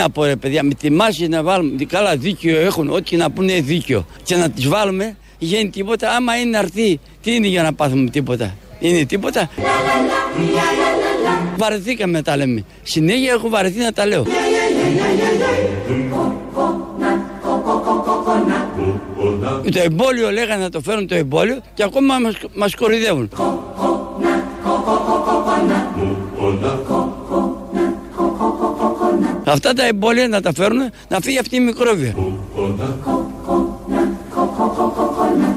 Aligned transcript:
να 0.00 0.10
πω 0.10 0.24
ρε 0.24 0.36
παιδιά, 0.36 0.62
με 0.62 0.74
τη 0.74 0.90
μάση 0.90 1.28
να 1.28 1.42
βάλουμε, 1.42 1.84
καλά 1.84 2.16
δίκιο 2.16 2.58
έχουν, 2.60 2.90
ό,τι 2.90 3.16
να 3.16 3.30
πούνε 3.30 3.60
δίκιο. 3.60 4.06
Και 4.22 4.36
να 4.36 4.50
τις 4.50 4.68
βάλουμε, 4.68 5.16
γίνει 5.38 5.70
τίποτα, 5.70 6.10
άμα 6.10 6.36
είναι 6.40 6.58
αρθεί, 6.58 7.00
τι 7.22 7.34
είναι 7.34 7.46
για 7.46 7.62
να 7.62 7.72
πάθουμε 7.72 8.10
τίποτα; 8.10 8.54
Είναι 8.78 9.04
τίποτα; 9.04 9.50
Βαρεθήκαμε 11.56 12.12
να 12.12 12.22
τα 12.22 12.36
λέμε. 12.36 12.64
Συνέχεια 12.82 13.32
έχω 13.32 13.48
βαρεθεί 13.48 13.78
να 13.78 13.92
τα 13.92 14.06
λέω. 14.06 14.26
Το 19.72 19.80
εμπόλιο 19.80 20.30
λέγανε 20.30 20.62
να 20.62 20.70
το 20.70 20.80
φέρουν 20.80 21.06
το 21.06 21.14
εμπόλιο 21.14 21.60
και 21.74 21.82
ακόμα 21.82 22.18
μας, 22.18 22.34
μας 22.54 22.74
κορυδεύουν. 22.74 23.30
Αυτά 29.50 29.72
τα 29.72 29.86
εμπόλια 29.86 30.28
να 30.28 30.40
τα 30.40 30.52
φέρουν 30.54 30.78
να 31.08 31.20
φύγει 31.20 31.38
αυτή 31.38 31.56
η 31.56 31.60
μικρόβια. 31.60 32.14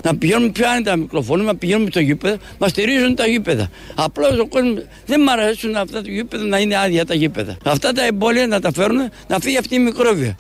Να 0.04 0.16
πηγαίνουμε 0.16 0.50
πιο 0.50 0.70
άνετα 0.70 0.96
μικροφόνημα, 0.96 1.52
να 1.52 1.58
πηγαίνουμε 1.58 1.90
στο 1.90 2.00
γήπεδο, 2.00 2.36
μα 2.58 2.68
στηρίζουν 2.68 3.16
τα 3.16 3.26
γήπεδα. 3.26 3.70
Απλώς 3.96 4.40
ο 4.40 4.48
κόσμος 4.48 4.84
δεν 5.06 5.22
μ' 5.22 5.30
αρέσουν 5.30 5.76
αυτά 5.76 6.02
τα 6.02 6.10
γήπεδα 6.10 6.44
να 6.44 6.60
είναι 6.60 6.78
άδεια 6.78 7.06
τα 7.06 7.14
γήπεδα. 7.14 7.58
Αυτά 7.66 7.92
τα 7.92 8.06
εμπόλια 8.06 8.48
να 8.48 8.60
τα 8.60 8.72
φέρουν 8.74 8.98
να 9.28 9.40
φύγει 9.40 9.58
αυτή 9.58 9.76
η 9.76 9.80
μικρόβια. 9.80 10.36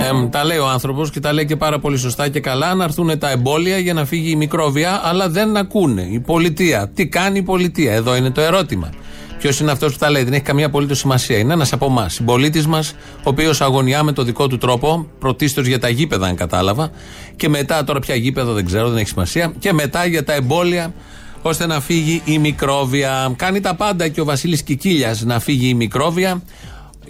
Ε, 0.00 0.28
τα 0.30 0.44
λέει 0.44 0.58
ο 0.58 0.66
άνθρωπος 0.66 1.10
και 1.10 1.20
τα 1.20 1.32
λέει 1.32 1.46
και 1.46 1.56
πάρα 1.56 1.78
πολύ 1.78 1.98
σωστά 1.98 2.28
και 2.28 2.40
καλά. 2.40 2.74
Να 2.74 2.84
έρθουν 2.84 3.18
τα 3.18 3.30
εμπόλια 3.30 3.78
για 3.78 3.94
να 3.94 4.04
φύγει 4.04 4.30
η 4.30 4.36
μικρόβια, 4.36 5.00
αλλά 5.04 5.28
δεν 5.28 5.56
ακούνε. 5.56 6.02
Η 6.02 6.20
πολιτεία. 6.20 6.90
Τι 6.94 7.06
κάνει 7.06 7.38
η 7.38 7.42
πολιτεία, 7.42 7.92
εδώ 7.92 8.16
είναι 8.16 8.30
το 8.30 8.40
ερώτημα. 8.40 8.90
Ποιος 9.38 9.60
είναι 9.60 9.70
αυτός 9.70 9.92
που 9.92 9.98
τα 9.98 10.10
λέει, 10.10 10.22
δεν 10.22 10.32
έχει 10.32 10.42
καμία 10.42 10.66
απολύτως 10.66 10.98
σημασία. 10.98 11.38
Είναι 11.38 11.52
ένας 11.52 11.72
από 11.72 11.86
εμάς, 11.86 12.14
συμπολίτης 12.14 12.66
μας, 12.66 12.94
ο 13.16 13.22
οποίος 13.22 13.60
αγωνιά 13.60 14.02
με 14.02 14.12
το 14.12 14.22
δικό 14.22 14.46
του 14.46 14.58
τρόπο, 14.58 15.06
πρωτίστως 15.18 15.66
για 15.66 15.78
τα 15.78 15.88
γήπεδα, 15.88 16.26
αν 16.26 16.36
κατάλαβα, 16.36 16.90
και 17.36 17.48
μετά, 17.48 17.84
τώρα 17.84 17.98
πια 17.98 18.14
γήπεδο 18.14 18.52
δεν 18.52 18.64
ξέρω, 18.64 18.88
δεν 18.88 18.98
έχει 18.98 19.08
σημασία, 19.08 19.52
και 19.58 19.72
μετά 19.72 20.06
για 20.06 20.24
τα 20.24 20.32
εμπόλια, 20.32 20.94
ώστε 21.42 21.66
να 21.66 21.80
φύγει 21.80 22.22
η 22.24 22.38
μικρόβια. 22.38 23.32
Κάνει 23.36 23.60
τα 23.60 23.74
πάντα 23.74 24.08
και 24.08 24.20
ο 24.20 24.24
Βασίλης 24.24 24.62
Κικίλιας 24.62 25.22
να 25.22 25.40
φύγει 25.40 25.68
η 25.68 25.74
μικρόβια. 25.74 26.42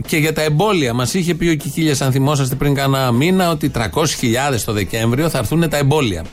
Και 0.07 0.17
για 0.17 0.33
τα 0.33 0.43
εμπόλια, 0.43 0.95
μας 0.95 1.15
είχε 1.15 1.35
πει 1.35 1.49
ο 1.49 1.55
Κικίλιας, 1.55 2.01
αν 2.01 2.13
θυμόσαστε 2.13 2.55
πριν 2.55 2.75
κάνα 2.75 3.13
μήνα, 3.13 3.51
ότι 3.51 3.71
300.000 3.75 4.65
το 4.65 4.73
Δεκέμβριο 4.73 5.29
θα 5.29 5.39
έρθουν 5.39 5.69
τα 5.69 5.77
εμπόλια. 5.77 6.25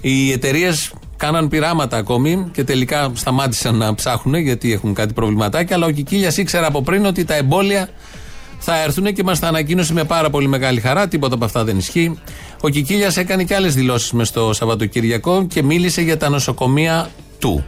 Οι 0.00 0.32
εταιρείες 0.32 0.92
Κάναν 1.20 1.48
πειράματα 1.48 1.96
ακόμη 1.96 2.50
και 2.52 2.64
τελικά 2.64 3.12
σταμάτησαν 3.14 3.76
να 3.76 3.94
ψάχνουν 3.94 4.34
γιατί 4.34 4.72
έχουν 4.72 4.94
κάτι 4.94 5.12
προβληματάκια. 5.12 5.76
Αλλά 5.76 5.86
ο 5.86 5.90
Κικίλιας 5.90 6.36
ήξερε 6.36 6.66
από 6.66 6.82
πριν 6.82 7.04
ότι 7.04 7.24
τα 7.24 7.34
εμπόλια 7.34 7.88
θα 8.58 8.82
έρθουν 8.82 9.12
και 9.12 9.22
μας 9.22 9.38
τα 9.38 9.48
ανακοίνωσε 9.48 9.92
με 9.92 10.04
πάρα 10.04 10.30
πολύ 10.30 10.48
μεγάλη 10.48 10.80
χαρά. 10.80 11.08
Τίποτα 11.08 11.34
από 11.34 11.44
αυτά 11.44 11.64
δεν 11.64 11.78
ισχύει. 11.78 12.18
Ο 12.60 12.68
Κικίλιας 12.68 13.16
έκανε 13.16 13.44
και 13.44 13.54
άλλες 13.54 13.74
δηλώσεις 13.74 14.12
μες 14.12 14.28
στο 14.28 14.52
Σαββατοκύριακο 14.52 15.46
και 15.46 15.62
μίλησε 15.62 16.02
για 16.02 16.16
τα 16.16 16.28
νοσοκομεία 16.28 17.10
του. 17.38 17.64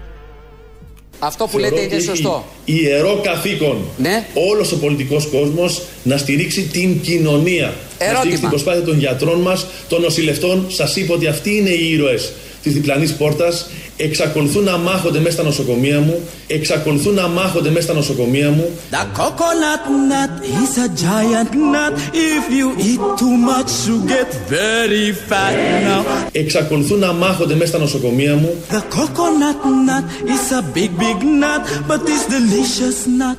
Αυτό 1.19 1.47
που 1.47 1.58
λέτε 1.58 1.80
είναι 1.80 2.00
σωστό. 2.00 2.45
Ιερό 2.64 3.20
καθήκον 3.23 3.78
ναι. 3.97 4.27
όλος 4.53 4.73
ο 4.73 4.78
πολιτικός 4.78 5.27
κόσμος 5.27 5.83
να 6.03 6.17
στηρίξει 6.17 6.62
την 6.62 7.00
κοινωνία. 7.00 7.75
Ερώτημα. 7.98 8.12
Να 8.12 8.19
στηρίξει 8.19 8.41
την 8.41 8.48
προσπάθεια 8.48 8.83
των 8.83 8.98
γιατρών 8.98 9.41
μας, 9.41 9.67
των 9.89 10.00
νοσηλευτών. 10.00 10.67
Σας 10.69 10.97
είπα 10.97 11.14
ότι 11.14 11.27
αυτοί 11.27 11.56
είναι 11.56 11.70
οι 11.70 11.91
ήρωες 11.92 12.33
της 12.62 12.72
διπλανής 12.72 13.14
πόρτας 13.14 13.66
εξακολουθούν 13.96 14.64
να 14.64 14.77
μάχονται 14.77 15.18
μέσα 15.18 15.32
στα 15.32 15.42
νοσοκομεία 15.42 16.00
μου. 16.00 16.20
Εξακολουθούν 16.46 17.14
να 17.14 17.28
μάχονται 17.28 17.70
μέσα 17.70 17.82
στα 17.82 17.94
νοσοκομεία 17.94 18.50
μου. 18.50 18.70
The 18.90 19.05
coconut 19.20 19.84
nut 20.11 20.33
is 20.61 20.73
a 20.84 20.89
giant 21.06 21.52
nut. 21.74 21.92
If 22.33 22.45
you 22.58 22.68
eat 22.89 23.02
too 23.20 23.36
much, 23.50 23.70
you 23.89 23.96
get 24.14 24.28
very 24.48 25.06
fat 25.28 25.55
now. 25.89 26.05
Εξακολουθούν 26.33 26.98
να 26.98 27.12
μάχονται 27.12 27.55
μέσα 27.55 27.67
στα 27.67 27.78
νοσοκομεία 27.78 28.34
μου. 28.34 28.55
The 28.70 28.83
coconut 28.96 29.62
nut 29.89 30.05
is 30.34 30.52
a 30.58 30.62
big, 30.77 30.90
big 30.98 31.18
nut, 31.42 31.62
but 31.89 32.00
this 32.06 32.23
delicious 32.36 32.98
nut 33.20 33.39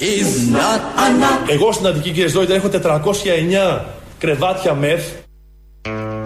is 0.00 0.50
not 0.50 0.80
a 1.04 1.08
nut. 1.22 1.50
Εγώ 1.50 1.72
στην 1.72 1.86
Αττική, 1.86 2.10
κύριε 2.10 2.28
Ζόιτα, 2.28 2.54
έχω 2.54 2.68
409 2.68 3.84
κρεβάτια 4.18 4.74
μεθ. 4.74 5.02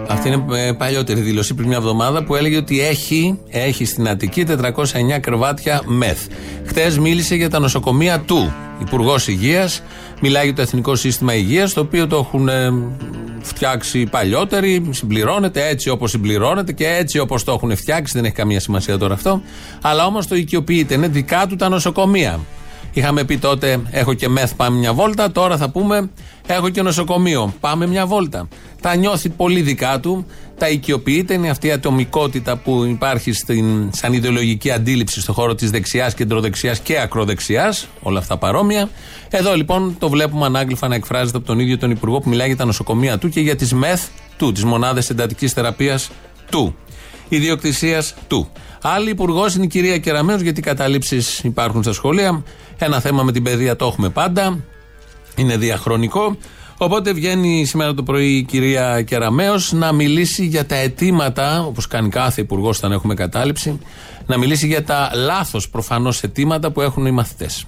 Αυτή 0.07 0.27
είναι 0.27 0.45
ε, 0.67 0.71
παλιότερη 0.71 1.21
δήλωση 1.21 1.53
πριν 1.53 1.67
μια 1.67 1.77
εβδομάδα 1.77 2.23
που 2.23 2.35
έλεγε 2.35 2.57
ότι 2.57 2.81
έχει, 2.81 3.39
έχει 3.49 3.85
στην 3.85 4.09
Αττική 4.09 4.45
409 4.49 5.19
κρεβάτια 5.21 5.81
μεθ. 5.85 6.27
Χθες 6.65 6.97
μίλησε 6.97 7.35
για 7.35 7.49
τα 7.49 7.59
νοσοκομεία 7.59 8.19
του. 8.19 8.53
Υπουργός 8.81 9.27
Υγείας, 9.27 9.81
μιλάει 10.21 10.43
για 10.43 10.53
το 10.53 10.61
Εθνικό 10.61 10.95
Σύστημα 10.95 11.35
Υγείας, 11.35 11.73
το 11.73 11.81
οποίο 11.81 12.07
το 12.07 12.17
έχουν 12.17 12.49
ε, 12.49 12.73
φτιάξει 13.41 14.05
παλιότεροι, 14.05 14.87
συμπληρώνεται 14.91 15.67
έτσι 15.67 15.89
όπως 15.89 16.09
συμπληρώνεται 16.11 16.71
και 16.71 16.87
έτσι 16.87 17.19
όπως 17.19 17.43
το 17.43 17.51
έχουν 17.51 17.75
φτιάξει. 17.75 18.13
Δεν 18.15 18.25
έχει 18.25 18.33
καμία 18.33 18.59
σημασία 18.59 18.97
τώρα 18.97 19.13
αυτό. 19.13 19.41
Αλλά 19.81 20.05
όμως 20.05 20.27
το 20.27 20.35
οικειοποιείται. 20.35 20.93
Είναι 20.93 21.07
δικά 21.07 21.47
του 21.47 21.55
τα 21.55 21.69
νοσοκομεία. 21.69 22.39
Είχαμε 22.93 23.23
πει 23.23 23.37
τότε, 23.37 23.79
έχω 23.91 24.13
και 24.13 24.29
μεθ, 24.29 24.53
πάμε 24.55 24.77
μια 24.77 24.93
βόλτα. 24.93 25.31
Τώρα 25.31 25.57
θα 25.57 25.69
πούμε, 25.69 26.09
έχω 26.47 26.69
και 26.69 26.81
νοσοκομείο, 26.81 27.53
πάμε 27.59 27.87
μια 27.87 28.05
βόλτα. 28.05 28.47
Τα 28.85 28.95
νιώθει 28.95 29.29
πολύ 29.29 29.61
δικά 29.61 29.99
του, 29.99 30.25
τα 30.57 30.69
οικειοποιείται. 30.69 31.33
Είναι 31.33 31.49
αυτή 31.49 31.67
η 31.67 31.71
ατομικότητα 31.71 32.57
που 32.57 32.83
υπάρχει 32.83 33.31
στην, 33.31 33.89
σαν 33.93 34.13
ιδεολογική 34.13 34.71
αντίληψη 34.71 35.21
στον 35.21 35.35
χώρο 35.35 35.55
της 35.55 35.69
δεξιάς, 35.69 36.13
κεντροδεξιάς 36.13 36.79
και 36.79 36.99
ακροδεξιάς. 36.99 37.87
Όλα 38.01 38.19
αυτά 38.19 38.37
παρόμοια. 38.37 38.89
Εδώ 39.29 39.55
λοιπόν 39.55 39.95
το 39.99 40.09
βλέπουμε 40.09 40.45
ανάγλυφα 40.45 40.87
να 40.87 40.95
εκφράζεται 40.95 41.37
από 41.37 41.45
τον 41.45 41.59
ίδιο 41.59 41.77
τον 41.77 41.91
Υπουργό 41.91 42.19
που 42.19 42.29
μιλάει 42.29 42.47
για 42.47 42.55
τα 42.55 42.65
νοσοκομεία 42.65 43.17
του 43.17 43.29
και 43.29 43.39
για 43.39 43.55
τις 43.55 43.73
μεθ 43.73 44.07
του, 44.37 44.51
τις 44.51 44.63
μονάδες 44.63 45.09
εντατικής 45.09 45.53
θεραπείας 45.53 46.11
του. 46.49 46.75
Ιδιοκτησίας 47.29 48.15
του. 48.27 48.49
Άλλη 48.81 49.09
υπουργός 49.09 49.55
είναι 49.55 49.65
η 49.65 49.67
κυρία 49.67 49.97
Κεραμέως 49.97 50.41
γιατί 50.41 50.59
οι 50.59 50.63
καταλήψεις 50.63 51.39
υπάρχουν 51.39 51.83
στα 51.83 51.93
σχολεία. 51.93 52.43
Ένα 52.77 52.99
θέμα 52.99 53.23
με 53.23 53.31
την 53.31 53.43
παιδεία 53.43 53.75
το 53.75 53.85
έχουμε 53.85 54.09
πάντα. 54.09 54.59
Είναι 55.35 55.57
διαχρονικό. 55.57 56.37
Οπότε 56.77 57.13
βγαίνει 57.13 57.65
σήμερα 57.65 57.93
το 57.93 58.03
πρωί 58.03 58.37
η 58.37 58.43
κυρία 58.43 59.01
Κεραμέως 59.01 59.71
να 59.71 59.91
μιλήσει 59.91 60.45
για 60.45 60.65
τα 60.65 60.75
αιτήματα, 60.75 61.63
όπως 61.67 61.87
κάνει 61.87 62.09
κάθε 62.09 62.41
υπουργός 62.41 62.77
όταν 62.77 62.91
έχουμε 62.91 63.13
κατάληψη, 63.13 63.79
να 64.25 64.37
μιλήσει 64.37 64.67
για 64.67 64.83
τα 64.83 65.11
λάθος 65.13 65.69
προφανώς 65.69 66.23
αιτήματα 66.23 66.71
που 66.71 66.81
έχουν 66.81 67.05
οι 67.05 67.11
μαθητές. 67.11 67.65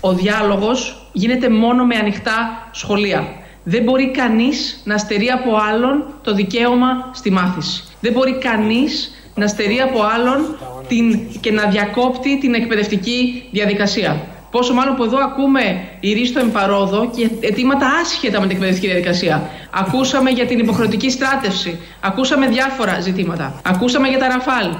Ο 0.00 0.12
διάλογος 0.12 1.08
γίνεται 1.12 1.48
μόνο 1.48 1.84
με 1.84 1.96
ανοιχτά 1.96 2.68
σχολεία. 2.72 3.26
Δεν 3.64 3.82
μπορεί 3.82 4.10
κανείς 4.10 4.82
να 4.84 4.98
στερεί 4.98 5.28
από 5.28 5.50
άλλον 5.70 6.04
το 6.22 6.34
δικαίωμα 6.34 7.10
στη 7.12 7.30
μάθηση. 7.30 7.84
Δεν 8.00 8.12
μπορεί 8.12 8.38
κανείς 8.38 9.10
να 9.34 9.46
στερεί 9.46 9.80
από 9.80 9.98
άλλον 10.02 10.56
την, 10.88 11.20
και 11.40 11.52
να 11.52 11.66
διακόπτει 11.66 12.38
την 12.38 12.54
εκπαιδευτική 12.54 13.48
διαδικασία. 13.50 14.26
Πόσο 14.52 14.74
μάλλον 14.74 14.96
που 14.96 15.04
εδώ 15.04 15.18
ακούμε 15.18 15.60
ηρίστο 16.00 16.40
εμπαρόδο 16.40 17.10
και 17.16 17.30
αιτήματα 17.40 17.86
άσχετα 18.02 18.40
με 18.40 18.46
την 18.46 18.54
εκπαιδευτική 18.54 18.86
διαδικασία. 18.86 19.50
Ακούσαμε 19.70 20.30
για 20.30 20.46
την 20.46 20.58
υποχρεωτική 20.58 21.10
στράτευση. 21.10 21.78
Ακούσαμε 22.00 22.46
διάφορα 22.46 23.00
ζητήματα. 23.00 23.60
Ακούσαμε 23.64 24.08
για 24.08 24.18
τα 24.18 24.28
ραφάλ. 24.28 24.74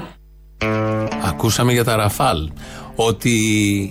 Ακούσαμε 1.27 1.71
για 1.71 1.83
τα 1.83 1.95
ραφάλ 1.95 2.49
ότι 2.95 3.29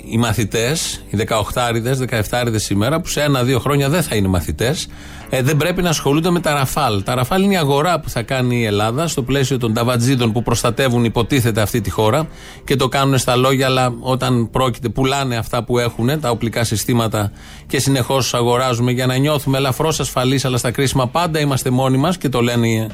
οι 0.08 0.18
μαθητές, 0.18 1.04
οι 1.10 1.16
18άριδε, 1.16 1.94
17άριδε 2.30 2.58
σήμερα, 2.58 3.00
που 3.00 3.08
σε 3.08 3.22
ένα-δύο 3.22 3.58
χρόνια 3.58 3.88
δεν 3.88 4.02
θα 4.02 4.14
είναι 4.14 4.28
μαθητές, 4.28 4.86
ε, 5.34 5.42
δεν 5.42 5.56
πρέπει 5.56 5.82
να 5.82 5.88
ασχολούνται 5.88 6.30
με 6.30 6.40
τα 6.40 6.54
ραφάλ. 6.54 7.02
Τα 7.02 7.14
ραφάλ 7.14 7.42
είναι 7.42 7.54
η 7.54 7.56
αγορά 7.56 8.00
που 8.00 8.08
θα 8.08 8.22
κάνει 8.22 8.56
η 8.56 8.64
Ελλάδα 8.64 9.06
στο 9.06 9.22
πλαίσιο 9.22 9.58
των 9.58 9.74
ταβατζίδων 9.74 10.32
που 10.32 10.42
προστατεύουν, 10.42 11.04
υποτίθεται, 11.04 11.60
αυτή 11.60 11.80
τη 11.80 11.90
χώρα 11.90 12.28
και 12.64 12.76
το 12.76 12.88
κάνουν 12.88 13.18
στα 13.18 13.36
λόγια, 13.36 13.66
αλλά 13.66 13.94
όταν 14.00 14.50
πρόκειται, 14.50 14.88
πουλάνε 14.88 15.36
αυτά 15.36 15.64
που 15.64 15.78
έχουν, 15.78 16.20
τα 16.20 16.30
οπλικά 16.30 16.64
συστήματα 16.64 17.32
και 17.66 17.78
συνεχώς 17.78 18.34
αγοράζουμε 18.34 18.92
για 18.92 19.06
να 19.06 19.16
νιώθουμε 19.16 19.58
ελαφρώς 19.58 20.00
ασφαλείς, 20.00 20.44
αλλά 20.44 20.56
στα 20.56 20.70
κρίσιμα 20.70 21.08
πάντα 21.08 21.40
είμαστε 21.40 21.70
μόνοι 21.70 21.96
μας 21.96 22.18
και 22.18 22.28
το 22.28 22.40
λένε 22.40 22.86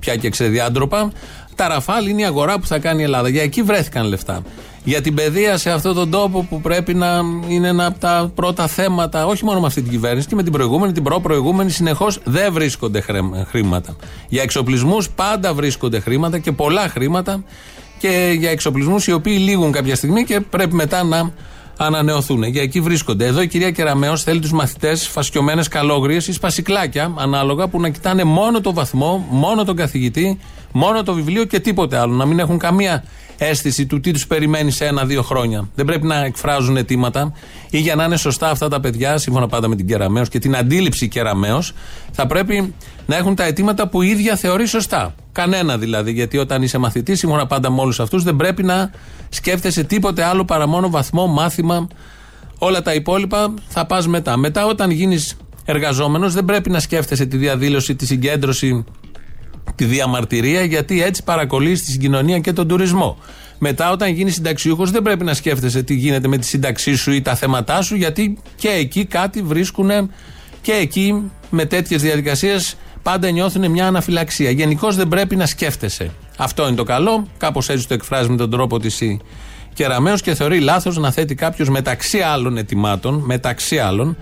πια 0.00 0.16
και 0.16 0.28
ξεδιάντροπα. 0.28 1.12
Τα 1.54 1.68
ραφάλ 1.68 2.06
είναι 2.06 2.22
η 2.22 2.24
αγορά 2.24 2.58
που 2.58 2.66
θα 2.66 2.78
κάνει 2.78 3.00
η 3.00 3.04
Ελλάδα. 3.04 3.28
Για 3.28 3.42
εκεί 3.42 3.62
βρέθηκαν 3.62 4.06
λεφτά. 4.06 4.42
Για 4.86 5.00
την 5.00 5.14
παιδεία 5.14 5.56
σε 5.56 5.70
αυτόν 5.70 5.94
τον 5.94 6.10
τόπο 6.10 6.46
που 6.50 6.60
πρέπει 6.60 6.94
να 6.94 7.20
είναι 7.48 7.68
ένα 7.68 7.86
από 7.86 7.98
τα 7.98 8.30
πρώτα 8.34 8.66
θέματα, 8.66 9.26
όχι 9.26 9.44
μόνο 9.44 9.60
με 9.60 9.66
αυτή 9.66 9.82
την 9.82 9.90
κυβέρνηση, 9.90 10.26
και 10.26 10.34
με 10.34 10.42
την 10.42 10.52
προηγούμενη, 10.52 10.92
την 10.92 11.02
προ-προηγούμενη, 11.02 11.70
συνεχώς 11.70 12.20
δεν 12.24 12.52
βρίσκονται 12.52 13.04
χρήματα. 13.48 13.96
Για 14.28 14.42
εξοπλισμούς 14.42 15.10
πάντα 15.10 15.54
βρίσκονται 15.54 16.00
χρήματα 16.00 16.38
και 16.38 16.52
πολλά 16.52 16.88
χρήματα 16.88 17.44
και 17.98 18.34
για 18.38 18.50
εξοπλισμούς 18.50 19.06
οι 19.06 19.12
οποίοι 19.12 19.36
λήγουν 19.40 19.72
κάποια 19.72 19.96
στιγμή 19.96 20.24
και 20.24 20.40
πρέπει 20.40 20.74
μετά 20.74 21.02
να 21.04 21.30
ανανεωθούν. 21.76 22.42
Για 22.42 22.62
εκεί 22.62 22.80
βρίσκονται. 22.80 23.26
Εδώ 23.26 23.42
η 23.42 23.46
κυρία 23.46 23.70
Κεραμέο 23.70 24.16
θέλει 24.16 24.40
τους 24.40 24.52
μαθητές 24.52 25.08
φασκιωμένες 25.08 25.68
καλόγριες 25.68 26.26
ή 26.26 26.32
σπασικλάκια, 26.32 27.12
ανάλογα, 27.18 27.68
που 27.68 27.80
να 27.80 27.88
κοιτάνε 27.88 28.24
μόνο 28.24 28.60
το 28.60 28.72
βαθμό, 28.72 29.26
μόνο 29.30 29.64
τον 29.64 29.76
καθηγητή, 29.76 30.38
μόνο 30.72 31.02
το 31.02 31.14
βιβλίο 31.14 31.44
και 31.44 31.60
τίποτε 31.60 31.98
άλλο. 31.98 32.14
Να 32.14 32.26
μην 32.26 32.38
έχουν 32.38 32.58
καμία 32.58 33.04
αίσθηση 33.38 33.86
του 33.86 34.00
τι 34.00 34.10
τους 34.10 34.26
περιμένει 34.26 34.70
σε 34.70 34.84
ένα-δύο 34.86 35.22
χρόνια. 35.22 35.68
Δεν 35.74 35.84
πρέπει 35.84 36.06
να 36.06 36.24
εκφράζουν 36.24 36.76
αιτήματα 36.76 37.32
ή 37.70 37.78
για 37.78 37.94
να 37.94 38.04
είναι 38.04 38.16
σωστά 38.16 38.50
αυτά 38.50 38.68
τα 38.68 38.80
παιδιά, 38.80 39.18
σύμφωνα 39.18 39.46
πάντα 39.48 39.68
με 39.68 39.76
την 39.76 39.86
Κεραμαίο 39.86 40.24
και 40.24 40.38
την 40.38 40.56
αντίληψη 40.56 41.08
Κεραμαίο, 41.08 41.62
θα 42.12 42.26
πρέπει 42.26 42.74
να 43.06 43.16
έχουν 43.16 43.34
τα 43.34 43.44
αιτήματα 43.44 43.88
που 43.88 44.02
η 44.02 44.08
ίδια 44.08 44.36
θεωρεί 44.36 44.66
σωστά. 44.66 45.14
Κανένα 45.32 45.78
δηλαδή, 45.78 46.12
γιατί 46.12 46.38
όταν 46.38 46.62
είσαι 46.62 46.78
μαθητής, 46.78 47.18
σύμφωνα 47.18 47.46
πάντα 47.46 47.70
με 47.70 47.80
όλους 47.80 48.00
αυτούς, 48.00 48.22
δεν 48.22 48.36
πρέπει 48.36 48.62
να 48.62 48.90
σκέφτεσαι 49.28 49.84
τίποτε 49.84 50.24
άλλο 50.24 50.44
παρά 50.44 50.66
μόνο 50.68 50.90
βαθμό, 50.90 51.26
μάθημα. 51.26 51.88
Όλα 52.58 52.82
τα 52.82 52.94
υπόλοιπα 52.94 53.54
θα 53.68 53.86
πας 53.86 54.06
μετά. 54.06 54.36
Μετά, 54.36 54.66
όταν 54.66 54.90
γίνεις 54.90 55.36
εργαζόμενος, 55.64 56.34
δεν 56.34 56.44
πρέπει 56.44 56.70
να 56.70 56.80
σκέφτεσαι 56.80 57.26
τη 57.26 57.36
διαδήλωση, 57.36 57.94
τη 57.94 58.06
συγκέντρωση, 58.06 58.84
τη 59.74 59.84
διαμαρτυρία, 59.84 60.62
γιατί 60.62 61.02
έτσι 61.02 61.22
παρακολουθεί 61.24 61.72
τη 61.72 61.90
συγκοινωνία 61.90 62.38
και 62.38 62.52
τον 62.52 62.68
τουρισμό. 62.68 63.18
Μετά, 63.58 63.90
όταν 63.90 64.12
γίνει 64.12 64.30
συνταξιούχος, 64.30 64.90
δεν 64.90 65.02
πρέπει 65.02 65.24
να 65.24 65.34
σκέφτεσαι 65.34 65.82
τι 65.82 65.94
γίνεται 65.94 66.28
με 66.28 66.38
τη 66.38 66.46
σύνταξή 66.46 66.94
σου 66.94 67.12
ή 67.12 67.22
τα 67.22 67.34
θέματά 67.34 67.82
σου, 67.82 67.96
γιατί 67.96 68.38
και 68.56 68.68
εκεί 68.68 69.04
κάτι 69.04 69.42
βρίσκουν 69.42 70.10
και 70.62 70.72
εκεί 70.72 71.30
με 71.50 71.64
τέτοιες 71.64 72.02
διαδικασίες 72.02 72.76
πάντα 73.02 73.30
νιώθουν 73.30 73.70
μια 73.70 73.86
αναφυλαξία. 73.86 74.50
Γενικώς 74.50 74.96
δεν 74.96 75.08
πρέπει 75.08 75.36
να 75.36 75.46
σκέφτεσαι. 75.46 76.10
Αυτό 76.36 76.66
είναι 76.66 76.76
το 76.76 76.84
καλό. 76.84 77.26
Κάπως 77.38 77.68
έτσι 77.68 77.88
το 77.88 77.94
εκφράζει 77.94 78.28
με 78.28 78.36
τον 78.36 78.50
τρόπο 78.50 78.78
της 78.78 79.02
Κεραμαίο 79.74 80.14
και 80.14 80.34
θεωρεί 80.34 80.60
λάθος 80.60 80.96
να 80.96 81.10
θέτει 81.10 81.34
κάποιος 81.34 81.68
μεταξύ 81.68 82.18
άλλων 82.18 82.56
ετοιμάτων, 82.56 83.22
μεταξύ 83.26 83.78
άλλων, 83.78 84.16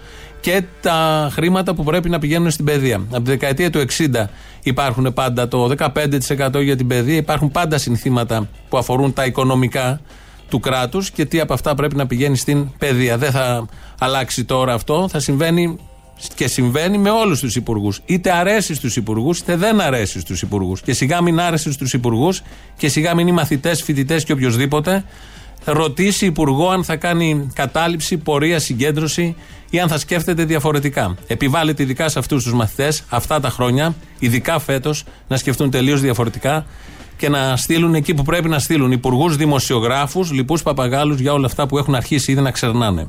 και 0.45 0.63
τα 0.81 1.29
χρήματα 1.33 1.75
που 1.75 1.85
πρέπει 1.85 2.09
να 2.09 2.19
πηγαίνουν 2.19 2.51
στην 2.51 2.65
παιδεία. 2.65 2.97
Από 2.97 3.25
τη 3.25 3.31
δεκαετία 3.31 3.71
του 3.71 3.85
60 4.15 4.25
υπάρχουν 4.63 5.13
πάντα 5.13 5.49
το 5.49 5.75
15% 5.79 6.63
για 6.63 6.77
την 6.77 6.87
παιδεία, 6.87 7.17
υπάρχουν 7.17 7.51
πάντα 7.51 7.79
συνθήματα 7.79 8.49
που 8.69 8.79
αφορούν 8.79 9.13
τα 9.13 9.25
οικονομικά 9.25 10.01
του 10.49 10.61
κράτους 10.61 11.11
και 11.11 11.25
τι 11.25 11.41
από 11.41 11.53
αυτά 11.53 11.75
πρέπει 11.75 11.97
να 11.97 12.07
πηγαίνει 12.07 12.37
στην 12.37 12.69
παιδεία. 12.79 13.19
Δεν 13.19 13.31
θα 13.31 13.67
αλλάξει 13.99 14.45
τώρα 14.45 14.75
αυτό, 14.75 15.09
θα 15.11 15.21
συμβαίνει 15.21 15.79
και 16.35 16.49
συμβαίνει 16.49 16.99
με 16.99 17.11
όλους 17.11 17.41
τους 17.41 17.57
υπουργούς. 17.57 18.01
Είτε 18.07 18.33
αρέσει 18.33 18.75
στους 18.75 18.97
υπουργούς, 18.97 19.39
είτε 19.39 19.57
δεν 19.57 19.81
αρέσει 19.81 20.21
στους 20.21 20.43
υπουργούς. 20.43 20.83
Και 20.83 20.93
σιγά 20.93 21.23
μην 21.23 21.41
άρεσε 21.41 21.73
στους 21.73 21.93
υπουργούς 21.93 22.43
και 22.77 22.89
σιγά 22.89 23.15
μην 23.15 23.27
οι 23.27 23.33
μαθητές, 23.33 23.83
φοιτητές 23.83 24.25
και 24.25 24.33
οποιοδήποτε 24.33 25.05
ρωτήσει 25.65 26.27
υπουργό 26.27 26.69
αν 26.69 26.85
θα 26.85 26.97
κάνει 26.97 27.51
κατάληψη, 27.55 28.17
πορεία, 28.17 28.59
συγκέντρωση 28.59 29.37
ή 29.71 29.81
αν 29.81 29.89
θα 29.89 29.99
σκέφτεται 29.99 30.45
διαφορετικά. 30.45 31.17
Επιβάλλεται 31.27 31.83
ειδικά 31.83 32.09
σε 32.09 32.19
αυτούς 32.19 32.43
τους 32.43 32.53
μαθητές 32.53 33.05
αυτά 33.09 33.41
τα 33.41 33.51
χρόνια, 33.51 33.95
ειδικά 34.19 34.59
φέτος, 34.59 35.05
να 35.29 35.37
σκεφτούν 35.37 35.71
τελείως 35.71 36.01
διαφορετικά 36.01 36.67
και 37.17 37.29
να 37.29 37.57
στείλουν 37.57 37.95
εκεί 37.95 38.15
που 38.15 38.23
πρέπει 38.23 38.49
να 38.49 38.59
στείλουν 38.59 38.93
υπουργούς, 38.93 39.37
δημοσιογράφους, 39.37 40.33
λοιπούς 40.33 40.63
παπαγάλους 40.63 41.21
για 41.21 41.33
όλα 41.33 41.47
αυτά 41.47 41.67
που 41.67 41.79
έχουν 41.79 41.95
αρχίσει 41.95 42.33
ήδη 42.33 42.41
να 42.41 42.51
ξερνάνε. 42.51 43.05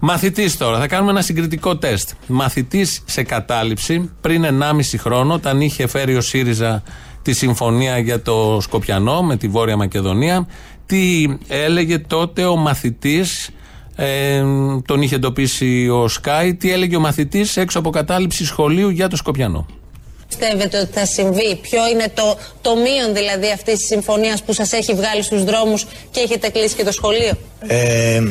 Μαθητής 0.00 0.56
τώρα, 0.56 0.78
θα 0.78 0.86
κάνουμε 0.86 1.10
ένα 1.10 1.22
συγκριτικό 1.22 1.76
τεστ. 1.76 2.10
Μαθητής 2.26 3.02
σε 3.04 3.22
κατάληψη 3.22 4.10
πριν 4.20 4.44
1,5 4.44 4.98
χρόνο, 4.98 5.34
όταν 5.34 5.60
είχε 5.60 5.86
φέρει 5.86 6.16
ο 6.16 6.20
ΣΥΡΙΖΑ 6.20 6.82
τη 7.22 7.32
συμφωνία 7.32 7.98
για 7.98 8.22
το 8.22 8.58
Σκοπιανό 8.60 9.22
με 9.22 9.36
τη 9.36 9.48
Βόρεια 9.48 9.76
Μακεδονία, 9.76 10.46
τι 10.86 11.26
έλεγε 11.48 11.98
τότε 11.98 12.44
ο 12.44 12.56
μαθητής, 12.56 13.50
ε, 13.96 14.42
τον 14.86 15.02
είχε 15.02 15.14
εντοπίσει 15.14 15.88
ο 15.88 16.08
Σκάι, 16.08 16.54
τι 16.54 16.72
έλεγε 16.72 16.96
ο 16.96 17.00
μαθητής 17.00 17.56
έξω 17.56 17.78
από 17.78 17.90
κατάληψη 17.90 18.44
σχολείου 18.44 18.88
για 18.88 19.08
το 19.08 19.16
Σκοπιανό. 19.16 19.66
Πιστεύετε 20.28 20.78
ότι 20.78 20.92
θα 20.92 21.06
συμβεί, 21.06 21.58
ποιο 21.62 21.88
είναι 21.92 22.10
το, 22.14 22.38
το 22.60 22.76
μείον 22.76 23.14
δηλαδή 23.14 23.50
αυτής 23.52 23.78
της 23.78 23.86
συμφωνίας 23.86 24.42
που 24.42 24.52
σας 24.52 24.72
έχει 24.72 24.94
βγάλει 24.94 25.22
στους 25.22 25.44
δρόμους 25.44 25.86
και 26.10 26.20
έχετε 26.20 26.48
κλείσει 26.48 26.74
και 26.74 26.84
το 26.84 26.92
σχολείο; 26.92 27.32
Ε, 27.58 28.22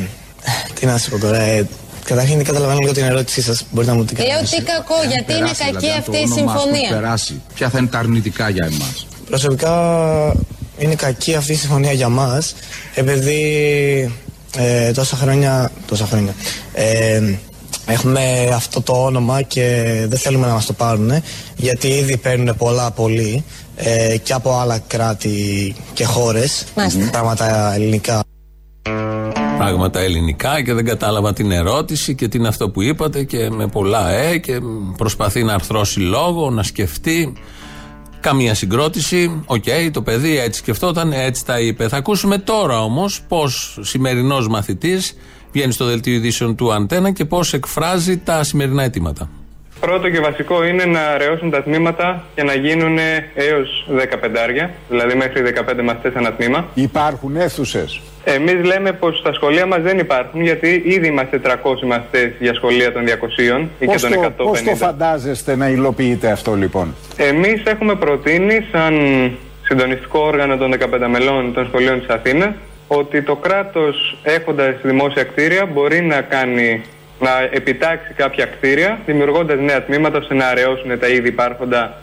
τι 0.74 0.86
να 0.86 0.98
σα 0.98 1.10
πω 1.10 1.18
τώρα. 1.18 1.38
Ε, 1.40 1.68
καταρχήν 2.04 2.36
δεν 2.36 2.44
καταλαβαίνω 2.44 2.78
λίγο 2.78 2.92
την 2.92 3.04
ερώτησή 3.04 3.42
σας. 3.42 3.66
Μπορείτε 3.70 3.92
να 3.92 3.98
μου 3.98 4.04
την 4.04 4.16
Λέω 4.16 4.40
τι 4.40 4.62
κακό, 4.62 4.94
γιατί 5.08 5.32
είναι 5.32 5.50
κακή 5.58 5.76
δηλαδή, 5.78 5.98
αυτή 5.98 6.16
η 6.16 6.26
συμφωνία. 6.26 6.88
Περάσει. 6.90 7.42
Ποια 7.54 7.70
θα 7.70 7.78
είναι 7.78 7.86
τα 7.86 7.98
αρνητικά 7.98 8.48
για 8.48 8.64
εμάς; 8.64 9.06
Προσωπικά 9.26 9.72
είναι 10.78 10.94
κακή 10.94 11.34
αυτή 11.34 11.52
η 11.52 11.56
συμφωνία 11.56 11.92
για 11.92 12.08
μας, 12.08 12.54
επειδή 12.94 13.40
ε, 14.56 14.92
τόσα 14.92 15.16
χρόνια. 15.16 15.70
Τόσα 15.86 16.06
χρόνια. 16.06 16.34
Ε, 16.72 17.34
έχουμε 17.86 18.48
αυτό 18.54 18.80
το 18.80 18.92
όνομα 18.92 19.42
και 19.42 19.94
δεν 20.08 20.18
θέλουμε 20.18 20.46
να 20.46 20.52
μας 20.52 20.66
το 20.66 20.72
πάρουν 20.72 21.10
γιατί 21.56 21.88
ήδη 21.88 22.16
παίρνουν 22.16 22.56
πολλά 22.56 22.90
πολύ 22.90 23.44
ε, 23.76 24.16
και 24.22 24.32
από 24.32 24.58
άλλα 24.58 24.78
κράτη 24.78 25.74
και 25.92 26.04
χώρες 26.04 26.64
πράγματα 27.10 27.74
ελληνικά 27.74 28.24
Πράγματα 29.58 30.00
ελληνικά 30.00 30.62
και 30.62 30.72
δεν 30.72 30.84
κατάλαβα 30.84 31.32
την 31.32 31.50
ερώτηση 31.50 32.14
και 32.14 32.28
τι 32.28 32.38
είναι 32.38 32.48
αυτό 32.48 32.70
που 32.70 32.82
είπατε 32.82 33.24
και 33.24 33.50
με 33.50 33.66
πολλά 33.66 34.10
ε 34.10 34.38
και 34.38 34.60
προσπαθεί 34.96 35.42
να 35.42 35.54
αρθρώσει 35.54 36.00
λόγο, 36.00 36.50
να 36.50 36.62
σκεφτεί 36.62 37.32
Καμία 38.20 38.54
συγκρότηση. 38.54 39.42
Οκ, 39.46 39.64
το 39.92 40.02
παιδί 40.02 40.38
έτσι 40.38 40.58
σκεφτόταν, 40.60 41.12
έτσι 41.12 41.44
τα 41.44 41.60
είπε. 41.60 41.88
Θα 41.88 41.96
ακούσουμε 41.96 42.38
τώρα 42.38 42.82
όμως 42.82 43.22
πώς 43.28 43.78
σημερινός 43.82 44.48
μαθητής 44.48 45.16
βγαίνει 45.52 45.72
στο 45.72 45.84
δελτίο 45.84 46.14
ειδήσεων 46.14 46.56
του 46.56 46.72
Αντένα 46.72 47.10
και 47.10 47.24
πώς 47.24 47.52
εκφράζει 47.52 48.16
τα 48.18 48.42
σημερινά 48.42 48.82
αιτήματα. 48.82 49.30
Πρώτο 49.80 50.10
και 50.10 50.20
βασικό 50.20 50.64
είναι 50.64 50.84
να 50.84 51.00
αραιώσουν 51.00 51.50
τα 51.50 51.62
τμήματα 51.62 52.24
και 52.34 52.42
να 52.42 52.54
γίνουν 52.54 52.98
έως 53.34 53.88
15, 53.88 54.70
δηλαδή 54.88 55.14
μέχρι 55.14 55.42
15 55.78 55.82
μαθητέ 55.84 56.12
ένα 56.18 56.32
τμήμα. 56.32 56.66
Υπάρχουν 56.74 57.36
αίθουσες; 57.36 58.00
Εμείς 58.24 58.64
λέμε 58.64 58.92
πως 58.92 59.18
στα 59.18 59.32
σχολεία 59.32 59.66
μας 59.66 59.82
δεν 59.82 59.98
υπάρχουν, 59.98 60.40
γιατί 60.42 60.82
ήδη 60.84 61.06
είμαστε 61.06 61.40
300 61.44 61.86
μαθητές 61.86 62.30
για 62.38 62.54
σχολεία 62.54 62.92
των 62.92 63.04
200 63.04 63.68
ή 63.78 63.86
και 63.86 63.98
των 63.98 64.12
150. 64.12 64.30
Πώς 64.36 64.62
το 64.62 64.74
φαντάζεστε 64.74 65.56
να 65.56 65.68
υλοποιείτε 65.68 66.30
αυτό 66.30 66.54
λοιπόν; 66.54 66.94
Εμείς 67.16 67.62
έχουμε 67.64 67.94
προτείνει, 67.94 68.66
σαν 68.72 68.94
συντονιστικό 69.62 70.18
όργανο 70.20 70.56
των 70.56 70.72
15 70.72 71.06
μελών 71.10 71.52
των 71.52 71.66
σχολείων 71.66 71.98
της 71.98 72.08
Αθήνας, 72.08 72.54
ότι 72.86 73.22
το 73.22 73.36
κράτος 73.36 74.18
έχοντας 74.22 74.74
δημόσια 74.82 75.24
κτίρια 75.24 75.66
μπορεί 75.66 76.00
να 76.02 76.20
κάνει 76.20 76.82
να 77.20 77.30
επιτάξει 77.50 78.12
κάποια 78.16 78.46
κτίρια, 78.46 78.98
δημιουργώντας 79.06 79.58
νέα 79.60 79.84
τμήματα 79.84 80.18
ώστε 80.18 80.34
να 80.34 80.46
αραιώσουν 80.46 80.98
τα 80.98 81.06
ήδη 81.06 81.28
υπάρχοντα 81.28 81.98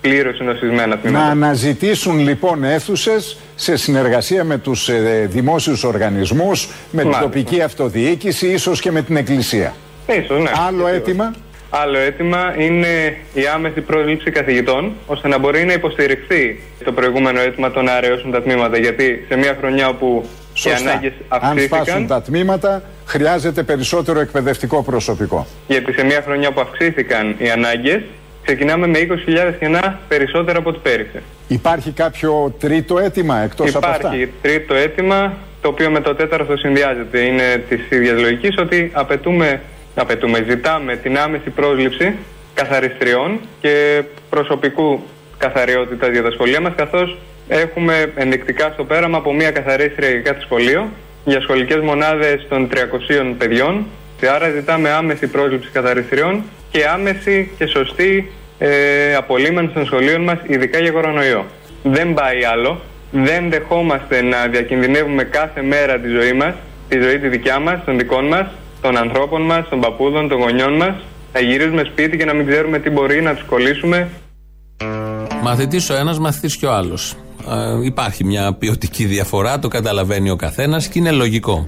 πλήρως 0.00 0.36
συνοσισμένα 0.36 0.98
τμήματα. 0.98 1.24
Να 1.24 1.30
αναζητήσουν 1.30 2.18
λοιπόν 2.18 2.64
αίθουσες 2.64 3.36
σε 3.54 3.76
συνεργασία 3.76 4.44
με 4.44 4.58
τους 4.58 4.88
ε, 4.88 5.26
δημόσιους 5.30 5.84
οργανισμούς, 5.84 6.68
με 6.90 7.02
την 7.02 7.16
τοπική 7.20 7.60
αυτοδιοίκηση, 7.62 8.46
ίσως 8.46 8.80
και 8.80 8.90
με 8.90 9.02
την 9.02 9.16
Εκκλησία. 9.16 9.74
Ίσως, 10.06 10.42
ναι. 10.42 10.50
Άλλο 10.68 10.86
αίτημα; 10.86 11.34
Άλλο 11.70 11.98
αίτημα 11.98 12.54
είναι 12.58 13.16
η 13.34 13.46
άμεση 13.54 13.80
πρόσληψη 13.80 14.30
καθηγητών, 14.30 14.92
ώστε 15.06 15.28
να 15.28 15.38
μπορεί 15.38 15.64
να 15.64 15.72
υποστηριχθεί 15.72 16.60
το 16.84 16.92
προηγούμενο 16.92 17.40
αίτημα 17.40 17.70
το 17.70 17.82
να 17.82 17.92
αραιώσουν 17.92 18.30
τα 18.30 18.42
τμήματα. 18.42 18.78
Γιατί 18.78 19.24
σε 19.28 19.36
μια 19.36 19.56
χρονιά 19.60 19.88
όπου 19.88 20.28
Σωστά. 20.56 20.78
οι 20.78 20.82
ανάγκες 20.82 21.12
Αν 21.28 21.38
αυξήθηκαν. 21.42 21.84
σπάσουν 21.84 22.06
τα 22.06 22.22
τμήματα, 22.22 22.82
χρειάζεται 23.06 23.62
περισσότερο 23.62 24.20
εκπαιδευτικό 24.20 24.82
προσωπικό. 24.82 25.46
Γιατί 25.68 25.92
σε 25.92 26.04
μια 26.04 26.22
χρονιά 26.24 26.52
που 26.52 26.60
αυξήθηκαν 26.60 27.34
οι 27.38 27.50
ανάγκες, 27.50 28.00
ξεκινάμε 28.42 28.86
με 28.86 28.98
20.000 28.98 29.54
κενά 29.58 30.00
περισσότερα 30.08 30.58
από 30.58 30.68
ό,τι 30.68 30.78
πέρυσι. 30.78 31.22
Υπάρχει 31.48 31.90
κάποιο 31.90 32.54
τρίτο 32.60 32.98
αίτημα 32.98 33.38
εκτός 33.38 33.74
από 33.74 33.86
αυτά; 33.86 34.08
Υπάρχει 34.08 34.32
τρίτο 34.42 34.74
αίτημα, 34.74 35.32
το 35.62 35.68
οποίο 35.68 35.90
με 35.90 36.00
το 36.00 36.14
τέταρτο 36.14 36.56
συνδυάζεται. 36.56 37.20
Είναι 37.20 37.64
της 37.68 37.80
ίδιας 37.90 38.20
λογικής 38.20 38.54
ότι 38.58 38.90
απαιτούμε, 38.94 39.60
απαιτούμε, 39.94 40.44
ζητάμε 40.48 40.96
την 40.96 41.18
άμεση 41.18 41.50
πρόσληψη 41.50 42.14
καθαριστριών 42.54 43.40
και 43.60 44.02
προσωπικού 44.30 45.02
καθαριότητα 45.38 46.08
για 46.08 46.22
τα 46.22 46.30
σχολεία 46.30 46.60
μας, 46.60 46.72
καθώς 46.76 47.18
έχουμε 47.48 48.12
ενδεικτικά 48.14 48.70
στο 48.72 48.84
πέραμα 48.84 49.18
από 49.18 49.34
μία 49.34 49.50
καθαρίστρια 49.50 50.10
για 50.10 50.20
κάθε 50.20 50.40
σχολείο 50.40 50.90
για 51.24 51.40
σχολικές 51.40 51.80
μονάδες 51.80 52.46
των 52.48 52.68
300 52.72 53.34
παιδιών. 53.38 53.86
Και 54.18 54.28
άρα 54.28 54.50
ζητάμε 54.50 54.90
άμεση 54.90 55.26
πρόσληψη 55.26 55.70
καθαριστριών 55.72 56.42
και 56.70 56.86
άμεση 56.86 57.50
και 57.58 57.66
σωστή 57.66 58.30
ε, 58.58 59.14
απολύμανση 59.14 59.74
των 59.74 59.86
σχολείων 59.86 60.22
μας, 60.22 60.38
ειδικά 60.46 60.78
για 60.78 60.90
κορονοϊό. 60.90 61.44
Δεν 61.82 62.14
πάει 62.14 62.44
άλλο. 62.44 62.80
Δεν 63.10 63.50
δεχόμαστε 63.50 64.22
να 64.22 64.46
διακινδυνεύουμε 64.46 65.24
κάθε 65.24 65.62
μέρα 65.62 65.98
τη 65.98 66.08
ζωή 66.08 66.32
μας, 66.32 66.54
τη 66.88 67.00
ζωή 67.00 67.18
τη 67.18 67.28
δικιά 67.28 67.58
μας, 67.58 67.84
των 67.84 67.98
δικών 67.98 68.26
μας, 68.26 68.46
των 68.80 68.96
ανθρώπων 68.96 69.42
μας, 69.42 69.68
των 69.68 69.80
παππούδων, 69.80 70.28
των 70.28 70.38
γονιών 70.38 70.72
μας, 70.72 70.94
να 71.32 71.40
γυρίζουμε 71.40 71.84
σπίτι 71.84 72.16
και 72.16 72.24
να 72.24 72.32
μην 72.32 72.46
ξέρουμε 72.46 72.78
τι 72.78 72.90
μπορεί 72.90 73.22
να 73.22 73.34
τους 73.34 73.44
κολλήσουμε 73.44 74.08
Μαθητής 75.42 75.90
ο 75.90 75.94
ένας, 75.94 76.18
μαθητής 76.18 76.56
και 76.56 76.66
ο 76.66 76.72
άλλος. 76.72 77.16
Υπάρχει 77.82 78.24
μια 78.24 78.52
ποιοτική 78.52 79.04
διαφορά, 79.04 79.58
το 79.58 79.68
καταλαβαίνει 79.68 80.30
ο 80.30 80.36
καθένας 80.36 80.88
και 80.88 80.98
είναι 80.98 81.10
λογικό. 81.10 81.66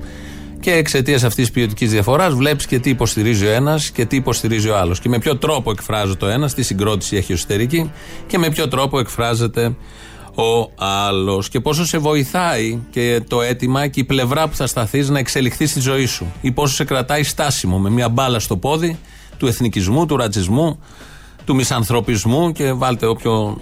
Και 0.61 0.73
εξαιτίας 0.73 1.25
αυτής 1.25 1.47
τη 1.47 1.52
ποιοτικής 1.52 1.90
διαφοράς 1.90 2.35
βλέπεις 2.35 2.66
και 2.66 2.78
τι 2.78 2.90
υποστηρίζει 2.90 3.47
ο 3.47 3.50
ένας 3.50 3.90
και 3.90 4.04
τι 4.04 4.16
υποστηρίζει 4.16 4.68
ο 4.68 4.76
άλλος. 4.76 5.00
Και 5.00 5.08
με 5.08 5.18
ποιο 5.18 5.37
τρόπο 5.37 5.70
εκφράζεται 5.70 6.25
ο 6.25 6.28
ένας, 6.28 6.54
τι 6.54 6.62
συγκρότηση 6.62 7.16
έχει 7.16 7.32
εσωτερική 7.32 7.90
και 8.26 8.38
με 8.38 8.50
ποιο 8.50 8.68
τρόπο 8.68 8.99
εκφράζεται 8.99 9.75
ο 10.35 10.70
άλλος. 10.76 11.49
Και 11.49 11.61
πόσο 11.61 11.87
σε 11.87 11.99
βοηθάει 11.99 12.78
και 12.90 13.23
το 13.28 13.42
αίτημα 13.42 13.87
και 13.87 14.00
η 14.00 14.04
πλευρά 14.04 14.49
που 14.49 14.56
θα 14.56 14.66
σταθείς 14.66 15.08
να 15.08 15.18
εξελιχθεί 15.18 15.66
στη 15.66 15.80
ζωή 15.80 16.06
σου. 16.06 16.32
Ή 16.40 16.52
πόσο 16.52 16.75
σε 16.75 16.85
κρατάει 16.85 17.23
στάσιμο 17.23 17.78
με 17.78 17.90
μια 17.90 18.08
μπάλα 18.08 18.38
στο 18.38 18.56
πόδι 18.56 18.99
του 19.37 19.47
εθνικισμού, 19.47 20.06
του 20.06 20.16
ρατσισμού, 20.16 20.78
του 21.44 21.54
μισανθρωπισμού 21.54 22.52
και 22.52 22.73
βάλτε 22.73 23.06
όποιο 23.06 23.61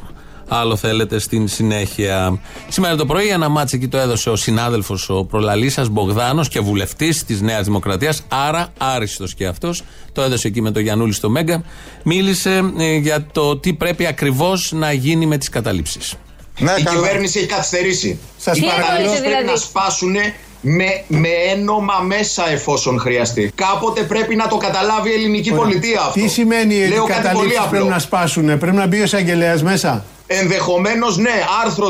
άλλο 0.48 0.76
θέλετε 0.76 1.18
στην 1.18 1.48
συνέχεια. 1.48 2.38
Σήμερα 2.68 2.96
το 2.96 3.06
πρωί 3.06 3.28
ένα 3.28 3.48
μάτσο 3.48 3.76
εκεί 3.76 3.88
το 3.88 3.98
έδωσε 3.98 4.30
ο 4.30 4.36
συνάδελφος 4.36 5.08
ο 5.08 5.24
προλαλή 5.24 5.70
σα 5.70 5.88
Μπογδάνος 5.88 6.48
και 6.48 6.60
βουλευτής 6.60 7.24
της 7.24 7.40
Νέας 7.40 7.64
Δημοκρατίας, 7.64 8.22
άρα 8.28 8.68
άριστος 8.78 9.34
και 9.34 9.46
αυτός. 9.46 9.82
Το 10.12 10.22
έδωσε 10.22 10.48
εκεί 10.48 10.60
με 10.60 10.70
το 10.70 10.80
Γιανούλη 10.80 11.12
στο 11.12 11.30
Μέγκα. 11.30 11.62
Μίλησε 12.02 12.72
ε, 12.78 12.94
για 12.96 13.26
το 13.32 13.56
τι 13.58 13.72
πρέπει 13.72 14.06
ακριβώς 14.06 14.72
να 14.74 14.92
γίνει 14.92 15.26
με 15.26 15.38
τις 15.38 15.48
καταλήψεις. 15.48 16.14
Ναι, 16.58 16.72
η 16.78 16.84
κυβέρνηση 16.84 17.38
έχει 17.38 17.48
καθυστερήσει. 17.48 18.18
Σας 18.36 18.56
οι 18.56 18.60
παρακαλώ. 18.60 18.86
καταλήψεις 18.86 19.18
πρέπει 19.18 19.32
Δηλαδή; 19.36 19.50
να 19.50 19.56
σπάσουν 19.56 20.14
με, 20.60 21.04
με 21.06 21.28
ένομα 21.54 21.98
μέσα 22.06 22.50
εφόσον 22.50 22.98
χρειαστεί. 22.98 23.52
Κάποτε 23.54 24.02
πρέπει 24.02 24.34
να 24.36 24.46
το 24.48 24.56
καταλάβει 24.56 25.10
η 25.10 25.12
ελληνική 25.12 25.52
πολιτεία 25.52 26.00
αυτό. 26.00 26.20
Τι 26.20 26.28
σημαίνει 26.28 26.82
ότι 26.82 26.88
Λέω 26.88 27.04
οι 27.04 27.06
κάτι 27.06 27.20
πολύ 27.20 27.28
καταλήψεις 27.28 27.58
απλό. 27.58 27.70
πρέπει 27.70 27.88
να 27.88 27.98
σπάσουν, 27.98 28.58
πρέπει 28.58 28.76
να 28.76 28.86
μπει 28.86 29.00
ο 29.00 29.02
εισαγγελέας 29.02 29.62
μέσα; 29.62 30.04
Ενδεχομένως 30.40 31.12
ναι, 31.26 31.36
άρθρο 31.64 31.86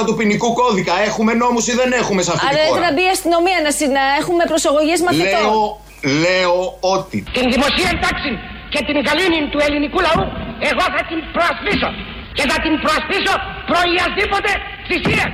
334 0.00 0.06
του 0.06 0.14
ποινικού 0.18 0.52
κώδικα. 0.60 0.94
Έχουμε 1.08 1.32
νόμους 1.42 1.64
ή 1.70 1.72
δεν 1.80 1.92
έχουμε 2.00 2.20
σε 2.26 2.30
αυτή 2.34 2.46
Άρα 2.46 2.54
τη 2.54 2.60
έπρεπε 2.60 2.74
χώρα; 2.74 2.86
να 2.86 2.92
μπει 2.94 3.04
η 3.10 3.12
αστυνομία 3.16 3.58
να, 3.66 3.70
συ- 3.78 3.92
να 3.98 4.04
έχουμε 4.20 4.42
προσαγωγές 4.52 4.98
μαθητών. 5.06 5.44
Λέω, 5.46 5.58
λέω 6.24 6.56
ότι 6.94 7.18
Την 7.38 7.46
δημοσία 7.54 7.90
τάξη 8.04 8.32
και 8.72 8.80
την 8.88 8.96
γαλήνη 9.06 9.40
του 9.52 9.60
ελληνικού 9.66 9.98
λαού 10.06 10.22
εγώ 10.70 10.84
θα 10.94 11.02
την 11.10 11.18
προασπίσω 11.34 11.88
και 12.36 12.44
θα 12.50 12.56
την 12.64 12.74
προασπίσω 12.84 13.32
προϊασδήποτε 13.70 14.50
θυσία. 14.88 15.26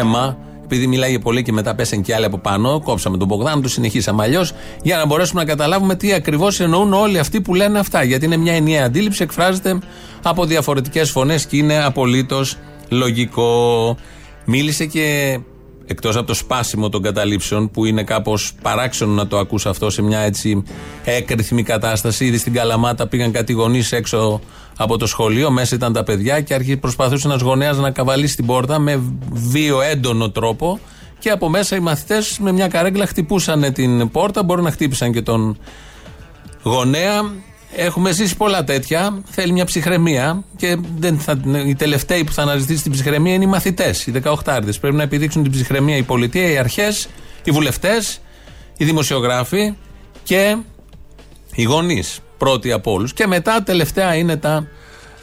Έμα, 0.00 0.24
επειδή 0.70 0.86
μιλάει 0.86 1.18
πολύ 1.18 1.42
και 1.42 1.52
μετά 1.52 1.74
πέσαν 1.74 2.02
και 2.02 2.14
άλλοι 2.14 2.24
από 2.24 2.38
πάνω, 2.38 2.80
κόψαμε 2.80 3.16
τον 3.16 3.26
Μπογδάνο, 3.26 3.60
του 3.60 3.68
συνεχίσαμε 3.68 4.22
αλλιώς, 4.22 4.52
για 4.82 4.96
να 4.96 5.06
μπορέσουμε 5.06 5.40
να 5.40 5.46
καταλάβουμε 5.46 5.94
τι 5.94 6.12
ακριβώς 6.12 6.60
εννοούν 6.60 6.92
όλοι 6.92 7.18
αυτοί 7.18 7.40
που 7.40 7.54
λένε 7.54 7.78
αυτά. 7.78 8.02
Γιατί 8.02 8.24
είναι 8.24 8.36
μια 8.36 8.52
ενιαία 8.52 8.84
αντίληψη, 8.84 9.22
εκφράζεται 9.22 9.78
από 10.22 10.44
διαφορετικές 10.44 11.10
φωνές 11.10 11.46
και 11.46 11.56
είναι 11.56 11.84
απολύτως 11.84 12.56
λογικό. 12.88 13.96
Μίλησε 14.44 14.86
και 14.86 15.38
εκτός 15.86 16.16
από 16.16 16.26
το 16.26 16.34
σπάσιμο 16.34 16.88
των 16.88 17.02
καταλήψεων, 17.02 17.70
που 17.70 17.84
είναι 17.84 18.02
κάπως 18.04 18.52
παράξενο 18.62 19.12
να 19.12 19.26
το 19.26 19.38
ακούς 19.38 19.66
αυτό 19.66 19.90
σε 19.90 20.02
μια 20.02 20.18
έτσι 20.18 20.62
έκρηθμη 21.04 21.62
κατάσταση. 21.62 22.24
Ήδη 22.24 22.38
στην 22.38 22.52
Καλαμάτα 22.52 23.06
πήγαν 23.06 23.32
κάτι 23.32 23.52
γονείς 23.52 23.92
έξω 23.92 24.40
από 24.80 24.96
το 24.96 25.06
σχολείο, 25.06 25.50
μέσα 25.50 25.74
ήταν 25.74 25.92
τα 25.92 26.02
παιδιά 26.02 26.40
και 26.40 26.54
άρχισε 26.54 26.76
προσπαθούσε 26.76 27.28
ένας 27.28 27.40
γονέας 27.40 27.78
να 27.78 27.90
καβαλήσει 27.90 28.36
την 28.36 28.46
πόρτα 28.46 28.78
με 28.78 29.02
βίο 29.30 29.82
έντονο 29.82 30.30
τρόπο. 30.30 30.80
Και 31.18 31.30
από 31.30 31.48
μέσα 31.48 31.76
οι 31.76 31.80
μαθητές 31.80 32.38
με 32.38 32.52
μια 32.52 32.68
καρέγκλα 32.68 33.06
χτυπούσαν 33.06 33.72
την 33.72 34.10
πόρτα. 34.10 34.42
Μπορεί 34.42 34.62
να 34.62 34.70
χτύπησαν 34.70 35.12
και 35.12 35.22
τον 35.22 35.58
γονέα. 36.62 37.32
Έχουμε 37.76 38.12
ζήσει 38.12 38.36
πολλά 38.36 38.64
τέτοια. 38.64 39.22
Θέλει 39.24 39.52
μια 39.52 39.64
ψυχραιμία. 39.64 40.44
Και 40.56 40.78
δεν 40.98 41.18
θα, 41.18 41.40
οι 41.66 41.74
τελευταίοι 41.74 42.24
που 42.24 42.32
θα 42.32 42.42
αναζητήσει 42.42 42.82
την 42.82 42.92
ψυχραιμία 42.92 43.34
είναι 43.34 43.44
οι 43.44 43.48
μαθητές, 43.48 44.06
οι 44.06 44.12
18 44.44 44.60
Πρέπει 44.80 44.96
να 44.96 45.02
επιδείξουν 45.02 45.42
την 45.42 45.52
ψυχραιμία 45.52 45.96
η 45.96 46.02
πολιτεία, 46.02 46.50
οι 46.50 46.58
αρχές, 46.58 47.08
οι 47.44 47.50
βουλευτές, 47.50 48.20
οι 48.76 48.84
δημοσιογράφοι 48.84 49.74
και 50.22 50.56
οι 51.54 51.62
γονείς. 51.62 52.20
Πρώτοι 52.38 52.72
από 52.72 52.92
όλους. 52.92 53.12
Και 53.12 53.26
μετά 53.26 53.62
τελευταία 53.62 54.14
είναι 54.14 54.36
τα 54.36 54.66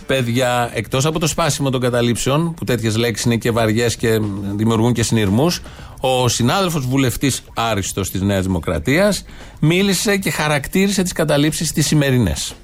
παιδιά. 0.06 0.72
Εκτός 0.74 1.06
από 1.06 1.20
το 1.20 1.28
σπάσιμο 1.28 1.70
των 1.70 1.82
καταλήψεων, 1.82 2.54
που 2.54 2.64
τέτοιες 2.66 2.96
λέξεις 2.98 3.26
είναι 3.26 3.36
και 3.36 3.52
βαριές 3.52 3.96
και 3.96 4.20
δημιουργούν 4.56 4.94
και 4.94 5.04
συνειρμούς, 5.04 5.62
ο 6.00 6.28
συνάδελφος 6.28 6.86
βουλευτής 6.86 7.42
Άριστος 7.54 8.12
της 8.12 8.22
Νέας 8.22 8.46
Δημοκρατίας 8.46 9.26
μίλησε 9.60 10.18
και 10.18 10.30
χαρακτήρισε 10.32 11.04
τις 11.04 11.12
καταλήψεις 11.12 11.72
τις 11.72 11.86
σημερινές. 11.88 12.56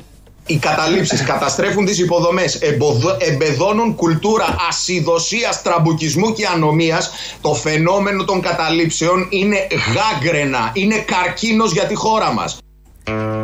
οι 0.46 0.58
καταλήψεις 0.58 1.24
καταστρέφουν 1.24 1.86
τις 1.86 2.00
υποδομές, 2.00 2.56
εμποδο- 2.56 3.18
εμπεδώνουν 3.20 3.96
κουλτούρα 3.96 4.56
ασυδοσίας, 4.70 5.62
τραμπουκισμού 5.62 6.34
και 6.34 6.46
ανομίας. 6.56 7.12
Το 7.42 7.54
φαινόμενο 7.54 8.24
των 8.24 8.42
καταλήψεων 8.42 9.28
είναι 9.30 9.68
γάγκρενα, 9.96 10.72
είναι 10.74 10.96
καρκίνος 10.98 11.72
για 11.72 11.84
τη 11.84 11.96
χώρα 11.96 12.34
μας. 12.34 12.58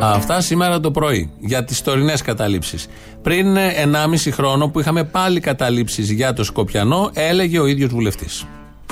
Αυτά 0.00 0.40
σήμερα 0.40 0.80
το 0.80 0.90
πρωί 0.90 1.30
για 1.38 1.64
τις 1.64 1.82
τωρινές 1.82 2.22
καταλήψεις. 2.22 2.88
Πριν 3.22 3.56
1,5 3.56 4.30
χρόνο 4.32 4.68
που 4.68 4.80
είχαμε 4.80 5.04
πάλι 5.04 5.40
καταλήψεις 5.40 6.10
για 6.10 6.32
το 6.32 6.44
Σκοπιανό, 6.44 7.10
έλεγε 7.12 7.58
ο 7.58 7.66
ίδιος 7.66 7.90
βουλευτής. 7.90 8.46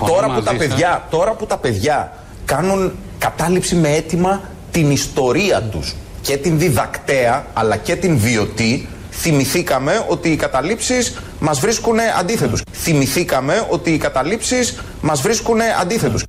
Τώρα 0.07 0.35
που, 0.35 0.43
τα 0.43 0.55
παιδιά, 0.55 1.07
τώρα 1.11 1.33
που 1.33 1.47
τα 1.47 1.59
παιδιά 1.59 2.13
κάνουν 2.45 2.93
κατάληψη 3.19 3.75
με 3.75 3.89
αίτημα 3.89 4.41
την 4.71 4.91
ιστορία 4.91 5.63
τους 5.63 5.95
και 6.21 6.37
την 6.37 6.59
διδακτέα 6.59 7.47
αλλά 7.53 7.77
και 7.77 7.97
την 7.97 8.19
βιωτή 8.19 8.89
θυμηθήκαμε 9.11 10.05
ότι 10.09 10.29
οι 10.29 10.37
καταλήψεις 10.37 11.17
μας 11.39 11.61
βρίσκουν 11.61 11.99
αντίθετους. 12.19 12.63
Θυμηθήκαμε 12.73 13.67
ότι 13.71 13.91
οι 13.91 13.99
καταλήψεις 13.99 14.79
μας 15.01 15.21
βρίσκουν 15.21 15.59
αντίθετους. 15.81 16.23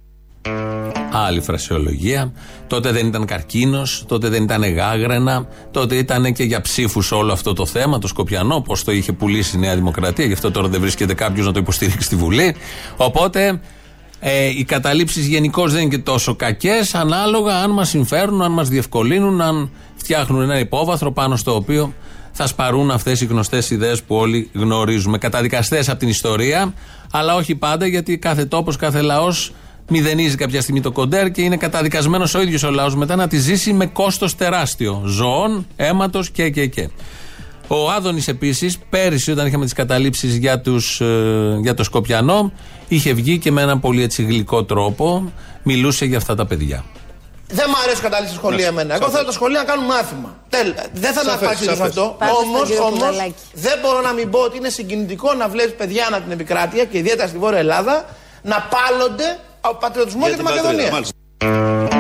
Άλλη 1.12 1.42
φρασιολογία. 1.42 2.32
Τότε 2.68 2.92
δεν 2.92 3.08
ήταν 3.08 3.26
καρκίνος, 3.26 4.04
τότε 4.08 4.30
δεν 4.30 4.44
ήταν 4.44 4.74
γάγρενα, 4.74 5.48
τότε 5.72 5.96
ήταν 5.96 6.34
και 6.34 6.44
για 6.44 6.62
ψήφους 6.62 7.12
όλο 7.12 7.34
αυτό 7.34 7.54
το 7.54 7.66
θέμα, 7.66 8.00
το 8.00 8.08
Σκοπιανό, 8.08 8.62
πώς 8.62 8.84
το 8.84 8.92
είχε 8.92 9.12
πουλήσει 9.12 9.56
η 9.56 9.60
Νέα 9.60 9.76
Δημοκρατία. 9.76 10.26
Γι' 10.26 10.34
αυτό 10.34 10.52
τώρα 10.52 10.68
δεν 10.68 10.82
βρίσκεται 10.82 11.14
κάποιος 11.14 11.46
να 11.46 11.52
το 11.52 11.60
υποστηρίξει 11.60 12.06
στη 12.06 12.16
Βουλή. 12.16 12.56
Οπότε 12.98 13.60
ε, 14.20 14.46
οι 14.46 14.64
καταλήψεις 14.64 15.28
γενικώς 15.28 15.72
δεν 15.72 15.82
είναι 15.82 15.90
και 15.90 15.98
τόσο 15.98 16.36
κακές, 16.36 16.96
ανάλογα 16.96 17.56
αν 17.56 17.72
μας 17.72 17.90
συμφέρουν, 17.90 18.42
αν 18.42 18.52
μας 18.52 18.70
διευκολύνουν, 18.70 19.42
αν 19.42 19.70
φτιάχνουν 19.96 20.42
ένα 20.42 20.60
υπόβαθρο 20.60 21.12
πάνω 21.12 21.36
στο 21.36 21.56
οποίο 21.56 21.94
θα 22.32 22.48
σπαρούν 22.48 22.92
αυτές 22.92 23.22
οι 23.22 23.26
γνωστές 23.26 23.70
ιδέες 23.70 24.04
που 24.04 24.16
όλοι 24.16 24.50
γνωρίζουμε. 24.54 25.18
Καταδικαστές 25.18 25.90
από 25.90 26.00
την 26.00 26.08
ιστορία, 26.08 26.74
αλλά 27.12 27.36
όχι 27.36 27.56
πάντα 27.56 27.88
γιατί 27.88 28.18
κάθε 28.18 28.46
τόπος, 28.46 28.76
κάθε 28.76 29.02
λαός 29.02 29.52
μηδενίζει 29.89 30.36
κάποια 30.36 30.62
στιγμή 30.62 30.82
το 30.82 30.91
κοντέρ 30.91 31.32
και 31.32 31.41
είναι 31.41 31.58
καταδικασμένος 31.58 32.34
ο 32.34 32.41
ίδιος 32.41 32.63
ο 32.63 32.70
λαός 32.72 32.96
μετά 32.96 33.15
να 33.15 33.27
τη 33.27 33.38
ζήσει 33.38 33.74
με 33.74 33.86
κόστος 33.86 34.36
τεράστιο. 34.36 35.01
Ζωών, 35.06 35.67
αίματος 35.75 36.29
και, 36.29 36.50
και, 36.50 36.65
και. 36.65 36.89
Ο 37.67 37.91
Άδωνης 37.91 38.27
επίσης, 38.27 38.77
πέρυσι, 38.89 39.32
όταν 39.32 39.48
είχαμε 39.48 39.63
τις 39.63 39.74
καταλήψεις 39.74 40.36
για, 40.36 40.60
τους, 40.62 41.01
ε, 41.01 41.58
για 41.62 41.74
το 41.74 41.84
Σκοπιανό, 41.84 42.51
είχε 42.88 43.13
βγει 43.13 43.38
και 43.38 43.51
με 43.51 43.62
έναν 43.62 43.79
πολύ 43.79 44.03
έτσι 44.03 44.24
γλυκό 44.24 44.63
τρόπο 44.63 45.32
μιλούσε 45.63 46.06
για 46.06 46.17
αυτά 46.17 46.36
τα 46.36 46.46
παιδιά. 46.46 46.84
Δεν 47.50 47.65
μου 47.67 47.75
αρέσει 47.84 48.01
καταλήξει 48.01 48.36
σχολεία 48.36 48.67
εμένα. 48.67 48.96
Εγώ 48.96 49.10
θέλω 49.10 49.25
τα 49.25 49.32
σχολεία 49.32 49.60
να 49.60 49.65
κάνουν 49.65 49.86
μάθημα. 49.86 50.36
Τέλ, 50.50 50.74
δεν 50.94 51.13
θα 51.13 51.22
Σαφές, 51.24 51.32
αναπαρξήσω 51.38 51.70
σαφές. 51.70 51.88
αυτό. 51.88 52.15
Πάτε 52.20 52.32
στον 52.32 52.46
Όμω 52.48 52.63
κύριο 52.63 52.84
όμως, 52.84 52.94
Κουδαλάκη. 53.00 53.34
δεν 53.53 53.74
μπορώ 53.82 54.01
να 54.01 54.13
μην 54.13 54.29
πω 54.29 54.39
ότι 54.39 54.58
είναι 54.58 54.70
συγκινητικό 54.70 55.34
να 55.34 55.48
βλέπεις 55.48 55.74
παιδιά 55.74 56.06
ανά 56.08 56.20
την 56.22 56.32
επικράτεια 56.32 56.86
και 56.86 56.98
ιδιαίτερα 56.98 57.27
στη 57.27 57.38
Βόρεια 57.38 57.60
Ελλάδα 57.60 58.06
να 58.41 58.67
πάλλονται 58.74 59.24
από 59.34 59.47
πατριωτισμός 59.76 60.28
για, 60.28 60.38
τη 60.38 60.44
Μακεδονία. 60.44 61.04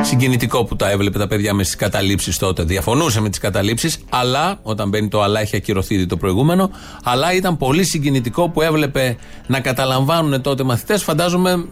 Συγκινητικό 0.01 0.65
που 0.65 0.75
τα 0.75 0.89
έβλεπε 0.89 1.17
τα 1.17 1.27
παιδιά 1.27 1.53
μες 1.53 1.65
στις 1.65 1.77
καταλήψεις 1.77 2.37
τότε. 2.37 2.63
Διαφωνούσε 2.63 3.21
με 3.21 3.29
τις 3.29 3.39
καταλήψεις, 3.39 3.99
αλλά 4.09 4.59
όταν 4.61 4.89
μπαίνει 4.89 5.07
το 5.07 5.21
αλλά, 5.21 5.39
έχει 5.39 5.55
ακυρωθεί 5.55 5.95
ήδη 5.95 6.05
το 6.05 6.17
προηγούμενο. 6.17 6.71
Αλλά 7.03 7.33
ήταν 7.33 7.57
πολύ 7.57 7.83
συγκινητικό 7.83 8.49
που 8.49 8.61
έβλεπε 8.61 9.17
να 9.47 9.59
καταλαμβάνουν 9.59 10.41
τότε 10.41 10.63
μαθητές. 10.63 11.03
Φαντάζομαι 11.03 11.65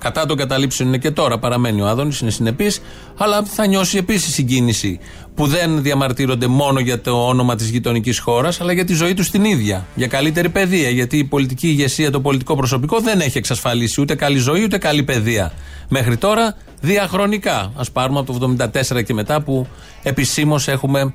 κατά 0.00 0.26
των 0.26 0.36
καταλήψεων 0.36 0.88
είναι 0.88 0.98
και 0.98 1.10
τώρα. 1.10 1.38
Παραμένει 1.38 1.80
ο 1.80 1.86
Άδωνης, 1.86 2.20
είναι 2.20 2.30
συνεπής. 2.30 2.82
Αλλά 3.16 3.42
θα 3.44 3.66
νιώσει 3.66 3.96
επίσης 3.96 4.34
συγκίνηση 4.34 5.00
που 5.34 5.46
δεν 5.46 5.82
διαμαρτύρονται 5.82 6.46
μόνο 6.46 6.80
για 6.80 7.00
το 7.00 7.26
όνομα 7.26 7.54
της 7.54 7.68
γειτονικής 7.68 8.18
χώρας, 8.18 8.60
αλλά 8.60 8.72
για 8.72 8.84
τη 8.84 8.94
ζωή 8.94 9.14
τους 9.14 9.30
την 9.30 9.44
ίδια. 9.44 9.86
Για 9.94 10.06
καλύτερη 10.06 10.48
παιδεία. 10.48 10.88
Γιατί 10.88 11.18
η 11.18 11.24
πολιτική 11.24 11.68
ηγεσία, 11.68 12.10
το 12.10 12.20
πολιτικό 12.20 12.56
προσωπικό 12.56 13.00
δεν 13.00 13.20
έχει 13.20 13.38
εξασφαλίσει 13.38 14.00
ούτε 14.00 14.14
καλή 14.14 14.38
ζωή 14.38 14.62
ούτε 14.62 14.78
καλή 14.78 15.02
παιδεία. 15.02 15.52
Μέχρι 15.88 16.16
τώρα 16.16 16.56
διαχρονικά. 16.80 17.56
Α 17.56 17.90
πάρουμε 17.92 18.18
από 18.18 18.38
το 18.38 18.56
1974 18.92 19.04
και 19.04 19.14
μετά 19.14 19.40
που 19.42 19.66
επισήμως 20.02 20.68
έχουμε 20.68 21.14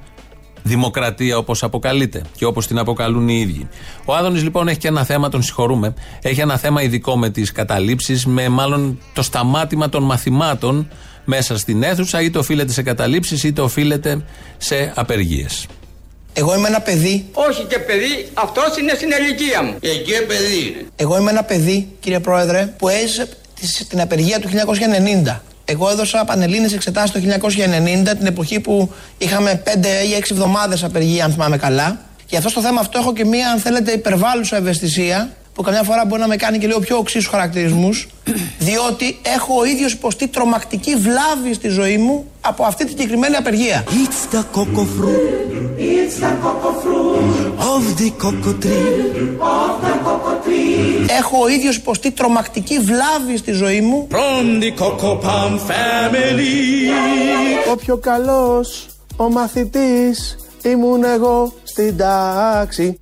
δημοκρατία 0.68 1.38
όπως 1.38 1.64
αποκαλείται 1.64 2.22
και 2.38 2.46
όπως 2.46 2.68
την 2.68 2.78
αποκαλούν 2.78 3.28
οι 3.30 3.40
ίδιοι. 3.42 3.68
Ο 4.06 4.16
Άδωνης 4.16 4.44
λοιπόν 4.44 4.68
έχει 4.68 4.78
και 4.78 4.88
ένα 4.88 5.04
θέμα, 5.04 5.30
τον 5.30 5.42
συγχωρούμε. 5.44 5.94
Έχει 6.22 6.40
ένα 6.40 6.58
θέμα 6.58 6.82
ειδικό 6.82 7.18
με 7.18 7.30
τις 7.30 7.52
καταλήψεις, 7.52 8.26
με 8.26 8.50
μάλλον 8.50 9.00
το 9.14 9.22
σταμάτημα 9.22 9.90
των 9.90 10.04
μαθημάτων 10.04 10.88
μέσα 11.26 11.58
στην 11.58 11.84
αίθουσα, 11.84 12.22
είτε 12.22 12.38
οφείλεται 12.38 12.72
σε 12.72 12.82
καταλήψεις, 12.82 13.44
είτε 13.44 13.62
οφείλεται 13.62 14.26
σε 14.58 14.92
απεργίες. 14.96 15.66
Εγώ 16.34 16.56
είμαι 16.56 16.68
ένα 16.68 16.82
παιδί. 16.82 17.26
Όχι 17.34 17.64
και 17.64 17.80
παιδί, 17.80 18.28
αυτός 18.34 18.78
είναι 18.78 18.94
στην 18.94 19.10
ηλικία 19.20 19.64
μου. 19.64 19.76
Εκεί 19.80 20.12
παιδί 20.28 20.58
είναι. 20.68 20.86
Εγώ 20.96 21.18
είμαι 21.18 21.32
ένα 21.32 21.44
παιδί, 21.44 21.88
κύριε 22.00 22.20
Πρόεδρε, 22.20 22.74
που 22.78 22.88
έζησε 22.90 23.28
τη- 23.60 23.86
την 23.86 24.02
απεργία 24.02 24.40
του 24.40 24.48
1990. 24.48 25.42
Εγώ 25.66 25.90
έδωσα 25.90 26.26
πανελλήνιες 26.26 26.74
εξετάσεις 26.74 27.12
το 27.12 27.20
1990, 27.20 28.18
την 28.18 28.26
εποχή 28.26 28.60
που 28.60 28.92
είχαμε 29.18 29.62
5 29.66 29.70
ή 30.10 30.14
6 30.20 30.32
εβδομάδες 30.32 30.84
απεργία, 30.84 31.26
αν 31.26 31.32
θυμάμαι 31.32 31.58
καλά. 31.58 32.00
Γι' 32.30 32.38
αυτό 32.38 32.50
στο 32.50 32.62
θέμα 32.62 32.80
αυτό 32.80 33.00
έχω 33.00 33.14
και 33.14 33.26
μία, 33.26 33.52
αν 33.52 33.60
θέλετε, 33.60 33.92
υπερβάλλουσα 33.92 34.58
ευαισθησία 34.58 35.30
που 35.56 35.62
καμιά 35.62 35.84
φορά 35.84 36.06
μπορεί 36.06 36.22
να 36.22 36.28
με 36.28 36.36
κάνει 36.36 36.58
και 36.58 36.68
λίγο 36.68 36.80
πιο 36.80 36.98
οξύσου 36.98 37.30
χαρακτηρισμούς, 37.30 38.08
διότι 38.68 39.18
έχω 39.22 39.60
ο 39.60 39.66
ίδιος 39.66 39.92
υποστεί 39.92 40.28
τρομακτική 40.28 40.96
βλάβη 40.96 41.54
στη 41.54 41.68
ζωή 41.68 41.98
μου 41.98 42.26
από 42.42 42.64
αυτή 42.64 42.84
τη 42.84 42.90
συγκεκριμένη 42.90 43.36
απεργία. 43.36 43.84
It's 43.88 44.36
the 44.36 44.44
cocoa 44.56 44.86
fruit. 44.96 45.56
It's 45.78 46.16
the 46.24 46.32
cocoa 46.44 46.74
fruit 46.84 47.46
of 47.74 47.84
the 48.00 48.10
cocoa 48.24 48.54
tree. 48.64 48.88
Of 49.40 49.74
the 49.86 49.96
cocoa 50.06 50.36
tree. 50.46 51.10
Έχω 51.20 51.44
ο 51.44 51.48
ίδιος 51.48 51.76
υποστεί 51.76 52.12
τρομακτική 52.12 52.80
βλάβη 52.80 53.38
στη 53.38 53.52
ζωή 53.52 53.82
μου. 53.82 54.08
From 54.12 54.64
the 54.64 54.84
cocoa 54.84 55.20
palm 55.22 55.54
family. 55.54 56.52
Ο 57.72 57.76
πιο 57.76 57.98
καλός, 57.98 58.88
ο 59.16 59.30
μαθητής, 59.30 60.36
ήμουν 60.64 61.04
εγώ 61.04 61.54
στην 61.64 61.98
τάξη. 61.98 63.00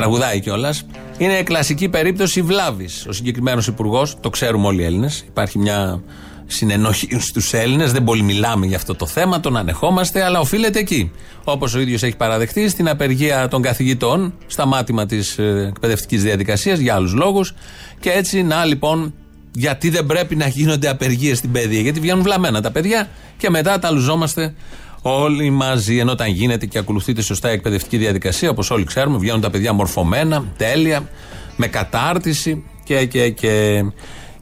Τραγουδάει 0.00 0.40
κιόλας. 0.40 0.86
Είναι 1.18 1.42
κλασική 1.42 1.88
περίπτωση 1.88 2.42
βλάβης. 2.42 3.06
Ο 3.08 3.12
συγκεκριμένος 3.12 3.66
υπουργός, 3.66 4.16
το 4.20 4.30
ξέρουμε 4.30 4.66
όλοι 4.66 4.82
οι 4.82 4.84
Έλληνες. 4.84 5.24
Υπάρχει 5.26 5.58
μια 5.58 6.02
συνενόχη 6.46 7.20
στους 7.20 7.52
Έλληνες. 7.52 7.92
Δεν 7.92 8.04
πολύ 8.04 8.22
μιλάμε 8.22 8.66
για 8.66 8.76
αυτό 8.76 8.94
το 8.94 9.06
θέμα, 9.06 9.40
τον 9.40 9.56
ανεχόμαστε, 9.56 10.24
αλλά 10.24 10.40
οφείλεται 10.40 10.78
εκεί. 10.78 11.10
Όπως 11.44 11.74
ο 11.74 11.80
ίδιος 11.80 12.02
έχει 12.02 12.16
παραδεχτεί 12.16 12.68
στην 12.68 12.88
απεργία 12.88 13.48
των 13.48 13.62
καθηγητών, 13.62 14.34
σταμάτημα 14.46 15.06
της 15.06 15.38
εκπαιδευτικής 15.38 16.22
διαδικασίας 16.22 16.78
για 16.78 16.94
άλλους 16.94 17.12
λόγους. 17.12 17.54
Και 18.00 18.10
έτσι, 18.10 18.42
να 18.42 18.64
λοιπόν, 18.64 19.14
γιατί 19.52 19.90
δεν 19.90 20.06
πρέπει 20.06 20.36
να 20.36 20.46
γίνονται 20.46 20.88
απεργίες 20.88 21.38
στην 21.38 21.52
παιδεία. 21.52 21.80
Γιατί 21.80 22.00
βγαίνουν 22.00 22.22
βλαμμένα 22.22 22.60
τα 22.60 22.70
παιδιά 22.70 23.08
και 23.36 23.50
μετά 23.50 23.78
τα 23.78 23.90
λουζόμαστε 23.90 24.54
όλοι 25.02 25.50
μαζί. 25.50 25.98
Ενώ 25.98 26.12
όταν 26.12 26.28
γίνεται 26.28 26.66
και 26.66 26.78
ακολουθείται 26.78 27.22
σωστά 27.22 27.50
η 27.50 27.52
εκπαιδευτική 27.52 27.96
διαδικασία, 27.96 28.50
όπως 28.50 28.70
όλοι 28.70 28.84
ξέρουμε, 28.84 29.18
βγαίνουν 29.18 29.40
τα 29.40 29.50
παιδιά 29.50 29.72
μορφωμένα, 29.72 30.44
τέλεια, 30.56 31.08
με 31.56 31.66
κατάρτιση 31.66 32.64
και. 32.84 33.04
και, 33.06 33.30
και. 33.30 33.84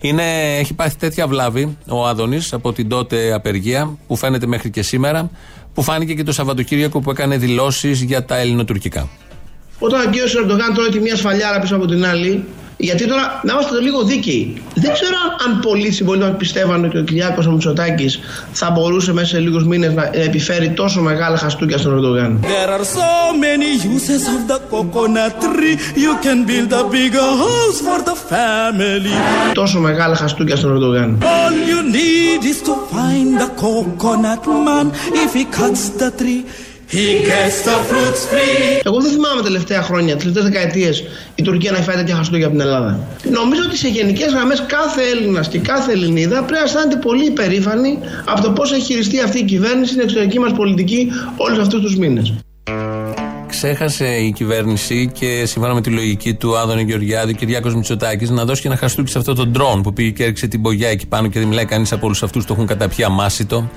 Είναι, 0.01 0.57
έχει 0.59 0.75
πάθει 0.75 0.97
τέτοια 0.97 1.27
βλάβη 1.27 1.77
ο 1.89 2.07
Άδωνης 2.07 2.53
από 2.53 2.73
την 2.73 2.89
τότε 2.89 3.33
απεργία 3.33 3.97
που 4.07 4.17
φαίνεται 4.17 4.47
μέχρι 4.47 4.71
και 4.71 4.83
σήμερα, 4.83 5.31
που 5.75 5.83
φάνηκε 5.83 6.15
και 6.15 6.23
το 6.23 6.33
Σαββατοκύριακο 6.33 7.01
που 7.01 7.11
έκανε 7.11 7.37
δηλώσεις 7.37 8.03
για 8.03 8.25
τα 8.25 8.37
ελληνοτουρκικά. 8.37 9.09
Όταν 9.79 10.01
ο 10.01 10.11
κ. 10.11 10.15
Ερντογάν 10.43 10.75
τρώει 10.75 10.89
τη 10.89 11.01
μία 11.01 11.17
σφαλιάρα 11.17 11.61
πίσω 11.61 11.77
από 11.77 11.87
την 11.87 12.07
άλλη, 12.07 12.45
γιατί 12.81 13.07
τώρα 13.07 13.41
να 13.45 13.53
είμαστε 13.53 13.81
λίγο 13.81 14.03
δίκαιοι. 14.03 14.63
Δεν 14.75 14.93
ξέρω 14.93 15.17
αν 15.47 15.61
πολλοί 15.61 15.91
συμπολίτε 15.91 16.35
πιστεύαν 16.39 16.85
ότι 16.85 16.99
ο 16.99 17.03
Κυριάκος 17.03 17.47
ο 17.47 17.51
Μητσοτάκης 17.51 18.19
θα 18.53 18.71
μπορούσε 18.71 19.13
μέσα 19.13 19.27
σε 19.27 19.39
λίγους 19.39 19.65
μήνες 19.65 19.95
να 19.95 20.11
επιφέρει 20.13 20.71
τόσο 20.71 21.01
μεγάλα 21.01 21.37
χαστούκια 21.37 21.79
στον 21.79 21.93
Ερντογάν. 21.93 22.41
There 22.43 22.71
are 22.79 22.85
so 22.85 23.33
many 23.47 23.71
uses 23.97 24.23
of 24.35 24.41
the 24.53 24.59
coconut 24.71 25.35
tree. 25.41 25.77
You 26.05 26.13
can 26.25 26.39
build 26.51 26.73
a 26.73 26.85
bigger 26.95 27.31
house 27.45 27.79
for 27.87 27.99
the 28.09 28.17
family. 28.33 29.15
Τόσο 29.55 29.79
μεγάλα 29.79 30.17
χαστούκια 30.17 30.57
στον 30.57 30.71
Ερντογάν. 30.71 31.19
All 31.23 31.55
you 31.71 31.81
need 31.97 32.45
is 32.53 32.59
to 32.69 32.75
find 32.95 33.29
the 33.43 33.51
coconut 33.63 34.45
man. 34.67 34.87
If 35.25 35.31
he 35.39 35.45
cuts 35.59 35.83
the 36.01 36.11
tree, 36.21 36.43
he 36.91 37.07
gets 37.31 37.63
the 37.67 37.77
fruits 37.89 38.23
free. 38.31 38.81
Εγώ 38.85 39.01
δεν 39.01 39.11
θυμάμαι 39.11 39.43
τελευταία 39.43 39.83
χρόνια, 39.83 40.17
τι 40.17 40.19
τελευταίες 40.19 40.45
δεκαετίες, 40.45 41.05
η 41.35 41.43
Τουρκία 41.43 41.71
να 41.71 41.77
έχει 41.77 41.87
φάει 41.87 41.97
τέτοια 41.97 42.15
χαστούκια 42.15 42.47
από 42.47 42.57
την 42.57 42.65
Ελλάδα. 42.67 43.07
Νομίζω 43.31 43.63
ότι 43.67 43.77
σε 43.77 43.89
γενικές 43.89 44.33
γραμμές 44.33 44.65
κάθε 44.67 45.03
Έλληνας 45.03 45.49
και 45.49 45.59
κάθε 45.59 45.93
Ελληνίδα 45.93 46.37
πρέπει 46.37 46.53
να 46.53 46.63
αισθάνεται 46.63 46.97
πολύ 46.97 47.25
υπερήφανη 47.25 47.99
από 48.25 48.43
το 48.43 48.51
πώς 48.51 48.73
έχει 48.73 48.83
χειριστεί 48.83 49.21
αυτή 49.21 49.39
η 49.39 49.45
κυβέρνηση 49.45 49.91
στην 49.91 50.03
εξωτερική 50.03 50.39
μας 50.39 50.53
πολιτική 50.53 51.09
όλους 51.37 51.59
αυτούς 51.59 51.81
τους 51.81 51.97
μήνες. 51.97 52.35
Ξέχασε 53.61 54.07
η 54.07 54.33
κυβέρνηση 54.33 55.11
και 55.13 55.47
σύμφωνα 55.47 55.75
με 55.75 55.81
τη 55.81 55.91
λογική 55.91 56.35
του 56.35 56.57
Άδωνη 56.59 56.83
Γεωργιάδη, 56.83 57.33
ο 57.33 57.35
Κυριάκος 57.35 57.75
Μητσοτάκης, 57.75 58.31
να 58.31 58.45
δώσει 58.45 58.63
και 58.63 58.69
ένα 58.69 58.77
χαστούκι 58.77 59.11
σε 59.11 59.19
αυτό 59.19 59.35
το 59.35 59.47
ντρόν 59.47 59.83
που 59.83 59.93
πήγε 59.93 60.11
και 60.11 60.23
έριξε 60.23 60.47
την 60.47 60.61
μπογιά 60.61 60.89
εκεί 60.89 61.07
πάνω 61.07 61.29
και 61.29 61.39
δεν 61.39 61.49
μιλάει 61.49 61.65
κανείς 61.65 61.93
από 61.93 62.07
όλους 62.07 62.23
αυτούς 62.23 62.45
το 62.45 62.53
έχουν 62.53 62.67
καταπιεί 62.67 63.05
αμάσιτο. 63.05 63.71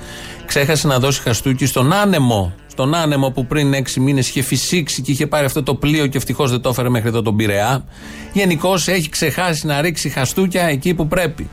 Ξέχασε 0.46 0.86
να 0.86 0.98
δώσει 0.98 1.20
χαστούκι 1.20 1.66
στον 1.66 1.92
άνεμο. 1.92 2.52
Στον 2.66 2.94
άνεμο 2.94 3.30
που 3.30 3.46
πριν 3.46 3.74
έξι 3.74 4.00
μήνες 4.00 4.28
είχε 4.28 4.42
φυσήξει 4.42 5.02
και 5.02 5.10
είχε 5.10 5.26
πάρει 5.26 5.44
αυτό 5.44 5.62
το 5.62 5.74
πλοίο 5.74 6.06
και 6.06 6.16
ευτυχώς 6.16 6.50
δεν 6.50 6.60
το 6.60 6.68
έφερε 6.68 6.88
μέχρι 6.88 7.08
εδώ 7.08 7.22
τον 7.22 7.36
Πειραιά. 7.36 7.84
Γενικώς 8.32 8.88
έχει 8.88 9.08
ξεχάσει 9.08 9.66
να 9.66 9.80
ρίξει 9.80 10.08
χαστούκια 10.08 10.64
εκεί 10.64 10.94
που 10.94 11.08
πρέπει. 11.08 11.48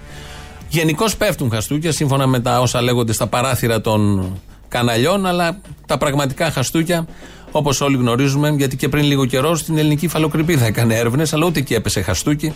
Γενικώς 0.70 1.18
πέφτουν 1.18 1.52
χαστούκια 1.52 1.92
σύμφωνα 1.92 2.28
με 2.28 2.40
τα 2.40 2.62
όσα 2.62 2.82
λέγονται 2.82 3.14
στα 3.14 3.28
παράθυρα 3.28 3.82
των 3.82 4.32
καναλιών, 4.68 5.26
αλλά 5.26 5.62
τα 5.86 5.98
πραγματικά 5.98 6.52
χαστούκια, 6.52 7.08
όπως 7.52 7.82
όλοι 7.82 7.98
γνωρίζουμε, 7.98 8.50
γιατί 8.50 8.76
και 8.76 8.90
πριν 8.90 9.04
λίγο 9.04 9.26
καιρό 9.26 9.56
στην 9.56 9.78
ελληνική 9.78 10.08
φαλοκρηπίδα 10.08 10.66
έκανε 10.66 10.96
έρευνες, 10.96 11.34
αλλά 11.34 11.46
ούτε 11.46 11.60
εκεί 11.60 11.74
έπεσε 11.74 12.02
χαστούκι. 12.02 12.54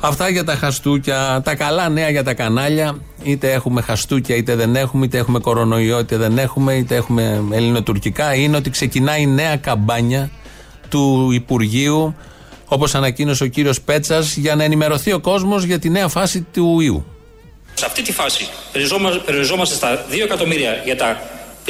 Αυτά 0.00 0.28
για 0.28 0.44
τα 0.44 0.54
χαστούκια, 0.54 1.40
τα 1.44 1.54
καλά 1.54 1.88
νέα 1.88 2.10
για 2.10 2.24
τα 2.24 2.34
κανάλια. 2.34 2.98
Είτε 3.22 3.52
έχουμε 3.52 3.80
χαστούκια, 3.82 4.36
είτε 4.36 4.54
δεν 4.54 4.76
έχουμε, 4.76 5.04
είτε 5.04 5.18
έχουμε 5.18 5.38
κορονοϊό, 5.38 5.98
είτε 5.98 6.16
δεν 6.16 6.38
έχουμε, 6.38 6.74
είτε 6.74 6.94
έχουμε 6.94 7.44
ελληνοτουρκικά. 7.50 8.34
Είναι 8.34 8.56
ότι 8.56 8.70
ξεκινάει 8.70 9.22
η 9.22 9.26
νέα 9.26 9.56
καμπάνια 9.56 10.30
του 10.88 11.30
Υπουργείου, 11.32 12.14
όπως 12.66 12.94
ανακοίνωσε 12.94 13.44
ο 13.44 13.46
κύριος 13.46 13.80
Πέτσας, 13.80 14.36
για 14.36 14.54
να 14.54 14.64
ενημερωθεί 14.64 15.12
ο 15.12 15.20
κόσμος 15.20 15.64
για 15.64 15.78
τη 15.78 15.90
νέα 15.90 16.08
φάση 16.08 16.46
του 16.52 16.80
ιού. 16.80 17.04
Σε 17.74 17.86
αυτή 17.86 18.02
τη 18.02 18.12
φάση 18.12 18.48
περιοριζόμαστε 19.24 19.74
στα 19.74 20.04
2 20.10 20.22
εκατομμύρια 20.24 20.72
για, 20.84 20.96
τα, 20.96 21.20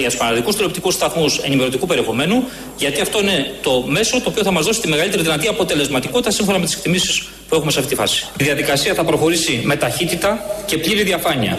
για 0.01 0.09
τους 0.09 0.19
πανελλαδικού 0.19 0.53
τηλεοπτικούς 0.53 0.95
σταθμούς 0.95 1.39
ενημερωτικού 1.39 1.87
περιεχομένου, 1.87 2.45
γιατί 2.77 3.01
αυτό 3.01 3.21
είναι 3.21 3.55
το 3.63 3.85
μέσο 3.87 4.21
το 4.21 4.29
οποίο 4.29 4.43
θα 4.43 4.51
μας 4.51 4.65
δώσει 4.65 4.81
τη 4.81 4.89
μεγαλύτερη 4.89 5.23
δυνατή 5.23 5.49
αποτελεσματικότητα 5.49 6.31
σύμφωνα 6.31 6.59
με 6.59 6.65
τις 6.65 6.75
εκτιμήσεις 6.75 7.29
που 7.49 7.55
έχουμε 7.55 7.71
σε 7.71 7.79
αυτή 7.79 7.91
τη 7.91 8.01
φάση. 8.01 8.27
Η 8.39 8.45
διαδικασία 8.45 8.95
θα 8.95 9.05
προχωρήσει 9.05 9.61
με 9.65 9.77
ταχύτητα 9.77 10.45
και 10.67 10.79
πλήρη 10.79 11.03
διαφάνεια. 11.03 11.59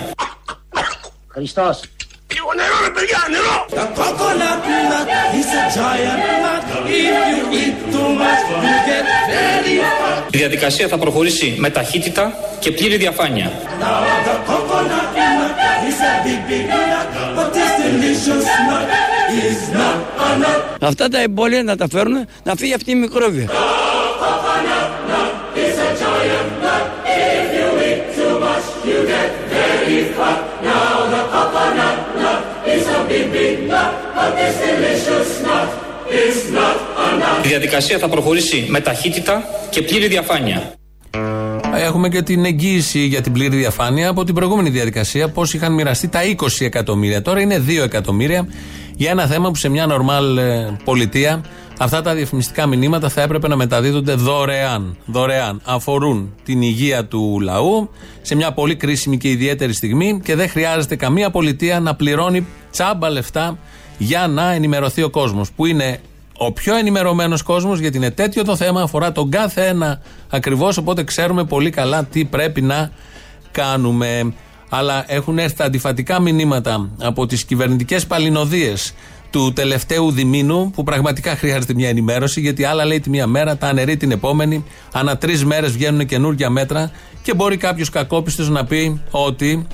Χριστός. 1.27 1.79
Λίγο 2.33 2.49
νερό 2.55 2.77
ρε 2.85 2.91
παιδιά, 2.95 3.19
νερό! 3.33 3.57
The 3.69 3.85
coconut 3.99 4.59
nut 4.91 5.07
is 5.39 5.49
a 5.59 5.63
giant 5.77 6.21
nut. 6.43 6.63
If 7.01 7.15
you 7.31 7.43
eat 7.61 7.75
too 7.93 8.09
much, 8.21 8.41
you 8.65 8.75
get 8.89 9.05
very 9.31 9.75
fat. 9.99 10.23
Η 10.31 10.37
διαδικασία 10.37 10.87
θα 10.87 10.97
προχωρήσει 10.97 11.55
με 11.57 11.69
ταχύτητα 11.69 12.33
και 12.59 12.71
πλήρη 12.71 12.97
διαφάνεια. 12.97 13.51
Now 13.81 14.03
the 14.27 14.35
coconut 14.49 15.09
nut 15.39 15.55
is 15.89 15.99
a 16.09 16.13
big, 16.25 16.41
big 16.49 16.86
Αυτά 20.81 21.09
τα 21.09 21.21
εμπόδια 21.21 21.63
να 21.63 21.75
τα 21.75 21.87
φέρουν 21.89 22.27
να 22.43 22.55
φύγει 22.55 22.73
αυτή 22.73 22.91
η 22.91 22.95
μικρόβια. 22.95 23.49
Η 37.43 37.47
διαδικασία 37.47 37.97
θα 37.97 38.07
προχωρήσει 38.09 38.65
με 38.69 38.79
ταχύτητα 38.79 39.43
και 39.69 39.81
πλήρη 39.81 40.07
διαφάνεια. 40.07 40.73
Έχουμε 41.79 42.09
και 42.09 42.21
την 42.21 42.45
εγγύηση 42.45 42.99
για 42.99 43.21
την 43.21 43.31
πλήρη 43.31 43.57
διαφάνεια 43.57 44.09
από 44.09 44.23
την 44.23 44.35
προηγούμενη 44.35 44.69
διαδικασία, 44.69 45.29
πώς 45.29 45.53
είχαν 45.53 45.73
μοιραστεί 45.73 46.07
τα 46.07 46.19
20 46.37 46.47
εκατομμύρια. 46.59 47.21
Τώρα 47.21 47.41
είναι 47.41 47.63
2 47.67 47.83
εκατομμύρια 47.83 48.47
για 48.95 49.11
ένα 49.11 49.25
θέμα 49.25 49.49
που 49.49 49.55
σε 49.55 49.69
μια 49.69 49.85
νορμάλ 49.85 50.37
ε, 50.37 50.77
πολιτεία 50.83 51.41
αυτά 51.79 52.01
τα 52.01 52.13
διαφημιστικά 52.13 52.65
μηνύματα 52.65 53.09
θα 53.09 53.21
έπρεπε 53.21 53.47
να 53.47 53.55
μεταδίδονται 53.55 54.13
δωρεάν. 54.13 54.97
Δωρεάν. 55.05 55.61
Αφορούν 55.65 56.33
την 56.43 56.61
υγεία 56.61 57.05
του 57.05 57.39
λαού 57.41 57.89
σε 58.21 58.35
μια 58.35 58.51
πολύ 58.51 58.75
κρίσιμη 58.75 59.17
και 59.17 59.29
ιδιαίτερη 59.29 59.73
στιγμή 59.73 60.19
και 60.23 60.35
δεν 60.35 60.49
χρειάζεται 60.49 60.95
καμία 60.95 61.29
πολιτεία 61.29 61.79
να 61.79 61.95
πληρώνει 61.95 62.45
τσάμπα 62.71 63.09
λεφτά 63.09 63.57
για 63.97 64.27
να 64.27 64.51
ενημερωθεί 64.51 65.03
ο 65.03 65.09
κόσμος. 65.09 65.51
Που 65.51 65.65
είναι 65.65 65.99
ο 66.37 66.51
πιο 66.51 66.75
ενημερωμένος 66.75 67.41
κόσμος, 67.41 67.79
γιατί 67.79 67.97
είναι 67.97 68.11
τέτοιο 68.11 68.43
το 68.43 68.55
θέμα, 68.55 68.81
αφορά 68.81 69.11
τον 69.11 69.31
κάθε 69.31 69.65
ένα 69.65 70.01
ακριβώς. 70.29 70.77
Οπότε 70.77 71.03
ξέρουμε 71.03 71.43
πολύ 71.43 71.69
καλά 71.69 72.03
τι 72.03 72.25
πρέπει 72.25 72.61
να 72.61 72.91
κάνουμε. 73.51 74.33
Αλλά 74.69 75.05
έχουν 75.07 75.39
έρθει 75.39 75.55
τα 75.55 75.65
αντιφατικά 75.65 76.19
μηνύματα 76.19 76.89
από 77.01 77.25
τις 77.25 77.45
κυβερνητικές 77.45 78.07
παλινοδίες 78.07 78.93
του 79.29 79.53
τελευταίου 79.53 80.11
διμήνου, 80.11 80.71
που 80.71 80.83
πραγματικά 80.83 81.35
χρειάζεται 81.35 81.73
μια 81.73 81.89
ενημέρωση, 81.89 82.41
γιατί 82.41 82.63
άλλα 82.63 82.85
λέει 82.85 82.99
τη 82.99 83.09
μία 83.09 83.27
μέρα, 83.27 83.57
τα 83.57 83.67
αναιρεί 83.67 83.97
την 83.97 84.11
επόμενη. 84.11 84.65
Ανά 84.93 85.17
τρεις 85.17 85.45
μέρες 85.45 85.71
βγαίνουν 85.71 86.05
καινούργια 86.05 86.49
μέτρα 86.49 86.91
και 87.21 87.33
μπορεί 87.33 87.57
κάποιος 87.57 87.89
κακόπιστος 87.89 88.49
να 88.49 88.65
πει 88.65 89.01
ότι 89.11 89.67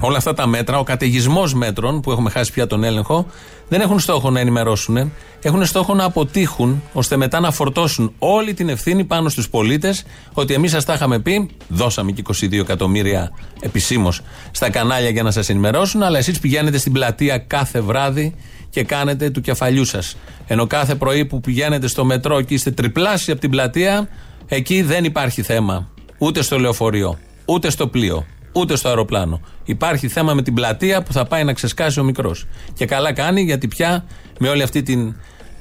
Όλα 0.00 0.16
αυτά 0.16 0.34
τα 0.34 0.46
μέτρα, 0.46 0.78
ο 0.78 0.82
καταιγισμός 0.82 1.54
μέτρων 1.54 2.00
που 2.00 2.10
έχουμε 2.10 2.30
χάσει 2.30 2.52
πια 2.52 2.66
τον 2.66 2.84
έλεγχο, 2.84 3.26
δεν 3.68 3.80
έχουν 3.80 3.98
στόχο 3.98 4.30
να 4.30 4.40
ενημερώσουν. 4.40 5.12
Έχουν 5.42 5.66
στόχο 5.66 5.94
να 5.94 6.04
αποτύχουν, 6.04 6.82
ώστε 6.92 7.16
μετά 7.16 7.40
να 7.40 7.50
φορτώσουν 7.50 8.12
όλη 8.18 8.54
την 8.54 8.68
ευθύνη 8.68 9.04
πάνω 9.04 9.28
στους 9.28 9.48
πολίτες 9.48 10.04
ότι 10.32 10.54
εμείς 10.54 10.70
σας 10.70 10.84
τα 10.84 10.94
είχαμε 10.94 11.18
πει, 11.18 11.50
δώσαμε 11.68 12.12
και 12.12 12.22
22 12.40 12.52
εκατομμύρια 12.52 13.30
επισήμως 13.60 14.20
στα 14.50 14.70
κανάλια 14.70 15.10
για 15.10 15.22
να 15.22 15.30
σας 15.30 15.48
ενημερώσουν, 15.48 16.02
αλλά 16.02 16.18
εσείς 16.18 16.38
πηγαίνετε 16.38 16.78
στην 16.78 16.92
πλατεία 16.92 17.38
κάθε 17.38 17.80
βράδυ 17.80 18.34
και 18.70 18.84
κάνετε 18.84 19.30
του 19.30 19.40
κεφαλιού 19.40 19.84
σας. 19.84 20.16
Ενώ 20.46 20.66
κάθε 20.66 20.94
πρωί 20.94 21.24
που 21.24 21.40
πηγαίνετε 21.40 21.86
στο 21.86 22.04
μετρό 22.04 22.40
και 22.40 22.54
είστε 22.54 22.70
τριπλάσιοι 22.70 23.32
από 23.32 23.40
την 23.40 23.50
πλατεία, 23.50 24.08
εκεί 24.48 24.82
δεν 24.82 25.04
υπάρχει 25.04 25.42
θέμα. 25.42 25.88
Ούτε 26.18 26.42
στο 26.42 26.58
λεωφορείο, 26.58 27.18
ούτε 27.44 27.70
στο 27.70 27.86
πλοίο, 27.88 28.26
ούτε 28.56 28.76
στο 28.76 28.88
αεροπλάνο. 28.88 29.40
Υπάρχει 29.64 30.08
θέμα 30.08 30.34
με 30.34 30.42
την 30.42 30.54
πλατεία 30.54 31.02
που 31.02 31.12
θα 31.12 31.24
πάει 31.24 31.44
να 31.44 31.52
ξεσκάσει 31.52 32.00
ο 32.00 32.04
μικρός. 32.04 32.46
Και 32.74 32.86
καλά 32.86 33.12
κάνει 33.12 33.42
γιατί 33.42 33.68
πια 33.68 34.04
με 34.38 34.48
όλη 34.48 34.62
αυτή 34.62 34.82
την 34.82 35.14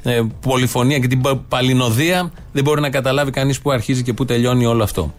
ε, 0.03 0.21
πολυφωνία 0.41 0.99
και 0.99 1.07
την 1.07 1.21
πα- 1.21 1.37
παλινοδία 1.49 2.31
δεν 2.51 2.63
μπορεί 2.63 2.81
να 2.81 2.89
καταλάβει 2.89 3.31
κανείς 3.31 3.59
πού 3.59 3.71
αρχίζει 3.71 4.03
και 4.03 4.13
πού 4.13 4.25
τελειώνει 4.25 4.65
όλο 4.65 4.83
αυτό. 4.83 5.13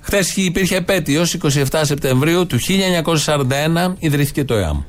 Χθες 0.00 0.36
υπήρχε 0.36 0.76
επέτειος, 0.76 1.36
27 1.42 1.80
Σεπτεμβρίου 1.82 2.46
του 2.46 2.58
1941 2.60 3.94
ιδρύθηκε 3.98 4.44
το 4.44 4.54
ΕΑΜ. 4.54 4.80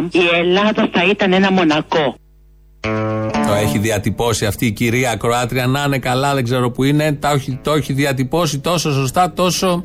Υπήρχε 0.00 0.28
το 0.28 0.28
ΕΑΜ, 0.28 0.32
η 0.34 0.38
Ελλάδα 0.38 0.88
θα 0.92 1.04
ήταν 1.10 1.32
ένα 1.32 1.52
μονακό. 1.52 2.16
Το 3.46 3.54
έχει 3.62 3.78
διατυπώσει 3.78 4.46
αυτή 4.46 4.66
η 4.66 4.70
κυρία 4.72 5.16
Κροάτρια. 5.16 5.66
Να 5.66 5.84
είναι 5.86 5.98
καλά, 5.98 6.34
δεν 6.34 6.44
ξέρω 6.44 6.70
που 6.70 6.84
είναι. 6.84 7.12
Το 7.12 7.28
έχει, 7.28 7.58
το 7.62 7.72
έχει 7.72 7.92
διατυπώσει 7.92 8.58
τόσο 8.58 8.92
σωστά, 8.92 9.32
τόσο 9.32 9.84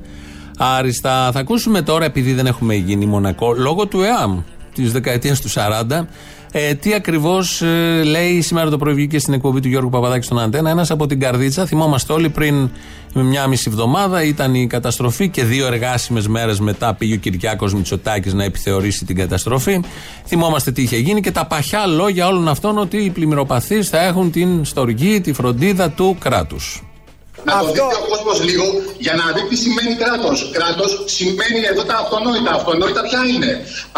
άριστα. 0.58 1.30
Θα 1.34 1.40
ακούσουμε 1.40 1.82
τώρα, 1.82 2.06
επειδή 2.06 2.34
δεν 2.34 2.46
έχουμε 2.46 2.76
γίνει 2.76 3.06
μονακό, 3.06 3.54
λόγω 3.54 3.88
του 3.88 4.02
ΕΑΜ 4.02 4.42
της 4.74 4.92
δεκαετίας 4.92 5.42
του 5.42 5.50
40, 5.50 6.08
ε, 6.52 6.74
τι 6.74 6.94
ακριβώς 6.94 7.64
λέει 8.04 8.42
σήμερα 8.42 8.70
το 8.70 8.78
πρωί 8.78 8.94
βγήκε 8.94 9.20
στην 9.20 9.34
εκπομπή 9.34 9.60
του 9.60 9.68
Γιώργου 9.68 9.90
Παπαδάκη 9.90 10.26
στον 10.26 10.40
Αντένα. 10.40 10.70
Ένας 10.70 10.92
από 10.92 11.08
την 11.08 11.20
Καρδίτσα, 11.20 11.66
θυμόμαστε 11.66 12.14
όλοι 12.14 12.30
πριν 12.30 12.70
μια 13.14 13.48
μισή 13.48 13.66
εβδομάδα 13.68 14.24
ήταν 14.24 14.56
η 14.56 14.68
καταστροφή 14.68 15.30
και 15.30 15.44
δύο 15.44 15.66
εργάσιμες 15.66 16.28
μέρες 16.28 16.60
μετά 16.60 16.94
πήγε 16.94 17.14
ο 17.14 17.18
Κυριάκος 17.18 17.74
Μητσοτάκης 17.74 18.34
να 18.34 18.44
επιθεωρήσει 18.44 19.06
την 19.06 19.16
καταστροφή. 19.16 19.80
Θυμόμαστε 20.26 20.72
τι 20.72 20.82
είχε 20.82 20.98
γίνει 20.98 21.22
και 21.22 21.32
τα 21.32 21.46
παχιά 21.46 21.86
λόγια 21.86 22.28
όλων 22.28 22.48
αυτών 22.48 22.78
ότι 22.78 22.98
οι 22.98 23.10
πλημμυροπαθείς 23.10 23.90
θα 23.90 24.04
έχουν 24.04 24.32
την 24.32 24.66
στοργή, 24.66 25.22
τη 25.22 25.34
φροντίδα 25.34 25.90
του 25.90 26.16
κράτους. 26.20 26.87
Να 27.50 27.54
το 27.64 27.68
δει 27.74 27.80
ο 28.02 28.04
κόσμος 28.10 28.38
λίγο 28.48 28.66
για 29.06 29.14
να 29.20 29.26
δει 29.36 29.42
τι 29.50 29.56
σημαίνει 29.64 29.94
κράτος. 30.02 30.38
Κράτος 30.56 30.92
σημαίνει 31.18 31.60
εδώ 31.72 31.84
τα 31.90 31.96
αυτονόητα. 32.04 32.52
Αυτονόητα 32.60 33.02
ποια 33.08 33.22
είναι; 33.34 33.52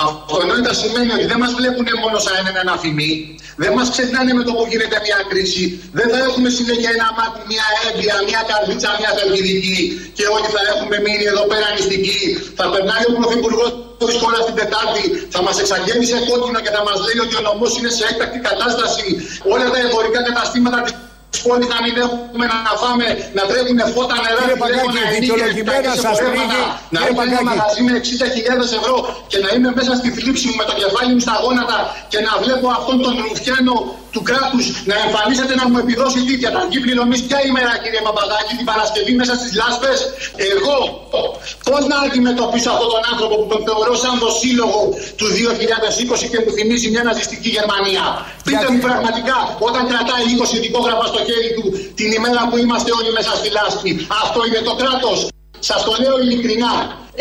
Αυτονόητα 0.07 0.71
σημαίνει 0.81 1.11
ότι 1.17 1.25
δεν 1.31 1.39
μας 1.43 1.51
βλέπουν 1.59 1.87
μόνο 2.03 2.17
σαν 2.25 2.45
ένα 2.63 2.73
αφημί. 2.77 3.11
Δεν 3.63 3.71
μας 3.77 3.87
ξεχνάνε 3.93 4.31
με 4.39 4.43
το 4.47 4.51
που 4.57 4.63
γίνεται 4.71 4.97
μια 5.05 5.19
κρίση. 5.29 5.63
Δεν 5.97 6.07
θα 6.11 6.19
έχουμε 6.27 6.49
συνέχεια 6.57 6.89
ένα 6.97 7.07
μάτι, 7.17 7.39
μια 7.51 7.67
έμπεια, 7.87 8.15
μια 8.29 8.41
καρδίτσα, 8.49 8.89
μια 8.99 9.11
θερμιδική 9.17 9.77
και 10.17 10.25
όλοι 10.35 10.47
θα 10.55 10.61
έχουμε 10.71 10.95
μείνει 11.05 11.25
εδώ 11.33 11.43
πέρα 11.51 11.67
νηστικοί. 11.75 12.23
Θα 12.59 12.65
περνάει 12.73 13.03
ο 13.09 13.11
Πρωθυπουργός 13.19 13.69
της 14.09 14.17
χώρας 14.21 14.41
την 14.47 14.55
Τετάρτη, 14.61 15.03
θα 15.35 15.39
μας 15.45 15.55
εξαγγέλει 15.63 16.05
σε 16.11 16.17
κόκκινο 16.27 16.59
και 16.65 16.71
θα 16.77 16.81
μας 16.87 16.97
λέει 17.05 17.19
ότι 17.25 17.35
ο 17.39 17.43
νομός 17.49 17.71
είναι 17.77 17.91
σε 17.97 18.03
έκτακτη 18.09 18.39
κατάσταση. 18.49 19.05
Όλα 19.53 19.65
τα 19.73 19.79
εμπορικά 19.85 20.19
καταστήματα 20.29 20.77
της 20.85 20.93
πόλη 21.43 21.65
να 21.73 21.77
μην 21.83 21.93
έχουμε 22.05 22.45
να 22.53 22.71
φάμε, 22.81 23.07
να 23.37 23.43
τρέχουν 23.49 23.79
φώτα 23.95 24.15
νερά, 24.23 24.41
Κύριε 24.41 24.57
Παγκάκη, 24.63 24.99
δικαιολογημένα 25.19 25.91
σας 26.05 26.17
πνίγει. 26.25 26.61
να 26.95 26.99
Κύριε 26.99 27.11
είμαι 27.11 27.23
ένα 27.23 27.39
Παγκάκη. 27.39 27.45
μαγαζί 27.49 27.81
με 27.87 27.93
60.000 28.07 28.79
ευρώ 28.79 28.95
και 29.31 29.37
να 29.43 29.49
είμαι 29.55 29.69
μέσα 29.79 29.93
στη 29.99 30.07
θλίψη 30.17 30.45
μου 30.49 30.55
με 30.61 30.65
το 30.69 30.73
κεφάλι 30.81 31.11
μου 31.15 31.21
στα 31.27 31.35
γόνατα 31.43 31.77
και 32.11 32.19
να 32.27 32.31
βλέπω 32.43 32.65
αυτόν 32.79 32.97
τον 33.05 33.13
ρουφιάνο 33.25 33.75
του 34.13 34.21
κράτους 34.29 34.65
να 34.89 34.95
εμφανίζεται 35.05 35.55
να 35.59 35.65
μου 35.69 35.77
επιδώσει 35.83 36.19
τι 36.27 36.33
διαταγή 36.41 36.79
πληρωμή. 36.85 37.17
Ποια 37.27 37.39
ημέρα, 37.49 37.71
κύριε 37.83 38.01
Παπαδάκη, 38.07 38.53
την 38.59 38.67
Παρασκευή 38.71 39.13
μέσα 39.21 39.33
στις 39.39 39.51
λάσπες; 39.59 39.97
Εγώ 40.51 40.77
πώς 41.67 41.81
να 41.91 41.97
αντιμετωπίσω 42.05 42.69
αυτόν 42.73 42.89
τον 42.95 43.03
άνθρωπο 43.11 43.35
που 43.39 43.47
τον 43.53 43.61
θεωρώ 43.67 43.93
σαν 44.03 44.15
το 44.23 44.29
σύλλογο 44.41 44.81
του 45.19 45.27
2020 45.37 46.25
και 46.31 46.39
μου 46.43 46.51
θυμίζει 46.57 46.87
μια 46.93 47.03
ναζιστική 47.07 47.49
Γερμανία; 47.57 48.03
Πείτε 48.47 48.65
μου 48.71 48.79
πραγματικά, 48.87 49.37
όταν 49.67 49.81
κρατάει 49.91 50.23
20 50.37 50.57
ειδικόγραφα 50.57 51.05
στο 51.11 51.19
χέρι 51.27 51.49
του 51.57 51.65
την 51.99 52.09
ημέρα 52.17 52.41
που 52.49 52.55
είμαστε 52.63 52.89
όλοι 52.99 53.11
μέσα 53.17 53.31
στη 53.39 53.49
λάσπη, 53.57 53.91
αυτό 54.23 54.39
είναι 54.47 54.61
το 54.69 54.73
κράτος; 54.81 55.19
Σας 55.69 55.79
το 55.87 55.93
λέω 56.01 56.15
ειλικρινά. 56.23 56.73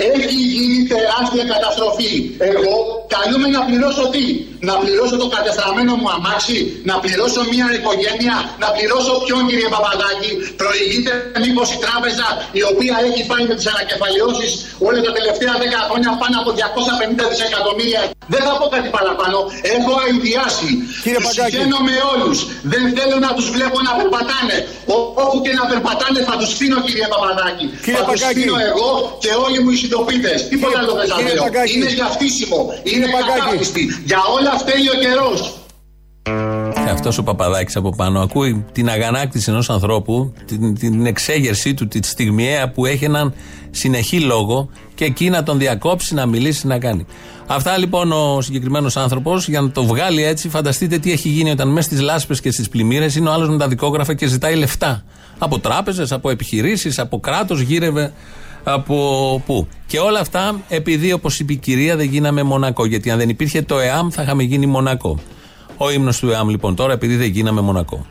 Έχει 0.07 0.37
γίνει 0.55 0.79
τεράστια 0.93 1.45
καταστροφή. 1.55 2.13
Εγώ 2.51 2.75
καλούμε 3.17 3.47
να 3.57 3.61
πληρώσω 3.69 4.05
τι; 4.15 4.25
Να 4.71 4.75
πληρώσω 4.83 5.17
το 5.23 5.29
κατεστραμμένο 5.37 5.93
μου 6.01 6.09
αμάξι, 6.17 6.59
να 6.91 6.95
πληρώσω 7.05 7.41
μια 7.53 7.67
οικογένεια, 7.77 8.37
να 8.63 8.69
πληρώσω 8.77 9.13
ποιον 9.25 9.41
κύριε 9.51 9.69
Παπαδάκη. 9.75 10.31
Προηγείται 10.63 11.13
μήπως 11.45 11.69
η 11.77 11.79
τράπεζα 11.85 12.27
η 12.61 12.63
οποία 12.71 12.95
έχει 13.09 13.23
πάει 13.31 13.45
με 13.51 13.55
τις 13.59 13.67
ανακεφαλαιώσεις 13.73 14.51
όλα 14.89 15.01
τα 15.07 15.13
τελευταία 15.19 15.53
10 15.63 15.81
χρόνια 15.89 16.11
πάνω 16.23 16.37
από 16.43 16.51
250 16.59 17.25
δισεκατομμύρια. 17.33 18.01
Δεν 18.35 18.43
θα 18.47 18.53
πω 18.61 18.67
κάτι 18.75 18.89
παραπάνω. 18.97 19.39
Έχω 19.77 19.91
αειδιάσει. 20.05 20.69
Κύριε 21.05 21.19
Τους 21.21 21.27
Παγκάκη. 21.29 21.51
συγχαίνω 21.51 21.79
με 21.89 21.95
όλους. 22.13 22.39
Δεν 22.73 22.83
θέλω 22.97 23.17
να 23.27 23.31
τους 23.37 23.47
βλέπω 23.57 23.79
να 23.89 23.93
περπατάνε. 23.99 24.57
Ό- 24.95 25.07
Όπου 25.25 25.39
και 25.45 25.53
να 25.61 25.65
περπατάνε 25.71 26.19
θα 26.29 26.35
τους 26.41 26.49
στείλω 26.55 26.79
κύριε 26.87 27.07
Παπαδάκη. 27.15 27.67
Κύριε 27.85 27.99
θα 27.99 28.05
τους 28.05 28.21
Παγκάκη. 28.21 28.35
στείλω 28.39 28.57
εγώ 28.71 28.89
και 29.25 29.31
όλοι 29.45 29.59
μου 29.65 29.71
οι 29.75 29.79
συντοπίτε. 29.89 30.33
Τίποτα 30.49 30.79
άλλο 30.81 30.93
δεν 31.01 31.09
θα 31.09 31.17
κύριε 31.17 31.35
λέω. 31.35 31.43
Παγκάκη. 31.43 31.75
Είναι 31.77 31.91
για 31.99 32.09
φτύσιμο. 32.15 32.61
Είναι 32.93 33.07
Παγκάκη. 33.17 33.41
κατάπιστη. 33.41 33.85
Για 34.05 34.21
όλα 34.37 34.53
φταίει 34.63 34.85
ο 34.95 34.97
καιρός. 35.05 35.41
Και 36.85 36.91
αυτός 36.95 37.19
ο 37.19 37.23
Παπαδάκης 37.23 37.77
από 37.77 37.91
πάνω 37.97 38.21
ακούει 38.21 38.65
την 38.73 38.89
αγανάκτηση 38.89 39.51
ενός 39.51 39.71
ανθρώπου, 39.71 40.33
την, 40.47 40.75
την 40.75 41.07
εξέγερσή 41.07 41.75
του, 41.75 41.89
τη 41.89 41.99
στιγμιαία 42.03 42.71
που 42.71 42.87
έχει 42.87 43.05
έναν 43.05 43.35
συνεχή 43.71 44.21
λόγο 44.21 44.69
και 44.95 45.05
εκεί 45.05 45.31
να 45.31 45.43
τον 45.43 45.59
διακόψει, 45.59 46.15
να 46.15 46.27
μιλήσει, 46.27 46.67
να 46.67 46.79
κάνει. 46.79 47.07
Αυτά 47.47 47.79
λοιπόν 47.79 48.13
ο 48.13 48.41
συγκεκριμένος 48.41 48.97
άνθρωπος 48.97 49.49
για 49.49 49.61
να 49.61 49.71
το 49.71 49.85
βγάλει 49.85 50.25
έτσι, 50.25 50.49
φανταστείτε 50.49 50.99
τι 50.99 51.13
έχει 51.13 51.29
γίνει 51.29 51.51
όταν 51.51 51.69
μέσα 51.69 51.89
στις 51.89 52.01
λάσπες 52.01 52.41
και 52.41 52.51
στις 52.51 52.69
πλημμύρες 52.69 53.17
είναι 53.17 53.29
ο 53.29 53.33
άλλος 53.33 53.49
με 53.49 53.59
τα 53.59 53.69
δικόγραφα 53.69 54.15
και 54.15 54.27
ζητάει 54.27 54.55
λεφτά. 54.55 55.05
Από 55.39 55.59
τράπεζες, 55.59 56.13
από 56.13 56.31
επιχειρήσεις, 56.31 56.99
από 56.99 57.21
κράτος, 57.21 57.61
γύρευε 57.61 58.13
από 58.73 59.43
πού. 59.47 59.67
Και 59.87 59.99
όλα 59.99 60.21
αυτά 60.21 60.61
επειδή, 60.69 61.13
όπως 61.13 61.41
είπε 61.41 61.53
η 61.53 61.57
κυρία, 61.57 61.97
δεν 61.97 62.07
γίναμε 62.07 62.43
μονακό. 62.43 62.87
Γιατί 62.87 63.11
αν 63.11 63.19
δεν 63.19 63.29
υπήρχε 63.29 63.63
το 63.63 63.79
ΕΑΜ, 63.79 64.09
θα 64.11 64.23
είχαμε 64.23 64.43
γίνει 64.43 64.67
μονακό. 64.67 65.19
Ο 65.77 65.91
ύμνος 65.91 66.19
του 66.19 66.31
ΕΑΜ 66.31 66.49
λοιπόν 66.49 66.75
τώρα, 66.75 66.93
επειδή 66.93 67.17
δεν 67.17 67.29
γίναμε 67.29 67.61
μονακό. 67.61 68.07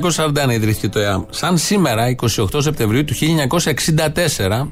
1941 0.00 0.50
ιδρύθηκε 0.50 0.88
το 0.88 0.98
ΕΑΜ. 0.98 1.22
Σαν 1.30 1.58
σήμερα, 1.58 2.14
28 2.36 2.62
Σεπτεμβρίου 2.62 3.04
του 3.04 3.14
1964, 3.14 4.70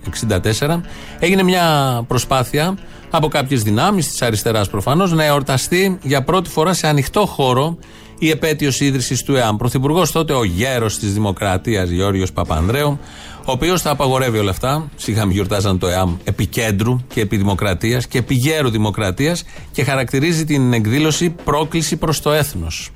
64, 0.58 0.80
έγινε 1.18 1.42
μια 1.42 1.64
προσπάθεια 2.08 2.74
από 3.10 3.28
κάποιες 3.28 3.62
δυνάμεις 3.62 4.08
της 4.08 4.22
αριστεράς 4.22 4.70
προφανώς 4.70 5.12
να 5.12 5.24
εορταστεί 5.24 5.98
για 6.02 6.22
πρώτη 6.22 6.50
φορά 6.50 6.72
σε 6.72 6.86
ανοιχτό 6.86 7.26
χώρο 7.26 7.78
η 8.18 8.30
επέτειος 8.30 8.80
ίδρυσης 8.80 9.22
του 9.22 9.36
ΕΑΜ. 9.36 9.56
Πρωθυπουργός 9.56 10.12
τότε 10.12 10.32
ο 10.32 10.44
γέρος 10.44 10.98
της 10.98 11.12
Δημοκρατίας 11.12 11.88
Γιώργο 11.88 12.24
Παπανδρέου, 12.34 12.98
ο 13.38 13.52
οποίος 13.52 13.82
τα 13.82 13.90
απαγορεύει 13.90 14.38
όλα 14.38 14.50
αυτά. 14.50 14.90
Σίγαμε 14.96 15.32
γιορτάζαν 15.32 15.78
το 15.78 15.88
ΕΑΜ 15.88 16.16
επί 16.24 16.46
κέντρου 16.46 17.00
και 17.14 17.20
επί 17.20 17.36
Δημοκρατίας 17.36 18.06
και 18.06 18.18
επί 18.18 18.34
γέρου 18.34 18.70
Δημοκρατίας 18.70 19.44
και 19.72 19.84
χαρακτηρίζει 19.84 20.44
την 20.44 20.72
εκδήλωση 20.72 21.30
πρόκληση 21.30 21.96
προς 21.96 22.20
το 22.20 22.32
έθνος. 22.32 22.90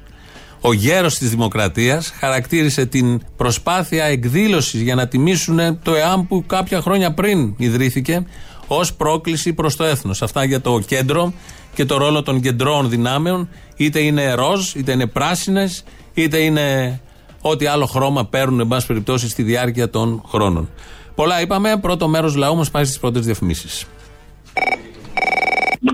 Ο 0.61 0.73
γέρος 0.73 1.19
της 1.19 1.31
Δημοκρατίας 1.31 2.13
χαρακτήρισε 2.19 2.87
την 2.87 3.21
προσπάθεια 3.37 4.05
εκδήλωσης 4.05 4.81
για 4.81 4.95
να 4.95 5.09
τιμήσουν 5.09 5.79
το 5.83 5.95
ΕΑΜ 5.95 6.27
που 6.27 6.45
κάποια 6.47 6.81
χρόνια 6.81 7.15
πριν 7.15 7.55
ιδρύθηκε 7.57 8.27
ως 8.67 8.95
πρόκληση 8.95 9.53
προς 9.53 9.77
το 9.77 9.85
έθνος. 9.85 10.23
Αυτά 10.23 10.45
για 10.45 10.61
το 10.61 10.81
κέντρο 10.87 11.33
και 11.75 11.85
το 11.85 11.97
ρόλο 11.97 12.23
των 12.23 12.41
κεντρών 12.41 12.91
δυνάμεων 12.91 13.49
είτε 13.77 14.01
είναι 14.01 14.35
ροζ, 14.35 14.75
είτε 14.75 14.93
είναι 14.93 15.07
πράσινες, 15.07 15.85
είτε 16.15 16.39
είναι 16.39 17.01
ό,τι 17.41 17.67
άλλο 17.67 17.87
χρώμα 17.87 18.27
παίρνουν 18.27 18.61
εν 18.61 18.69
πάση 18.69 18.87
περιπτώσει 18.87 19.29
στη 19.29 19.43
διάρκεια 19.43 19.91
των 19.91 20.23
χρόνων. 20.29 20.71
Πολλά 21.15 21.41
είπαμε, 21.41 21.79
πρώτο 21.81 22.09
μέρος 22.09 22.35
λαού 22.35 22.57
μας 22.57 22.71
πάει 22.71 22.85
στις 22.85 22.99
πρώτες 22.99 23.25
διαφημίσεις. 23.25 23.87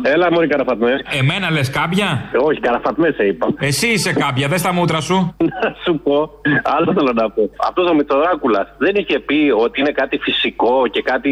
Έλα, 0.03 0.33
Μωρή 0.33 0.47
Καραφατμέ. 0.47 0.93
Εμένα 1.21 1.51
λες 1.51 1.71
κάποια. 1.71 2.31
Όχι, 2.49 2.61
Καραφατμέ 2.61 3.11
σε 3.17 3.25
είπα. 3.25 3.47
Εσύ 3.59 3.89
είσαι 3.89 4.13
κάποια, 4.13 4.49
δες 4.49 4.63
τα 4.63 4.73
μούτρα 4.73 5.01
σου. 5.01 5.35
Να 5.63 5.77
σου 5.85 6.01
πω, 6.05 6.31
άλλο 6.63 6.93
θέλω 6.97 7.13
να 7.15 7.31
πω. 7.31 7.51
Αυτός 7.69 7.91
ο 7.91 7.95
Μητσοδράκουλα 7.95 8.75
δεν 8.79 8.95
είχε 8.95 9.19
πει 9.19 9.53
ότι 9.65 9.81
είναι 9.81 9.91
κάτι 9.91 10.19
φυσικό 10.19 10.87
και 10.91 11.03
κάτι, 11.03 11.31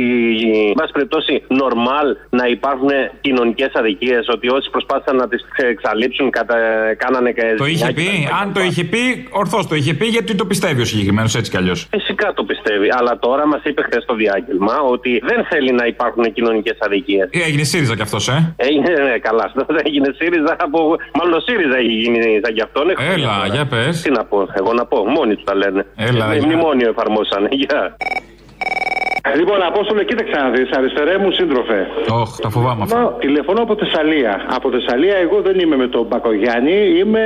εν 0.68 0.76
πάση 0.80 0.92
περιπτώσει, 0.92 1.42
νορμάλ 1.48 2.08
να 2.30 2.46
υπάρχουν 2.46 2.90
κοινωνικές 3.20 3.70
αδικίες. 3.74 4.28
Ότι 4.34 4.48
όσοι 4.48 4.70
προσπάθησαν 4.70 5.16
να 5.16 5.28
τις 5.28 5.40
εξαλείψουν, 5.56 6.30
κατα... 6.30 6.56
κάνανε 6.96 7.30
και. 7.32 7.42
Το 7.58 7.66
είχε 7.66 7.92
πει. 7.92 8.28
Αν 8.42 8.52
το 8.52 8.60
είχε 8.60 8.84
πει, 8.84 9.28
ορθώς 9.30 9.66
το 9.66 9.74
είχε 9.74 9.94
πει, 9.94 10.06
γιατί 10.06 10.34
το 10.34 10.44
πιστεύει 10.44 10.80
ο 10.80 10.84
συγκεκριμένος 10.84 11.34
έτσι 11.34 11.50
κι 11.50 11.56
αλλιώς. 11.56 11.86
Φυσικά 11.90 12.32
το 12.32 12.44
πιστεύει. 12.44 12.88
Αλλά 12.98 13.18
τώρα 13.18 13.46
μας 13.46 13.60
είπε 13.64 13.82
χθες 13.82 14.02
στο 14.02 14.14
διάγγελμα 14.14 14.74
ότι 14.90 15.20
δεν 15.24 15.44
θέλει 15.50 15.72
να 15.72 15.86
υπάρχουν 15.86 16.32
κοινωνικές 16.32 16.76
αδικίες. 16.80 17.28
Έγινε 17.32 17.62
ΣΥΡΙΖΑ 17.62 17.94
κι 17.96 18.02
αυτός, 18.02 18.28
ε. 18.28 18.39
Έγινε, 18.56 18.90
ναι, 19.06 19.18
καλά. 19.18 19.52
Δεν 19.68 19.78
έγινε 19.84 20.08
ΣΥΡΙΖΑ 20.18 20.56
από. 20.60 20.78
Μάλλον 21.18 21.34
ο 21.34 21.40
ΣΥΡΙΖΑ 21.40 21.76
έχει 21.76 21.92
γίνει 22.02 22.40
σαν 22.44 22.52
κι 22.54 22.62
αυτόν. 22.62 22.90
Έχω 22.90 23.02
Έλα, 23.12 23.34
τώρα. 23.34 23.46
για 23.54 23.64
πες. 23.66 24.02
Τι 24.02 24.10
να 24.10 24.24
πω, 24.24 24.48
εγώ 24.60 24.72
να 24.72 24.84
πω, 24.86 25.04
μόνοι 25.16 25.34
τους 25.34 25.44
τα 25.44 25.54
λένε. 25.54 25.86
Έλα, 25.96 26.26
Με 26.26 26.36
για. 26.36 26.46
μνημόνιο 26.46 26.88
εφαρμόσανε. 26.88 27.48
Γεια. 27.60 27.96
Λοιπόν, 29.36 29.58
Απόστολε, 29.70 30.04
κοίταξε 30.04 30.34
να 30.42 30.48
δεις, 30.50 30.68
αριστερέ 30.78 31.18
μου 31.18 31.30
σύντροφε. 31.38 31.80
Όχ, 32.20 32.30
τα 32.44 32.48
φοβάμαι 32.50 32.82
αυτά. 32.82 32.98
Μα, 32.98 33.12
Τηλεφωνώ 33.24 33.60
από 33.62 33.74
Θεσσαλία. 33.82 34.32
Από 34.56 34.70
Θεσσαλία, 34.70 35.16
εγώ 35.24 35.40
δεν 35.46 35.58
είμαι 35.58 35.76
με 35.76 35.86
τον 35.88 36.06
Μπακογιάννη, 36.08 36.76
είμαι 37.00 37.22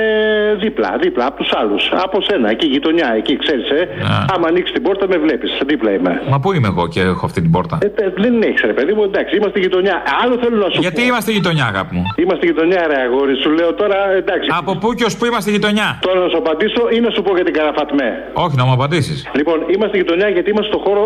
δίπλα, 0.63 0.97
δίπλα 1.03 1.25
από 1.27 1.37
τους 1.43 1.51
άλλους. 1.61 1.83
Από 2.07 2.21
σένα, 2.29 2.51
εκεί 2.51 2.67
γειτονιά, 2.67 3.09
εκεί 3.17 3.37
ξέρεις, 3.37 3.71
ε. 3.71 3.89
Άμα 4.35 4.47
ανοίξεις 4.49 4.75
την 4.75 4.83
πόρτα, 4.83 5.05
με 5.09 5.17
βλέπεις. 5.19 5.51
Δίπλα 5.67 5.91
είμαι. 5.97 6.23
Μα 6.31 6.41
πού 6.41 6.53
είμαι 6.53 6.69
εγώ 6.69 6.89
και 6.89 7.01
έχω 7.01 7.27
αυτή 7.27 7.41
την 7.41 7.51
πόρτα; 7.51 7.79
Ε, 7.83 7.89
τε- 7.89 8.19
δεν 8.21 8.43
έχεις, 8.43 8.61
ρε 8.65 8.73
παιδί 8.73 8.93
μου, 8.93 9.03
εντάξει, 9.03 9.37
είμαστε 9.37 9.59
γειτονιά. 9.61 10.03
Άλλο 10.23 10.35
θέλω 10.43 10.57
να 10.57 10.69
σου 10.71 10.81
Γιατί 10.81 11.01
πω. 11.01 11.07
είμαστε 11.07 11.31
γειτονιά, 11.33 11.65
αγάπη 11.73 11.95
μου; 11.97 12.03
Είμαστε 12.17 12.47
γειτονιά, 12.47 12.87
ρε 12.87 12.99
αγόρι, 13.07 13.35
σου 13.43 13.51
λέω 13.51 13.75
τώρα, 13.75 13.97
εντάξει. 14.21 14.49
Από 14.59 14.77
πού 14.81 14.95
και 14.95 15.05
ως 15.05 15.17
πού 15.17 15.25
είμαστε 15.25 15.51
γειτονιά; 15.51 15.99
Τώρα 16.01 16.21
να 16.21 16.29
σου 16.29 16.37
απαντήσω 16.37 16.83
ή 16.97 17.01
να 17.01 17.11
σου 17.11 17.23
πω 17.23 17.35
για 17.35 17.45
την 17.45 17.55
Καραφατμέ. 17.55 18.09
Όχι, 18.33 18.57
να 18.57 18.65
μου 18.65 18.73
απαντήσεις. 18.73 19.29
Λοιπόν, 19.35 19.59
είμαστε 19.75 19.97
γειτονιά 19.97 20.29
γιατί 20.29 20.51
είμαστε 20.51 20.71
στο 20.73 20.81
χώρο 20.87 21.05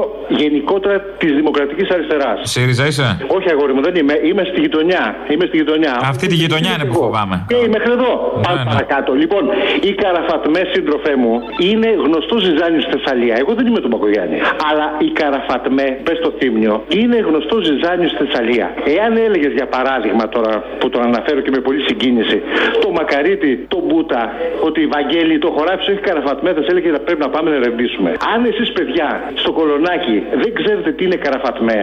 γενικότερα 0.78 1.14
της 1.18 1.32
δημοκρατικής 1.40 1.88
αριστεράς. 1.90 2.38
ΣΥΡΙΖΑ 2.42 2.86
είσαι; 2.86 3.06
Όχι, 3.36 3.48
αγόρι 3.50 3.72
μου, 3.72 3.82
δεν 3.82 3.94
είμαι. 4.00 4.14
Είμαι 4.28 4.44
στη 4.50 4.60
γειτονιά. 4.60 5.04
Είμαι 5.32 5.44
στη 5.50 5.56
γειτονιά. 5.56 5.94
Αυτή 6.02 6.26
τη 6.26 6.34
γειτονιά 6.34 6.72
είναι 6.76 6.84
που 6.84 6.94
φοβάμαι. 6.94 7.36
Και 7.48 7.56
μέχρι 7.74 7.92
εδώ. 7.98 8.12
Πάμε 8.46 8.58
ναι. 8.58 8.70
παρακάτω. 8.70 9.10
Λοιπόν, 9.22 9.42
η 9.90 9.92
Καραφατμέ, 10.02 10.62
σύντροφέ 10.74 11.14
μου, 11.22 11.34
είναι 11.68 11.88
γνωστό 12.04 12.36
ζυζάνιος 12.46 12.82
στη 12.86 12.92
Θεσσαλία. 12.96 13.34
Εγώ 13.42 13.52
δεν 13.58 13.64
είμαι 13.66 13.80
του 13.84 13.90
Μπακογιάννη. 13.92 14.38
Αλλά 14.68 14.86
η 15.06 15.10
Καραφατμέ, 15.18 15.88
πες 16.06 16.18
το 16.24 16.30
θύμιο, 16.38 16.74
είναι 17.00 17.16
γνωστό 17.28 17.56
ζυζάνιος 17.68 18.10
στη 18.10 18.18
Θεσσαλία. 18.24 18.66
Εάν 18.96 19.12
έλεγες 19.26 19.52
για 19.60 19.66
παράδειγμα 19.74 20.24
τώρα 20.36 20.52
που 20.80 20.86
τον 20.92 21.02
αναφέρω 21.10 21.40
και 21.44 21.52
με 21.56 21.60
πολύ 21.66 21.80
συγκίνηση, 21.88 22.38
το 22.82 22.88
Μακαρίτη, 22.98 23.52
το 23.74 23.78
Μπούτα, 23.86 24.22
ότι 24.68 24.80
η 24.86 24.88
Βαγγέλη 24.96 25.34
το 25.44 25.50
χωράφι 25.56 25.82
σου 25.84 25.90
έχει 25.94 26.02
Καραφατμέ, 26.08 26.50
θα 26.56 26.62
σε 26.64 26.70
έλεγε 26.72 26.90
να 26.96 27.00
πρέπει 27.06 27.20
να 27.26 27.30
πάμε 27.34 27.48
να 27.50 27.56
ερευνήσουμε. 27.62 28.10
Αν 28.34 28.40
εσείς 28.50 28.68
παιδιά 28.76 29.08
στο 29.42 29.50
κολονάκι 29.58 30.16
δεν 30.42 30.50
ξέρετε 30.68 30.92
τι 30.92 31.04
είναι 31.04 31.18
Καραφατμέ 31.24 31.80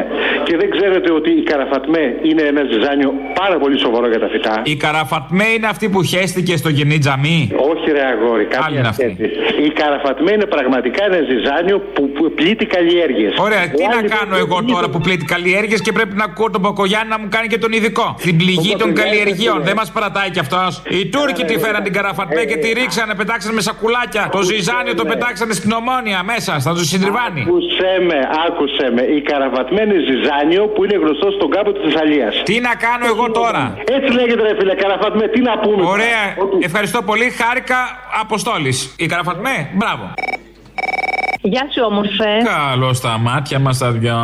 και 0.48 0.58
δεν 0.58 0.70
ξέρετε 0.76 1.10
ότι 1.12 1.30
η 1.42 1.44
Καραφατμέ 1.50 2.06
είναι 2.30 2.42
ένα 2.42 2.62
ζυζάνιο 2.72 3.10
πάρα 3.42 3.58
πολύ 3.58 3.78
σοβαρό 3.80 4.08
για 4.14 4.20
τα 4.20 4.28
φυτά. 4.34 4.62
Η 4.64 4.76
Καραφατμέ 4.76 5.48
είναι 5.56 5.68
αυτή 5.74 5.86
που 5.90 6.04
χέστηκε 6.04 6.54
στο 6.58 6.70
γενή 6.70 6.98
τζαμί. 6.98 7.40
Όχι, 7.72 7.88
ρε 7.92 8.04
αγόρι, 8.14 8.46
κάτι 8.46 8.74
είναι 8.78 8.88
αυτή. 8.88 9.04
έτσι. 9.04 9.26
Η 9.68 9.70
Καραφατμέ 9.80 10.32
είναι 10.32 10.46
πραγματικά 10.56 11.02
ένα 11.10 11.20
ζυζάνιο 11.32 11.78
που, 11.94 12.10
που 12.16 12.24
πλήττει 12.40 12.66
καλλιέργειες. 12.66 13.34
Ωραία, 13.38 13.64
τι 13.78 13.84
να 13.96 14.02
κάνω 14.16 14.36
εγώ 14.44 14.58
τώρα 14.74 14.88
που 14.90 15.00
πλήττει 15.06 15.26
καλλιέργειες 15.26 15.82
και 15.82 15.92
πρέπει 15.92 16.16
να 16.22 16.24
ακούω 16.24 16.50
τον 16.56 16.62
Μπακογιάννη 16.62 17.10
να 17.10 17.20
μου 17.20 17.28
κάνει 17.36 17.48
και 17.48 17.58
τον 17.58 17.72
ειδικό. 17.72 18.16
Την 18.22 18.38
πληγή 18.38 18.76
των 18.82 18.94
καλλιεργειών. 18.94 19.60
Δεν 19.64 19.76
μας 19.76 19.92
παρατάει 19.92 20.30
κι 20.30 20.40
αυτός. 20.40 20.82
Οι 20.90 21.06
Τούρκοι 21.14 21.44
τη 21.44 21.56
φέραν 21.64 21.84
την 21.84 21.94
Καραφατμέ 21.94 22.44
και 22.52 22.58
τη 22.64 22.68
ρίξανε, 22.80 23.16
πετάξανε 23.16 23.54
με 23.54 23.62
σακουλάκια. 23.62 24.30
Το 24.32 24.42
ζυζάνιο 24.42 24.94
το 24.96 25.06
πετάξανε 25.06 25.54
στην 25.54 25.72
ομόνια 25.72 26.24
μέσα, 26.24 26.60
στα 26.60 26.72
του 26.74 26.86
συντριβάνι. 26.92 27.42
Άκουσε 27.48 27.92
με, 28.08 28.20
άκουσε 28.48 28.75
με. 28.96 29.02
Η 29.18 29.22
Καραφατμέ 29.22 29.82
είναι 29.82 30.00
ζυζάνιο 30.10 30.64
που 30.74 30.84
είναι 30.84 30.98
γνωστό 31.04 31.28
στον 31.38 31.50
κάμπο 31.50 31.72
της 31.72 31.84
Θεσσαλίας. 31.86 32.34
Τι 32.44 32.60
να 32.60 32.74
κάνω 32.86 33.06
εγώ 33.14 33.32
τώρα; 33.32 33.64
Έτσι 33.98 34.10
λέγεται, 34.18 34.42
ρε 34.48 34.56
φίλε, 34.60 34.76
Καραφατμέ, 34.76 35.28
τι 35.28 35.42
να 35.42 35.54
πούμε. 35.60 35.86
Ωραία, 35.96 36.24
ευχαριστώ 36.60 37.02
πολύ. 37.02 37.30
Χάρηκα 37.30 37.80
Αποστόλης. 38.22 38.96
Η 38.98 39.06
Καραφατμέ, 39.06 39.56
μπράβο. 39.74 40.14
Γεια 41.42 41.68
σου, 41.74 41.82
όμορφε. 41.86 42.32
Καλώς 42.44 43.00
τα 43.00 43.18
μάτια 43.18 43.60
μας 43.60 43.78
τα 43.78 43.92
δυο. 43.92 44.16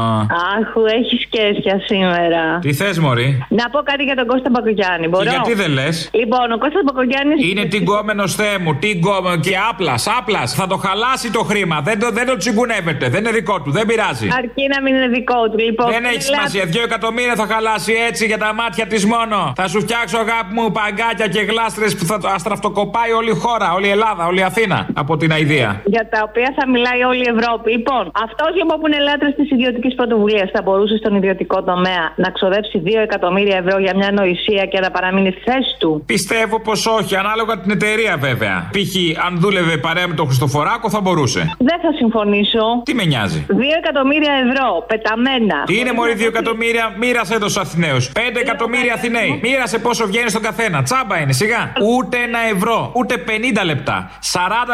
Άχου, 0.59 0.85
έχεις 0.85 1.20
κέσια 1.35 1.75
σήμερα. 1.89 2.41
Τι 2.61 2.73
θες, 2.73 2.99
Μωρή; 2.99 3.29
Να 3.49 3.65
πω 3.73 3.79
κάτι 3.89 4.03
για 4.03 4.15
τον 4.15 4.25
Κώστα 4.31 4.49
Μπακογιάννη. 4.53 5.07
Μπορώ; 5.07 5.23
Και 5.23 5.29
γιατί 5.29 5.53
δεν 5.53 5.71
λες; 5.71 6.09
Λοιπόν, 6.13 6.45
ο 6.55 6.57
Κώστας 6.63 6.83
Μπακογιάννη. 6.85 7.33
Είναι 7.49 7.63
τυγκόμενος 7.65 8.35
Θεέ 8.35 8.57
μου, 8.63 8.71
τυγκόμενος 8.83 9.39
και 9.47 9.55
άπλας, 9.69 10.07
άπλας. 10.19 10.53
Θα 10.59 10.67
το 10.67 10.77
χαλάσει 10.85 11.31
το 11.31 11.39
χρήμα. 11.49 11.77
Δεν 11.87 11.99
το, 11.99 12.07
δεν 12.17 12.25
το 12.29 12.35
τσιγκουνεύεται. 12.37 13.05
Δεν 13.09 13.19
είναι 13.23 13.31
δικό 13.39 13.61
του, 13.61 13.71
δεν 13.71 13.85
πειράζει. 13.85 14.27
Αρκεί 14.37 14.65
να 14.75 14.81
μην 14.83 14.91
είναι 14.95 15.07
δικό 15.07 15.41
του. 15.49 15.57
Λοιπόν, 15.67 15.87
Δεν 15.95 16.03
έχει 16.03 16.13
μιλά- 16.17 16.25
σημασία. 16.29 16.65
Δύο 16.65 16.83
εκατομμύρια 16.89 17.35
θα 17.35 17.45
χαλάσει 17.53 17.93
έτσι 18.09 18.25
για 18.25 18.37
τα 18.37 18.53
μάτια 18.53 18.85
της 18.91 19.05
μόνο. 19.05 19.37
Θα 19.55 19.67
σου 19.67 19.79
φτιάξω 19.81 20.17
αγάπη 20.25 20.51
μου 20.57 20.71
παγκάκια 20.79 21.27
και 21.27 21.41
γλάστρες 21.49 21.95
που 21.97 22.05
θα 22.05 22.17
το 22.23 22.27
αστραφτοκοπάει 22.27 23.11
όλη 23.19 23.29
η 23.29 23.39
χώρα, 23.43 23.67
όλη 23.77 23.87
η 23.87 23.89
Ελλάδα, 23.97 24.23
όλη 24.25 24.39
η 24.39 24.43
Αθήνα 24.43 24.87
από 24.93 25.17
την 25.17 25.31
αηδία. 25.31 25.81
Για 25.85 26.07
τα 26.13 26.19
οποία 26.27 26.49
θα 26.57 26.69
μιλάει 26.69 27.01
όλη 27.11 27.23
η 27.27 27.29
Ευρώπη. 27.35 27.71
Λοιπόν, 27.71 28.03
αυτός 28.25 28.51
λοιπόν 28.59 28.75
που 28.79 28.87
είναι 28.87 28.99
λάτρε 29.07 29.29
της 29.39 29.47
ιδιωτικής 29.51 29.93
πρωτοβουλίας 29.95 30.49
θα 30.53 30.61
μπορούσε 30.61 30.95
στον 30.97 31.13
ιδιωτικό 31.21 31.63
τομέα 31.63 32.03
να 32.15 32.29
ξοδέψει 32.29 32.81
2 32.85 32.89
εκατομμύρια 33.03 33.57
ευρώ 33.63 33.79
για 33.85 33.93
μια 33.95 34.11
νοησία 34.11 34.63
και 34.71 34.79
να 34.79 34.89
παραμείνει 34.91 35.31
στη 35.31 35.41
θέση 35.49 35.73
του; 35.79 36.03
Πιστεύω 36.05 36.59
πως 36.67 36.85
όχι, 36.85 37.15
ανάλογα 37.15 37.53
την 37.59 37.71
εταιρεία 37.71 38.17
βέβαια. 38.17 38.69
Π.χ. 38.75 38.93
αν 39.25 39.39
δούλευε 39.39 39.77
παρέα 39.77 40.07
με 40.07 40.15
τον 40.19 40.25
Χριστοφοράκο 40.25 40.89
θα 40.89 41.01
μπορούσε. 41.01 41.55
Δεν 41.57 41.79
θα 41.83 41.91
συμφωνήσω. 41.97 42.63
Τι 42.83 42.93
με 42.93 43.05
νοιάζει; 43.05 43.45
2 43.49 43.53
εκατομμύρια 43.77 44.33
ευρώ 44.45 44.67
πεταμένα. 44.87 45.57
Τι 45.65 45.75
είναι 45.79 45.91
μόλι 45.91 46.13
2 46.17 46.25
εκατομμύρια, 46.33 46.95
μοίρασε 46.99 47.33
εδώ 47.33 47.47
στου 47.49 47.59
Αθηναίου. 47.59 47.99
5 48.01 48.39
εκατομμύρια 48.45 48.93
Αθηναίοι. 48.93 49.39
Μοίρασε 49.43 49.77
πόσο 49.79 50.05
βγαίνει 50.05 50.29
στον 50.29 50.41
καθένα. 50.41 50.83
Τσάμπα 50.83 51.15
είναι, 51.21 51.33
σιγά. 51.33 51.73
Ούτε 51.95 52.17
ένα 52.27 52.39
ευρώ, 52.55 52.91
ούτε 52.95 53.13
50 53.61 53.65
λεπτά. 53.65 54.11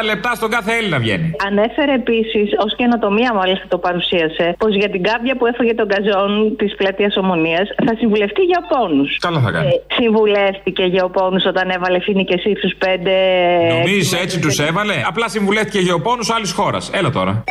40 0.01 0.03
λεπτά 0.05 0.31
στον 0.35 0.49
κάθε 0.49 0.71
Έλληνα 0.77 0.97
βγαίνει. 0.99 1.31
Ανέφερε 1.47 1.93
επίσης, 1.93 2.47
ως 2.65 2.75
καινοτομία 2.75 3.33
μάλιστα 3.33 3.65
το 3.67 3.77
παρουσίασε, 3.77 4.55
πως 4.57 4.75
για 4.75 4.89
την 4.89 5.03
κάμπια 5.03 5.35
που 5.37 5.45
έφαγε 5.45 5.73
τον 5.73 5.87
καζόν 5.87 6.36
της 6.57 6.75
πλατείας 6.75 7.15
Ομονίας 7.17 7.67
θα 7.85 7.93
συμβουλευτεί 7.99 8.41
για 8.41 8.61
πόνους. 8.71 9.17
Καλά 9.19 9.39
θα 9.39 9.51
κάνει. 9.51 9.69
συμβουλεύτηκε 9.99 10.83
για 10.83 11.09
πόνους 11.09 11.45
όταν 11.45 11.69
έβαλε 11.69 11.99
φοινικέ 11.99 12.37
ύψου 12.49 12.69
5. 12.77 12.85
Νομίζεις 13.77 14.13
έτσι 14.13 14.39
τους 14.39 14.59
έβαλε; 14.59 14.95
Απλά 15.07 15.27
συμβουλεύτηκε 15.27 15.79
γεωπόνου 15.79 16.23
άλλης 16.35 16.51
χώρας. 16.51 16.89
Έλα 16.93 17.09
τώρα. 17.09 17.43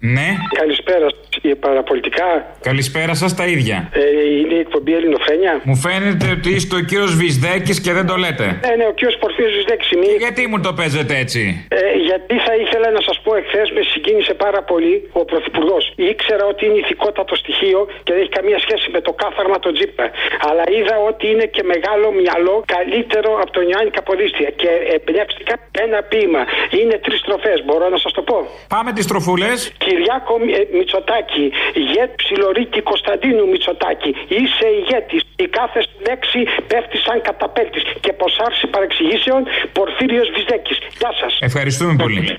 Ναι. 0.00 0.28
Καλησπέρα. 0.60 1.06
Για 1.42 1.56
παραπολιτικά. 1.56 2.28
Καλησπέρα 2.62 3.14
σας 3.14 3.34
τα 3.34 3.46
ίδια. 3.46 3.76
Ε, 3.92 4.00
είναι 4.40 4.54
η 4.54 4.58
εκπομπή 4.58 4.92
Ελληνοφρένια. 4.94 5.60
Μου 5.64 5.76
φαίνεται 5.76 6.26
ότι 6.36 6.48
είστε 6.56 6.76
ο 6.76 6.80
κύριος 6.80 7.16
Βυσδέκης 7.16 7.80
και 7.80 7.92
δεν 7.92 8.06
το 8.06 8.16
λέτε. 8.16 8.46
Ναι, 8.66 8.74
ναι, 8.78 8.86
ο 8.92 8.92
κύριος 8.98 9.16
Πορφύριος 9.22 9.54
Βυσδέκης 9.58 9.90
είμαι. 9.90 10.06
Γιατί 10.18 10.46
μου 10.50 10.60
το 10.60 10.72
παίζετε 10.78 11.14
έτσι; 11.24 11.66
Ε, 11.68 11.78
γιατί 12.08 12.34
θα 12.46 12.54
ήθελα 12.62 12.88
να 12.90 13.00
σας 13.08 13.16
πω 13.24 13.30
εχθές 13.40 13.70
με 13.76 13.82
συγκίνησε 13.92 14.34
πάρα 14.34 14.60
πολύ 14.70 14.94
ο 15.12 15.24
Πρωθυπουργός. 15.30 15.92
Ήξερα 16.12 16.44
ότι 16.52 16.62
είναι 16.66 16.78
ηθικότατο 16.84 17.34
στοιχείο 17.42 17.80
και 18.04 18.10
δεν 18.12 18.20
έχει 18.22 18.32
καμία 18.38 18.58
σχέση 18.64 18.86
με 18.94 19.00
το 19.06 19.12
κάθαρμα 19.22 19.58
των 19.64 19.72
Τζίπρα. 19.74 20.06
Αλλά 20.48 20.64
είδα 20.76 20.96
ότι 21.10 21.24
είναι 21.32 21.46
και 21.54 21.62
μεγάλο 21.74 22.06
μυαλό 22.20 22.56
καλύτερο 22.76 23.30
από 23.42 23.50
τον 23.56 23.64
Ιωάννη 23.70 23.90
Καποδίστρια. 23.98 24.50
Και 24.60 24.70
εμπνεύστηκα 24.96 25.54
ένα 25.86 25.98
ποίημα. 26.10 26.42
Είναι 26.80 26.96
τρεις 27.04 27.18
στροφές, 27.24 27.58
μπορώ 27.66 27.86
να 27.94 27.98
σας 28.04 28.12
το 28.18 28.22
πω; 28.28 28.38
Πάμε 28.74 28.90
τις 28.96 29.06
τροφούλε. 29.10 29.50
Κυριάκο 29.84 30.34
ε, 30.58 30.76
Μητσοτάκη, 30.76 31.27
ηγέτ 31.74 32.10
ψιλορίτη 32.22 32.80
Κωνσταντίνου 32.80 33.48
Μητσοτάκη. 33.48 34.10
Είσαι 34.28 34.66
ηγέτη. 34.78 35.16
Η 35.36 35.46
κάθε 35.58 35.80
σου 35.82 35.98
λέξη 36.08 36.40
πέφτει 36.66 36.98
σαν 36.98 37.20
καταπέλτη. 37.22 37.80
Και 38.00 38.12
ποσάρση 38.12 38.66
παρεξηγήσεων 38.66 39.46
Πορφύριο 39.72 40.22
Βυζδέκη. 40.34 40.74
Γεια 41.00 41.12
σα. 41.20 41.44
Ευχαριστούμε 41.46 41.94
πολύ. 42.02 42.38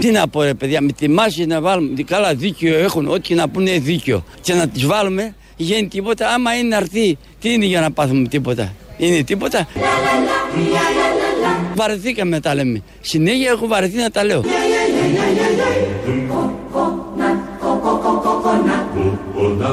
Τι 0.00 0.10
να 0.10 0.28
πω 0.28 0.42
ρε 0.42 0.54
παιδιά, 0.54 0.80
με 0.80 0.92
τη 0.92 1.08
μάση 1.08 1.46
να 1.46 1.60
βάλουμε, 1.60 1.94
τι 1.94 2.02
καλά 2.02 2.34
δίκιο 2.34 2.78
έχουν, 2.78 3.08
ό,τι 3.08 3.34
να 3.34 3.48
πούνε 3.48 3.78
δίκιο. 3.78 4.24
Και 4.40 4.54
να 4.54 4.68
τις 4.68 4.86
βάλουμε, 4.86 5.34
γίνει 5.56 5.88
τίποτα, 5.88 6.28
άμα 6.28 6.54
είναι 6.54 6.68
να 6.68 6.76
έρθει, 6.76 7.18
τι 7.40 7.52
είναι 7.52 7.64
για 7.64 7.80
να 7.80 7.90
πάθουμε 7.90 8.28
τίποτα. 8.28 8.72
Είναι 8.96 9.22
τίποτα. 9.22 9.68
Βαρεθήκαμε 11.74 12.30
να 12.30 12.40
τα 12.40 12.54
λέμε. 12.54 12.82
Συνέχεια 13.00 13.50
έχω 13.50 13.66
βαρεθεί 13.66 13.96
να 13.96 14.10
τα 14.10 14.24
λέω. 14.24 14.42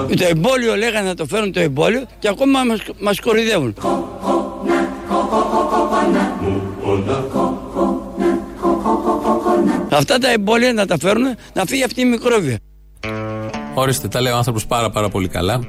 Και 0.07 0.15
το 0.15 0.25
εμπόλιο 0.29 0.75
λέγανε 0.75 1.07
να 1.07 1.15
το 1.15 1.25
φέρουν 1.25 1.51
το 1.51 1.59
εμπόλιο 1.59 2.05
και 2.19 2.27
ακόμα 2.27 2.63
μας, 2.63 2.79
μας 2.99 3.19
κορυδεύουν. 3.19 3.75
Αυτά 9.95 10.17
τα 10.17 10.31
εμπόλια 10.31 10.73
να 10.73 10.85
τα 10.85 10.97
φέρουν 10.99 11.23
να 11.53 11.65
φύγει 11.65 11.83
αυτή 11.83 12.01
η 12.01 12.05
μικρόβια. 12.05 12.57
Ορίστε, 13.73 14.07
τα 14.07 14.21
λέει 14.21 14.33
ο 14.33 14.35
άνθρωπος 14.35 14.65
πάρα, 14.65 14.89
πάρα 14.89 15.09
πολύ 15.09 15.27
καλά. 15.27 15.59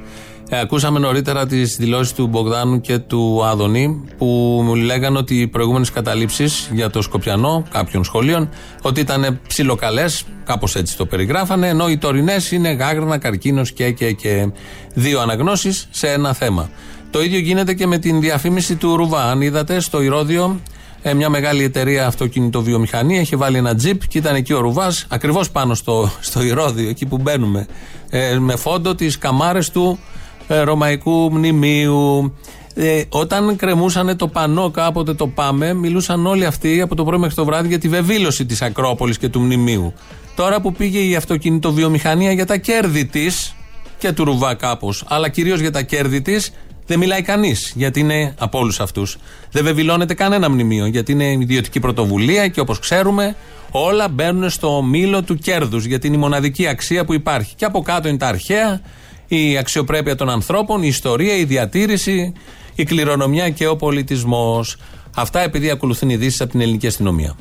Ε, 0.49 0.59
ακούσαμε 0.59 0.99
νωρίτερα 0.99 1.45
τις 1.45 1.75
δηλώσεις 1.75 2.13
του 2.13 2.27
Μπογδάνου 2.27 2.81
και 2.81 2.97
του 2.97 3.45
Άδωνη 3.45 4.05
που 4.17 4.25
μου 4.63 4.75
λέγανε 4.75 5.17
ότι 5.17 5.41
οι 5.41 5.47
προηγούμενες 5.47 5.91
καταλήψεις 5.91 6.69
για 6.73 6.89
το 6.89 7.01
Σκοπιανό 7.01 7.65
κάποιων 7.71 8.03
σχολείων 8.03 8.49
ότι 8.81 8.99
ήταν 8.99 9.39
ψιλοκαλές, 9.47 10.23
κάπως 10.45 10.75
έτσι 10.75 10.97
το 10.97 11.05
περιγράφανε, 11.05 11.67
ενώ 11.67 11.89
οι 11.89 11.97
τωρινές 11.97 12.51
είναι 12.51 12.71
γάγρανα, 12.71 13.17
καρκίνος 13.17 13.71
και, 13.71 13.91
και, 13.91 14.11
και. 14.11 14.49
Δύο 14.93 15.19
αναγνώσεις 15.19 15.87
σε 15.91 16.07
ένα 16.11 16.33
θέμα. 16.33 16.69
Το 17.11 17.21
ίδιο 17.21 17.39
γίνεται 17.39 17.73
και 17.73 17.87
με 17.87 17.97
την 17.97 18.21
διαφήμιση 18.21 18.75
του 18.75 18.95
Ρουβά. 18.95 19.23
Αν 19.23 19.41
είδατε 19.41 19.79
στο 19.79 20.01
Ηρόδιο, 20.01 20.59
ε, 21.01 21.13
μια 21.13 21.29
μεγάλη 21.29 21.63
εταιρεία 21.63 22.07
αυτοκινητοβιομηχανία 22.07 23.19
είχε 23.19 23.35
βάλει 23.35 23.57
ένα 23.57 23.75
τζιπ 23.75 24.07
και 24.07 24.17
ήταν 24.17 24.35
εκεί 24.35 24.53
ο 24.53 24.59
Ρουβάς, 24.59 25.05
ακριβώς 25.09 25.51
πάνω 25.51 25.73
στο, 25.73 26.11
στο 26.19 26.43
Ηρόδιο, 26.43 26.89
εκεί 26.89 27.05
που 27.05 27.17
μπαίνουμε, 27.17 27.67
ε, 28.09 28.37
με 28.39 28.55
φόντο 28.55 28.95
τις 28.95 29.17
καμάρες 29.17 29.69
του 29.69 29.99
ε, 30.47 30.59
Ρωμαϊκού 30.59 31.31
Μνημείου. 31.31 32.33
Ε, 32.73 33.03
όταν 33.09 33.55
κρεμούσαν 33.55 34.17
το 34.17 34.27
πανό 34.27 34.71
κάποτε 34.71 35.13
το 35.13 35.27
πάμε, 35.27 35.73
μιλούσαν 35.73 36.25
όλοι 36.25 36.45
αυτοί 36.45 36.81
από 36.81 36.95
το 36.95 37.03
πρωί 37.03 37.19
μέχρι 37.19 37.35
το 37.35 37.45
βράδυ 37.45 37.67
για 37.67 37.79
τη 37.79 37.87
βεβήλωση 37.87 38.45
της 38.45 38.61
Ακρόπολης 38.61 39.17
και 39.17 39.29
του 39.29 39.39
Μνημείου. 39.39 39.93
Τώρα 40.35 40.61
που 40.61 40.71
πήγε 40.71 40.99
η 40.99 41.15
αυτοκινητοβιομηχανία 41.15 42.31
για 42.31 42.45
τα 42.45 42.57
κέρδη 42.57 43.05
της 43.05 43.55
και 43.97 44.11
του 44.11 44.23
Ρουβά 44.23 44.53
κάπως, 44.53 45.03
αλλά 45.07 45.29
κυρίως 45.29 45.59
για 45.59 45.71
τα 45.71 45.81
κέρδη 45.81 46.21
της, 46.21 46.51
δεν 46.87 46.99
μιλάει 46.99 47.21
κανείς, 47.21 47.73
γιατί 47.75 47.99
είναι 47.99 48.33
από 48.37 48.59
όλους 48.59 48.79
αυτούς. 48.79 49.17
Δεν 49.51 49.63
βεβηλώνεται 49.63 50.13
κανένα 50.13 50.49
μνημείο, 50.49 50.85
γιατί 50.85 51.11
είναι 51.11 51.31
ιδιωτική 51.31 51.79
πρωτοβουλία 51.79 52.47
και 52.47 52.59
όπως 52.59 52.79
ξέρουμε, 52.79 53.35
όλα 53.71 54.07
μπαίνουν 54.07 54.49
στο 54.49 54.81
μήλο 54.81 55.23
του 55.23 55.35
κέρδους, 55.35 55.85
γιατί 55.85 56.07
είναι 56.07 56.15
η 56.15 56.19
μοναδική 56.19 56.67
αξία 56.67 57.05
που 57.05 57.13
υπάρχει. 57.13 57.53
Και 57.55 57.65
από 57.65 57.81
κάτω 57.81 58.07
είναι 58.07 58.17
τα 58.17 58.27
αρχαία, 58.27 58.81
η 59.27 59.57
αξιοπρέπεια 59.57 60.15
των 60.15 60.29
ανθρώπων, 60.29 60.83
η 60.83 60.87
ιστορία, 60.87 61.35
η 61.35 61.43
διατήρηση, 61.43 62.33
η 62.75 62.83
κληρονομιά 62.83 63.49
και 63.49 63.67
ο 63.67 63.75
πολιτισμός. 63.75 64.77
Αυτά 65.15 65.41
επειδή 65.41 65.69
ακολουθούν 65.69 66.09
ειδήσεις 66.09 66.41
από 66.41 66.51
την 66.51 66.61
ελληνική 66.61 66.87
αστυνομία. 66.87 67.35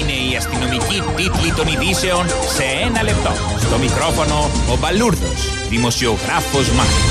Είναι 0.00 0.32
η 0.32 0.36
αστυνομική 0.36 1.02
τίτλη 1.16 1.52
των 1.56 1.66
ειδήσεων 1.66 2.26
σε 2.28 2.62
ένα 2.86 3.02
λεπτό. 3.02 3.30
Στο 3.58 3.78
μικρόφωνο 3.78 4.50
ο 4.72 4.76
Μπαλούρδος, 4.80 5.68
δημοσιογράφος 5.68 6.68
Μάρκος. 6.70 7.09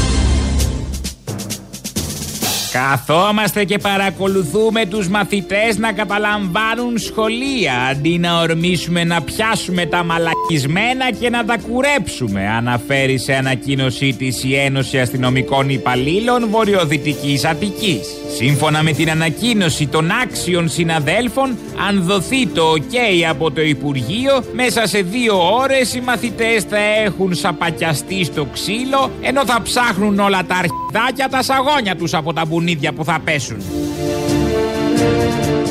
Καθόμαστε 2.72 3.64
και 3.64 3.78
παρακολουθούμε 3.78 4.86
τους 4.86 5.08
μαθητές 5.08 5.78
να 5.78 5.92
καταλαμβάνουν 5.92 6.98
σχολεία 6.98 7.74
αντί 7.92 8.18
να 8.18 8.40
ορμήσουμε 8.40 9.04
να 9.04 9.22
πιάσουμε 9.22 9.86
τα 9.86 10.04
μαλακισμένα 10.04 11.12
και 11.20 11.30
να 11.30 11.46
τα 11.46 11.58
κουρέψουμε 11.58 12.48
αναφέρει 12.48 13.18
σε 13.18 13.34
ανακοίνωσή 13.34 14.14
της 14.14 14.44
η 14.44 14.56
Ένωση 14.56 15.00
Αστυνομικών 15.00 15.70
Υπαλλήλων 15.70 16.50
Βορειοδυτικής 16.50 17.46
Αττικής. 17.46 18.08
Σύμφωνα 18.36 18.84
με 18.84 18.92
την 18.92 19.10
ανακοίνωση 19.10 19.88
των 19.88 20.12
άξιων 20.24 20.70
συναδέλφων, 20.70 21.58
αν 21.88 22.04
δοθεί 22.04 22.48
το 22.48 22.74
ok 22.78 22.96
από 23.30 23.52
το 23.52 23.62
Υπουργείο, 23.62 24.44
μέσα 24.54 24.88
σε 24.88 25.02
δύο 25.02 25.56
ώρες 25.62 25.94
οι 25.94 26.02
μαθητές 26.02 26.64
θα 26.64 26.78
έχουν 27.06 27.34
σαπακιαστεί 27.34 28.24
στο 28.24 28.46
ξύλο, 28.46 29.12
ενώ 29.22 29.46
θα 29.46 29.62
ψάχνουν 29.62 30.20
όλα 30.20 30.46
τα 30.48 30.56
αρχιδάκια 30.56 31.30
τα 31.30 31.44
σαγόνια 31.44 31.96
τους 31.96 32.14
από 32.14 32.34
τα 32.34 32.46
μπουνίδια 32.70 32.94
που 32.94 33.04
θα 33.04 33.20
πέσουν. 33.24 33.58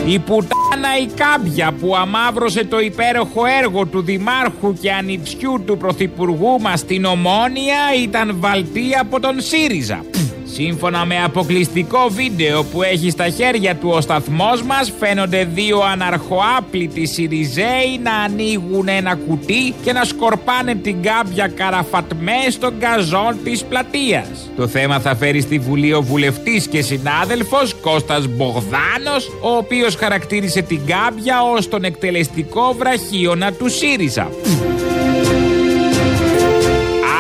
Η 0.06 0.18
πουτάνα 0.18 0.98
η 1.02 1.06
κάμπια 1.06 1.72
που 1.72 1.96
αμάβρωσε 1.96 2.64
το 2.64 2.80
υπέροχο 2.80 3.42
έργο 3.60 3.86
του 3.86 4.02
Δημάρχου 4.02 4.74
και 4.80 4.92
ανιψιού 4.92 5.62
του 5.66 5.76
Πρωθυπουργού 5.76 6.60
μας 6.60 6.80
στην 6.80 7.04
Ομόνια 7.04 7.78
ήταν 8.02 8.36
βαλτή 8.40 8.94
από 9.00 9.20
τον 9.20 9.40
ΣΥΡΙΖΑ. 9.40 10.04
Σύμφωνα 10.52 11.04
με 11.04 11.22
αποκλειστικό 11.22 12.08
βίντεο 12.08 12.64
που 12.64 12.82
έχει 12.82 13.10
στα 13.10 13.28
χέρια 13.28 13.76
του 13.76 13.88
ο 13.92 14.00
σταθμός 14.00 14.62
μας 14.62 14.92
φαίνονται 14.98 15.44
δύο 15.44 15.80
αναρχοάπλητοι 15.80 17.06
Σιριζέοι 17.06 17.98
να 18.02 18.12
ανοίγουν 18.12 18.88
ένα 18.88 19.14
κουτί 19.14 19.74
και 19.84 19.92
να 19.92 20.04
σκορπάνε 20.04 20.74
την 20.74 21.02
κάμπια 21.02 21.48
καραφατμέ 21.48 22.50
στον 22.50 22.78
καζόν 22.78 23.36
της 23.44 23.64
πλατείας. 23.64 24.50
Το 24.56 24.66
θέμα 24.66 25.00
θα 25.00 25.16
φέρει 25.16 25.40
στη 25.40 25.58
Βουλή 25.58 25.92
ο 25.92 26.02
βουλευτής 26.02 26.66
και 26.66 26.82
συνάδελφος 26.82 27.74
Κώστας 27.74 28.26
Μπογδάνος 28.26 29.28
ο 29.42 29.56
οποίος 29.56 29.94
χαρακτήρισε 29.94 30.62
την 30.62 30.80
κάμπια 30.86 31.42
ως 31.56 31.68
τον 31.68 31.84
εκτελεστικό 31.84 32.74
βραχίωνα 32.78 33.52
του 33.52 33.68
ΣΥΡΙΖΑ. 33.68 34.28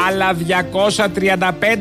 Άλλα 0.08 0.36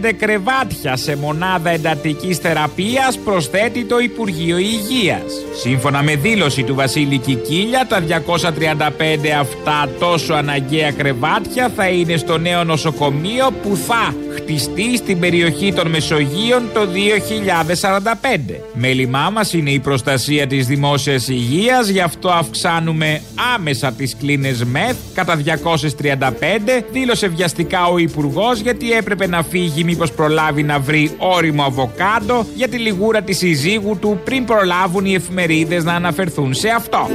235 0.06 0.14
κρεβάτια 0.18 0.96
σε 0.96 1.16
μονάδα 1.16 1.70
εντατικής 1.70 2.38
θεραπείας 2.38 3.18
προσθέτει 3.18 3.86
το 3.86 4.00
Υπουργείο 4.00 4.58
Υγείας. 4.58 5.24
Σύμφωνα 5.62 6.04
με 6.04 6.16
δήλωση 6.16 6.64
του 6.64 6.76
Βασίλη 6.76 7.18
Κικίλια, 7.18 7.86
τα 7.88 8.00
235 8.00 9.30
αυτά 9.40 9.90
τόσο 10.00 10.34
αναγκαία 10.34 10.92
κρεβάτια 10.92 11.70
θα 11.76 11.88
είναι 11.88 12.18
στο 12.18 12.38
νέο 12.38 12.64
νοσοκομείο 12.64 13.52
που 13.62 13.76
θα 13.76 14.16
χτιστεί 14.38 14.98
στην 14.98 15.20
περιοχή 15.20 15.74
των 15.74 15.88
Μεσογείων 15.88 16.64
το 16.74 16.80
2045. 16.82 18.62
Μέλημά 18.74 19.30
μας 19.30 19.54
είναι 19.54 19.70
η 19.70 19.80
προστασία 19.80 20.48
της 20.48 20.68
δημόσιας 20.68 21.28
υγείας, 21.28 21.88
γι' 21.88 22.00
αυτό 22.00 22.30
αυξάνουμε 22.30 23.22
άμεσα 23.56 23.92
τις 23.92 24.16
κλίνες 24.16 24.64
ΜΕΘ 24.64 24.96
κατά 25.14 25.36
235, 25.36 26.84
δήλωσε 26.92 27.28
βιαστικά 27.28 27.86
ο 27.86 27.98
Υπουργός 27.98 28.60
γιατί 28.60 28.92
έπρεπε 28.92 29.28
να 29.28 29.44
φύγει 29.44 29.84
μήπως 29.84 30.12
προλάβει 30.12 30.64
να 30.64 30.80
βρει 30.80 31.12
όριμο 31.18 31.64
αβοκάντο 31.64 32.46
για 32.56 32.68
τη 32.68 32.78
λιγούρα 32.78 33.22
της 33.22 33.38
συζύγου 33.38 33.98
του 34.00 34.20
πριν 34.24 34.46
προλάβουν 34.46 35.06
οι 35.06 35.14
εφημερίδες 35.14 35.84
να 35.84 35.94
αναφερθούν 35.94 36.54
σε 36.54 36.70
αυτό. 36.70 37.08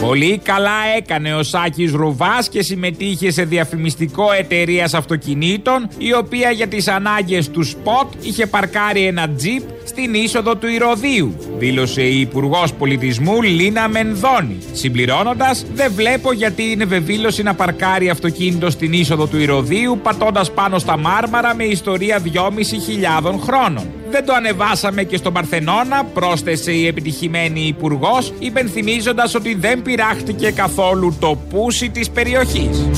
Πολύ 0.00 0.40
καλά 0.44 0.70
έκανε 0.96 1.34
ο 1.34 1.42
Σάκης 1.42 1.92
Ρουβάς 1.92 2.48
και 2.48 2.62
συμμετείχε 2.62 3.30
σε 3.30 3.44
διαφημιστικό 3.44 4.32
εταιρείας 4.38 4.94
αυτοκινήτων, 4.94 5.88
η 5.98 6.14
οποία 6.14 6.50
για 6.50 6.66
τις 6.66 6.88
ανάγκες 6.88 7.50
του 7.50 7.62
σποτ 7.62 8.06
είχε 8.22 8.46
παρκάρει 8.46 9.06
ένα 9.06 9.28
τζιπ 9.28 9.62
στην 9.84 10.14
είσοδο 10.14 10.56
του 10.56 10.66
Ηρωδίου, 10.66 11.34
δήλωσε 11.58 12.02
η 12.02 12.20
Υπουργός 12.20 12.72
Πολιτισμού 12.72 13.42
Λίνα 13.42 13.88
Μενδώνη. 13.88 14.58
Συμπληρώνοντας, 14.72 15.66
δεν 15.74 15.92
βλέπω 15.94 16.32
γιατί 16.32 16.70
είναι 16.70 16.84
βεβήλωση 16.84 17.42
να 17.42 17.54
παρκάρει 17.54 18.10
αυτοκίνητο 18.10 18.70
στην 18.70 18.92
είσοδο 18.92 19.26
του 19.26 19.38
Ηρωδίου, 19.38 20.00
πατώντας 20.02 20.50
πάνω 20.50 20.78
στα 20.78 20.98
μάρμαρα 20.98 21.54
με 21.54 21.64
ιστορία 21.64 22.22
2.500 22.24 23.38
χρόνων. 23.40 23.99
Δεν 24.10 24.24
το 24.24 24.32
ανεβάσαμε 24.32 25.02
και 25.02 25.16
στον 25.16 25.32
Παρθενώνα, 25.32 26.04
πρόσθεσε 26.04 26.72
η 26.72 26.86
επιτυχημένη 26.86 27.60
υπουργός, 27.60 28.32
υπενθυμίζοντας 28.38 29.34
ότι 29.34 29.54
δεν 29.54 29.82
πειράχτηκε 29.82 30.50
καθόλου 30.50 31.16
το 31.20 31.38
πούσι 31.50 31.90
της 31.90 32.10
περιοχής. 32.10 32.88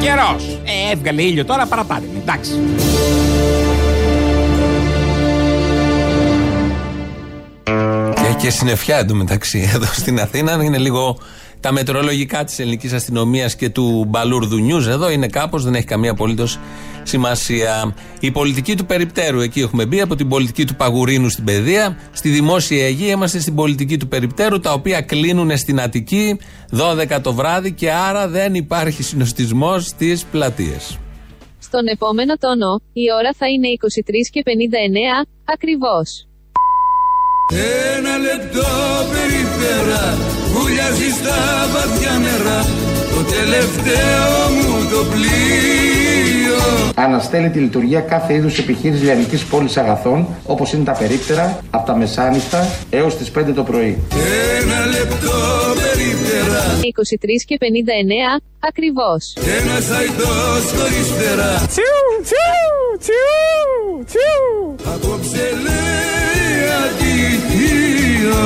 Καιρός. 0.00 0.58
Ε, 0.64 0.92
έβγαλε 0.92 1.22
ήλιο 1.22 1.44
τώρα, 1.44 1.66
παραπάτε. 1.66 2.06
Εντάξει. 2.20 2.52
Και, 8.14 8.34
και 8.38 8.50
συννεφιά 8.50 8.98
εντωμεταξύ 8.98 9.70
εδώ 9.74 9.86
στην 9.86 10.20
Αθήνα 10.20 10.64
είναι 10.64 10.78
λίγο 10.78 11.18
τα 11.62 11.72
μετεωρολογικά 11.72 12.44
της 12.44 12.58
ελληνικής 12.58 12.92
αστυνομίας 12.92 13.56
και 13.56 13.70
του 13.70 14.04
μπαλούρδου 14.08 14.58
νιούζ 14.58 14.86
εδώ 14.86 15.10
είναι 15.10 15.26
κάπως, 15.26 15.64
δεν 15.64 15.74
έχει 15.74 15.84
καμία 15.84 16.10
απολύτως 16.10 16.58
σημασία. 17.02 17.94
Η 18.20 18.30
πολιτική 18.30 18.76
του 18.76 18.86
περιπτέρου, 18.86 19.40
εκεί 19.40 19.60
έχουμε 19.60 19.86
μπει, 19.86 20.00
από 20.00 20.14
την 20.14 20.28
πολιτική 20.28 20.64
του 20.64 20.74
Παγουρίνου 20.74 21.28
στην 21.28 21.44
παιδεία, 21.44 21.96
στη 22.12 22.28
δημόσια 22.28 22.88
υγεία 22.88 23.10
είμαστε 23.10 23.38
στην 23.38 23.54
πολιτική 23.54 23.96
του 23.96 24.08
περιπτέρου, 24.08 24.60
τα 24.60 24.72
οποία 24.72 25.00
κλείνουν 25.00 25.56
στην 25.56 25.80
Αττική 25.80 26.38
12 26.70 27.20
το 27.22 27.32
βράδυ 27.32 27.72
και 27.72 27.90
άρα 27.90 28.28
δεν 28.28 28.54
υπάρχει 28.54 29.02
συνοστισμός 29.02 29.86
στις 29.86 30.24
πλατείες. 30.24 30.98
Στον 31.58 31.86
επόμενο 31.86 32.34
τόνο, 32.36 32.80
η 32.92 33.12
ώρα 33.18 33.30
θα 33.36 33.48
είναι 33.48 33.68
23 33.68 34.28
και 34.30 34.42
59, 34.44 35.26
ακριβώς. 35.44 36.26
Ένα 37.96 38.18
λεπτό 38.18 38.66
περιφέρα 39.12 40.41
βουλιάζει 40.62 41.08
στα 41.18 41.38
βαθιά 41.72 42.14
νερά. 42.24 42.60
Το 43.14 43.20
τελευταίο 43.36 44.30
μου 44.56 44.88
το 44.90 45.04
πλοίο. 45.12 46.60
Αναστέλει 46.94 47.50
τη 47.50 47.58
λειτουργία 47.58 48.00
κάθε 48.00 48.34
είδους 48.34 48.58
επιχείρησης 48.58 49.02
λιανικής 49.04 49.44
πόλης 49.44 49.76
αγαθών 49.76 50.26
όπως 50.46 50.72
είναι 50.72 50.84
τα 50.84 50.92
περίπτερα 50.92 51.58
από 51.70 51.86
τα 51.86 51.96
μεσάνυχτα 51.96 52.68
έως 52.90 53.16
τις 53.16 53.30
5 53.30 53.54
το 53.54 53.62
πρωί. 53.62 53.98
Ένα 54.60 54.86
λεπτό 54.86 55.36
περιφέρα 55.74 56.21
23 56.62 57.44
και 57.46 57.56
59, 57.60 57.64
ακριβώς. 58.68 59.22
Ένας 59.58 59.90
αϊτός 59.90 60.62
χωρίς 60.76 61.06
φτερά 61.14 61.52
Τσιου, 61.72 62.02
τσιου, 62.26 62.76
τσιου, 63.02 64.04
τσιου. 64.10 64.50
Απόψε 64.94 65.44
λέει 65.64 66.60
αντίο 66.82 68.40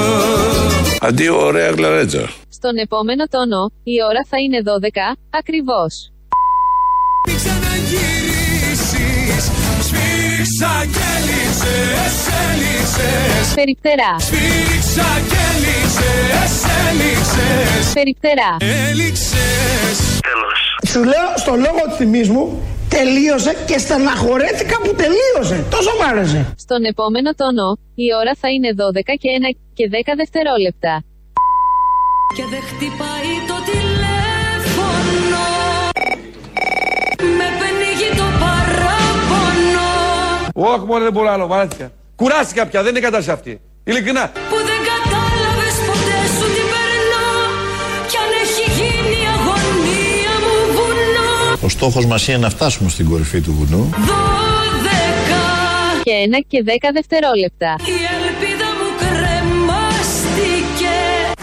Αντίο, 1.01 1.45
ωραία 1.47 1.71
γλαρέτζα. 1.71 2.31
Στον 2.49 2.77
επόμενο 2.77 3.25
τόνο, 3.27 3.71
η 3.83 3.95
ώρα 4.09 4.23
θα 4.31 4.39
είναι 4.39 4.61
12, 4.65 5.17
ακριβώς. 5.31 6.11
Μην 7.27 7.37
ξαναγυρίσεις 7.37 9.45
Σφύριξα 9.87 10.73
και 10.95 11.09
λύσες, 11.27 12.17
έλυσες 12.47 13.55
Περιπτερά. 13.55 14.13
Σφύριξα 14.19 14.76
και 15.03 15.45
λύσες, 15.65 16.53
έλυσες 16.87 17.93
Περιπτερά. 17.93 18.57
Έληξες 18.89 19.99
Σου 20.87 21.05
λέω 21.05 21.29
στο 21.37 21.55
λόγο 21.55 21.97
τιμής 21.99 22.29
μου 22.29 22.63
τελείωσε 22.89 23.57
και 23.67 23.79
στεναχωρέθηκα 23.79 24.77
που 24.83 24.95
τελείωσε. 25.03 25.65
Τόσο 25.71 25.91
μ' 25.99 26.05
άρεσε. 26.11 26.55
Στον 26.57 26.85
επόμενο 26.85 27.31
τόνο, 27.35 27.79
η 27.95 28.07
ώρα 28.21 28.33
θα 28.41 28.49
είναι 28.55 28.71
12 28.77 29.15
και 29.23 29.29
1 29.53 29.57
και 29.75 29.89
10 29.93 30.13
δευτερόλεπτα. 30.17 31.03
Και 32.37 32.45
δεν 32.53 32.63
χτυπάει 32.71 33.33
το 33.51 33.57
τηλέφωνο 33.71 35.45
Με 37.39 37.47
πνίγει 37.59 38.11
το 38.21 38.27
παράπονο 38.43 39.89
Όχι 40.73 40.85
μόνο 40.87 41.03
δεν 41.05 41.13
μπορώ 41.13 41.31
άλλο, 41.31 41.47
βαρέθηκα. 41.47 41.93
Κουράστηκα 42.17 42.67
πια, 42.67 42.83
δεν 42.83 42.91
είναι 42.91 43.01
κατάσταση 43.01 43.31
αυτή. 43.31 43.61
Ειλικρινά. 43.85 44.33
Που 44.51 44.57
δεν 44.69 44.76
Ο 51.61 51.69
στόχος 51.69 52.07
μας 52.07 52.29
είναι 52.29 52.39
να 52.39 52.51
φτάσουμε 52.51 52.89
στην 52.91 53.09
κορυφή 53.11 53.41
του 53.41 53.53
βουνού. 53.59 53.83
Δώδεκα 54.09 55.45
Και 56.03 56.13
1 56.31 56.45
και 56.49 56.59
10 56.67 56.71
δευτερόλεπτα. 56.99 57.71
Η 57.95 57.97
ελπίδα 58.17 58.69
μου 58.79 58.89
κρεμάστηκε 59.03 60.95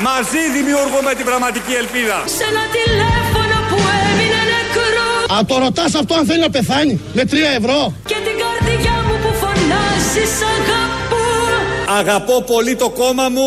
Μαζί 0.09 0.41
δημιουργούμε 0.57 1.11
την 1.17 1.25
πραγματική 1.29 1.73
ελπίδα. 1.83 2.17
Σε 2.37 2.43
ένα 2.51 2.63
τηλέφωνο 2.77 3.55
που 3.69 3.77
έμεινε 4.07 4.41
νεκρό 4.53 5.09
Α, 5.35 5.37
το 5.49 5.55
ρωτάς 5.65 5.91
αυτό 6.01 6.13
αν 6.19 6.25
θέλει 6.29 6.43
να 6.47 6.51
πεθάνει; 6.57 6.93
Με 7.17 7.23
3 7.31 7.33
ευρώ. 7.59 7.79
Και 8.11 8.17
την 8.27 8.35
καρδιά 8.43 8.95
μου 9.07 9.15
που 9.23 9.31
φωνάζει 9.41 10.25
σ' 10.37 10.45
αγαπώ 10.55 11.23
Αγαπώ 11.99 12.35
πολύ 12.53 12.75
το 12.75 12.89
κόμμα 12.89 13.25
μου. 13.35 13.45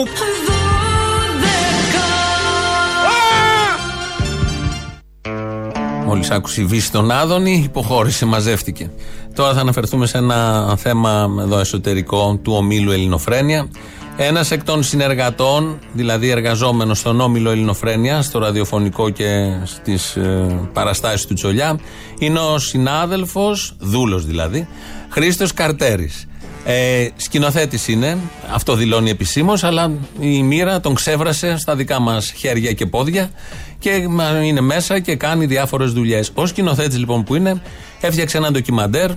Μόλις 6.07 6.31
άκουσε 6.31 6.61
η 6.61 6.65
βύση 6.65 6.93
των 6.93 7.11
Άδωνη, 7.11 7.63
υποχώρησε, 7.65 8.27
μαζεύτηκε. 8.27 8.91
Τώρα 9.35 9.55
θα 9.55 9.61
αναφερθούμε 9.61 10.07
σε 10.07 10.19
ένα 10.19 10.75
θέμα 10.77 11.29
εδώ 11.41 11.59
εσωτερικό 11.59 12.39
του 12.43 12.53
ομίλου 12.53 12.91
Ελληνοφρένια. 12.91 13.69
Ένας 14.17 14.51
εκ 14.51 14.65
των 14.65 14.83
συνεργατών, 14.83 15.79
δηλαδή 15.93 16.29
εργαζόμενος 16.29 16.99
στον 16.99 17.21
όμιλο 17.21 17.51
Ελληνοφρένια, 17.51 18.23
στο 18.23 18.39
ραδιοφωνικό 18.39 19.11
και 19.11 19.59
στις 19.65 20.17
ε, 20.17 20.69
παραστάσεις 20.73 21.27
του 21.27 21.35
Τσολιά, 21.35 21.79
είναι 22.19 22.39
ο 22.39 22.59
συνάδελφος, 22.59 23.77
δούλος 23.79 24.27
δηλαδή, 24.27 24.69
Χρήστος 25.09 25.53
Καρτέρης. 25.53 26.26
Ε, 26.69 27.09
Σκηνοθέτης 27.17 27.89
είναι, 27.89 28.19
αυτό 28.53 28.75
δηλώνει 28.75 29.11
επισήμως, 29.11 29.65
αλλά 29.65 29.93
η 30.21 30.43
μοίρα 30.43 30.81
τον 30.81 30.95
ξέβρασε 30.95 31.57
στα 31.59 31.77
δικά 31.77 32.01
μας 32.01 32.33
χέρια 32.37 32.73
και 32.73 32.87
πόδια 32.87 33.31
και 33.79 34.07
μα- 34.09 34.45
είναι 34.45 34.61
μέσα 34.61 35.01
και 35.01 35.17
κάνει 35.17 35.47
διάφορες 35.47 35.93
δουλειές. 35.93 36.31
Ο 36.35 36.47
σκηνοθέτης 36.47 36.99
λοιπόν 36.99 37.25
που 37.25 37.35
είναι, 37.35 37.63
έφτιαξε 38.01 38.37
ένα 38.37 38.51
ντοκιμαντέρ. 38.51 39.11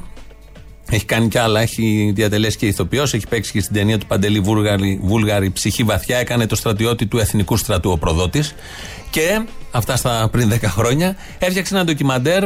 Έχει 0.92 1.06
κάνει 1.06 1.28
κι 1.28 1.38
άλλα, 1.38 1.62
έχει 1.62 2.12
διατελέσει 2.16 2.58
και 2.58 2.66
ηθοποιός, 2.66 3.14
έχει 3.14 3.28
παίξει 3.28 3.52
και 3.52 3.62
στην 3.62 3.76
ταινία 3.76 3.98
του 3.98 4.06
Παντελή 4.06 4.40
Βούλγαρη, 4.40 5.00
Βούλγαρη 5.04 5.50
Ψυχή 5.50 5.84
Βαθιά. 5.84 6.18
Έκανε 6.18 6.46
το 6.46 6.56
στρατιώτη 6.56 7.06
του 7.06 7.18
Εθνικού 7.18 7.58
Στρατού 7.58 7.92
ο 7.92 7.98
προδότης. 7.98 8.54
Και 9.10 9.42
αυτά 9.72 9.96
στα 9.96 10.28
πριν 10.32 10.50
10 10.50 10.58
χρόνια 10.64 11.16
έφτιαξε 11.40 11.76
ένα 11.76 11.84
ντοκιμαντέρ 11.84 12.44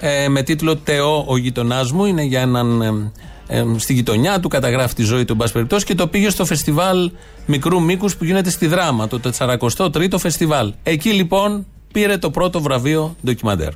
ε, 0.00 0.28
με 0.28 0.42
τίτλο 0.42 0.76
Τεό 0.76 1.24
ο 1.28 1.36
γειτονάς 1.36 1.92
μου. 1.92 2.04
Είναι 2.04 2.22
για 2.22 2.40
έναν. 2.40 3.12
Ε, 3.54 3.58
ε, 3.58 3.64
στη 3.76 3.92
γειτονιά 3.92 4.40
του 4.40 4.48
καταγράφει 4.48 4.94
τη 4.94 5.02
ζωή 5.02 5.24
του, 5.24 5.32
εν 5.32 5.38
πάση 5.38 5.52
περιπτώσει, 5.52 5.84
και 5.84 5.94
το 5.94 6.06
πήγε 6.06 6.30
στο 6.30 6.44
φεστιβάλ 6.44 7.10
μικρού 7.46 7.82
μήκους 7.82 8.16
που 8.16 8.24
γίνεται 8.24 8.50
στη 8.50 8.66
Δράμα, 8.66 9.08
το 9.08 9.20
43ο 9.38 10.18
φεστιβάλ. 10.18 10.72
Εκεί 10.82 11.10
λοιπόν 11.10 11.66
πήρε 11.92 12.16
το 12.18 12.30
πρώτο 12.30 12.60
βραβείο 12.60 13.16
ντοκιμαντέρ. 13.24 13.72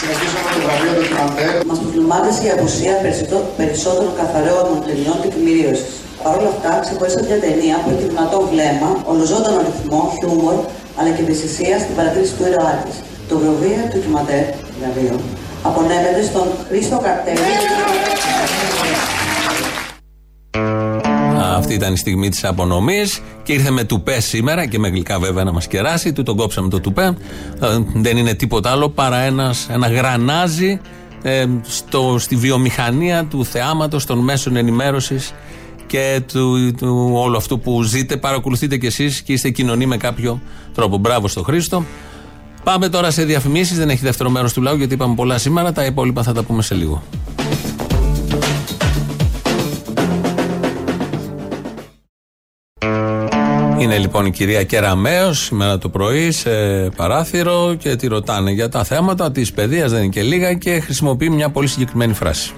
Συνεχίζουμε 0.00 0.40
το 0.54 0.60
βραβείο 0.66 0.92
ντοκιμαντέρ. 0.98 1.52
Μας 1.68 1.78
προβλημάτισε 1.84 2.40
η 2.46 2.50
απουσία 2.56 2.94
περισσότερο- 3.04 3.48
περισσότερων 3.60 4.12
καθαρών 4.20 4.66
ταινιών 4.86 5.16
τεκμηρίωσης. 5.24 5.86
Παρ' 6.22 6.36
όλα 6.38 6.50
αυτά, 6.54 6.70
ξεχώρισα 6.84 7.20
μια 7.28 7.38
ταινία 7.46 7.76
που 7.82 7.88
έχει 7.94 8.04
δυνατό 8.12 8.38
βλέμμα, 8.52 8.90
ολοζώντανο 9.12 9.56
ρυθμό, 9.66 10.00
χιούμορ, 10.16 10.56
αλλά 10.98 11.10
και 11.14 11.22
ευαισθησία 11.26 11.76
στην 11.82 11.94
παρατήρηση 11.98 12.32
του 12.36 12.44
ήρωά 12.50 12.74
της. 12.84 12.96
Το 13.28 13.34
βραβείο 13.40 13.80
του 13.90 13.96
ντοκιμαντέρ, 13.98 14.44
βραβείο, 14.78 15.16
απονέμεται 15.68 16.22
στον 16.30 16.46
Χρήστο 16.68 16.96
Καρτέλη. 17.06 17.44
Αυτή 21.56 21.74
ήταν 21.74 21.92
η 21.92 21.96
στιγμή 21.96 22.28
της 22.28 22.44
απονομής 22.44 23.20
και 23.42 23.52
ήρθε 23.52 23.70
με 23.70 23.84
τουπέ 23.84 24.20
σήμερα 24.20 24.66
και 24.66 24.78
με 24.78 24.88
γλυκά 24.88 25.18
βέβαια 25.18 25.44
να 25.44 25.52
μας 25.52 25.66
κεράσει. 25.66 26.12
Του 26.12 26.22
τον 26.22 26.36
κόψαμε 26.36 26.68
το 26.68 26.80
τουπέ. 26.80 27.16
Ε, 27.60 27.78
δεν 27.94 28.16
είναι 28.16 28.34
τίποτα 28.34 28.70
άλλο 28.70 28.88
παρά 28.88 29.18
ένας, 29.18 29.68
ένα 29.70 29.88
γρανάζι 29.88 30.80
ε, 31.22 31.46
στο, 31.62 32.16
στη 32.18 32.36
βιομηχανία 32.36 33.24
του 33.24 33.44
θεάματος 33.44 34.06
των 34.06 34.18
μέσων 34.18 34.56
ενημέρωσης 34.56 35.32
και 35.86 36.22
του, 36.32 36.74
του 36.74 37.10
όλου 37.14 37.36
αυτού 37.36 37.60
που 37.60 37.82
ζείτε. 37.82 38.16
Παρακολουθείτε 38.16 38.76
κι 38.76 38.86
εσείς 38.86 39.22
και 39.22 39.32
είστε 39.32 39.50
κοινωνοί 39.50 39.86
με 39.86 39.96
κάποιο 39.96 40.40
τρόπο. 40.74 40.98
Μπράβο 40.98 41.28
στο 41.28 41.42
Χρήστο. 41.42 41.84
Πάμε 42.64 42.88
τώρα 42.88 43.10
σε 43.10 43.24
διαφημίσεις. 43.24 43.76
Δεν 43.76 43.90
έχει 43.90 44.04
δεύτερο 44.04 44.30
μέρος 44.30 44.52
του 44.52 44.62
λαού 44.62 44.76
γιατί 44.76 44.94
είπαμε 44.94 45.14
πολλά 45.14 45.38
σήμερα. 45.38 45.72
Τα 45.72 45.84
υπόλοιπα 45.84 46.22
θα 46.22 46.32
τα 46.32 46.42
πούμε 46.42 46.62
σε 46.62 46.74
λίγο. 46.74 47.02
Είναι 53.90 53.98
Είναι 53.98 54.08
λοιπόν 54.08 54.26
η 54.26 54.30
κυρία 54.30 54.64
Κεραμέο 54.64 55.32
σήμερα 55.32 55.78
το 55.78 55.88
πρωί 55.88 56.30
σε 56.30 56.50
παράθυρο 56.96 57.74
και 57.78 57.96
τη 57.96 58.06
ρωτάνε 58.06 58.50
για 58.50 58.68
τα 58.68 58.84
θέματα 58.84 59.32
της 59.32 59.52
παιδείας, 59.52 59.90
δεν 59.90 60.02
είναι 60.02 60.08
και 60.08 60.22
λίγα, 60.22 60.54
και 60.54 60.80
χρησιμοποιεί 60.80 61.30
μια 61.30 61.50
πολύ 61.50 61.66
συγκεκριμένη 61.66 62.12
φράση. 62.12 62.52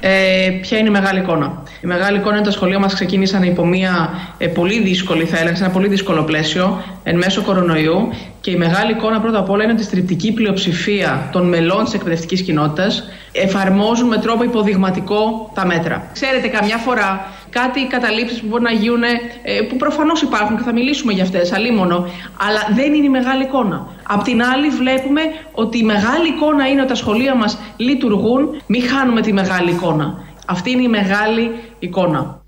Ε, 0.00 0.50
ποια 0.60 0.78
είναι 0.78 0.88
η 0.88 0.92
μεγάλη 0.92 1.18
εικόνα; 1.18 1.62
Η 1.80 1.86
μεγάλη 1.86 2.16
εικόνα 2.16 2.30
είναι 2.30 2.40
ότι 2.40 2.48
τα 2.48 2.54
σχολεία 2.54 2.78
μας 2.78 2.94
ξεκίνησαν 2.94 3.42
υπό 3.42 3.66
μια 3.66 4.10
ε, 4.38 4.46
πολύ 4.46 4.82
δύσκολη, 4.82 5.24
θα 5.24 5.38
έλεγα, 5.38 5.56
σε 5.56 5.64
ένα 5.64 5.72
πολύ 5.72 5.88
δύσκολο 5.88 6.22
πλαίσιο, 6.22 6.82
εν 7.02 7.16
μέσω 7.16 7.42
κορονοϊού. 7.42 8.08
Και 8.40 8.50
η 8.50 8.56
μεγάλη 8.56 8.92
εικόνα 8.92 9.20
πρώτα 9.20 9.38
απ' 9.38 9.50
όλα 9.50 9.62
είναι 9.62 9.72
ότι 9.72 9.82
η 9.82 9.84
στριπτική 9.84 10.32
πλειοψηφία 10.32 11.28
των 11.32 11.48
μελών 11.48 11.84
της 11.84 11.94
εκπαιδευτικής 11.94 12.42
κοινότητας 12.42 13.04
εφαρμόζουν 13.32 14.08
με 14.08 14.16
τρόπο 14.16 14.44
υποδειγματικό 14.44 15.50
τα 15.54 15.66
μέτρα. 15.66 16.08
Ξέρετε, 16.12 16.48
καμιά 16.48 16.76
φορά 16.76 17.26
κάτι 17.50 17.86
καταλήψεις 17.86 18.40
που 18.40 18.46
μπορεί 18.46 18.62
να 18.62 18.72
γίνουν, 18.72 19.02
ε, 19.02 19.60
που 19.68 19.76
προφανώς 19.76 20.22
υπάρχουν 20.22 20.56
και 20.56 20.62
θα 20.62 20.72
μιλήσουμε 20.72 21.12
για 21.12 21.22
αυτές, 21.22 21.52
αλίμονο, 21.52 22.06
αλλά 22.46 22.60
δεν 22.74 22.94
είναι 22.94 23.06
η 23.06 23.08
μεγάλη 23.08 23.42
εικόνα. 23.42 23.86
Απ' 24.02 24.22
την 24.22 24.42
άλλη, 24.42 24.68
βλέπουμε 24.68 25.20
ότι 25.52 25.78
η 25.78 25.82
μεγάλη 25.82 26.28
εικόνα 26.28 26.68
είναι 26.68 26.80
ότι 26.80 26.88
τα 26.88 26.94
σχολεία 26.94 27.34
μας 27.34 27.58
λειτουργούν, 27.76 28.62
μην 28.66 28.82
χάνουμε 28.82 29.20
τη 29.20 29.32
μεγάλη 29.32 29.70
εικόνα. 29.70 30.24
Αυτή 30.46 30.70
είναι 30.70 30.82
η 30.82 30.88
μεγάλη 30.88 31.54
εικόνα. 31.78 32.42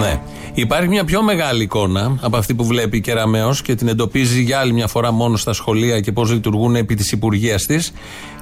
Ναι. 0.00 0.20
Υπάρχει 0.54 0.88
μια 0.88 1.04
πιο 1.04 1.22
μεγάλη 1.22 1.62
εικόνα 1.62 2.16
από 2.20 2.36
αυτή 2.36 2.54
που 2.54 2.64
βλέπει 2.64 2.96
η 2.96 3.00
Κεραμέο 3.00 3.54
και 3.62 3.74
την 3.74 3.88
εντοπίζει 3.88 4.42
για 4.42 4.58
άλλη 4.58 4.72
μια 4.72 4.86
φορά 4.86 5.12
μόνο 5.12 5.36
στα 5.36 5.52
σχολεία 5.52 6.00
και 6.00 6.12
πώς 6.12 6.32
λειτουργούν 6.32 6.76
επί 6.76 6.94
της 6.94 7.12
υπουργείας 7.12 7.66
της. 7.66 7.92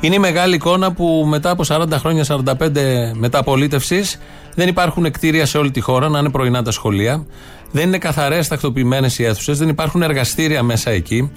Είναι 0.00 0.14
η 0.14 0.18
μεγάλη 0.18 0.54
εικόνα 0.54 0.92
που 0.92 1.24
μετά 1.28 1.50
από 1.50 1.64
40 1.66 1.86
χρόνια, 1.90 2.24
45 2.24 3.12
μεταπολίτευσης, 3.14 4.18
δεν 4.54 4.68
υπάρχουν 4.68 5.10
κτίρια 5.10 5.46
σε 5.46 5.58
όλη 5.58 5.70
τη 5.70 5.80
χώρα, 5.80 6.08
να 6.08 6.18
είναι 6.18 6.30
πρωινά 6.30 6.62
τα 6.62 6.70
σχολεία. 6.70 7.26
Δεν 7.70 7.86
είναι 7.86 7.98
καθαρές 7.98 8.48
τακτοποιημένες 8.48 9.18
οι 9.18 9.24
αίθουσες, 9.24 9.58
δεν 9.58 9.68
υπάρχουν 9.68 10.02
εργαστήρια 10.02 10.62
μέσα 10.62 10.90
εκεί. 10.90 11.30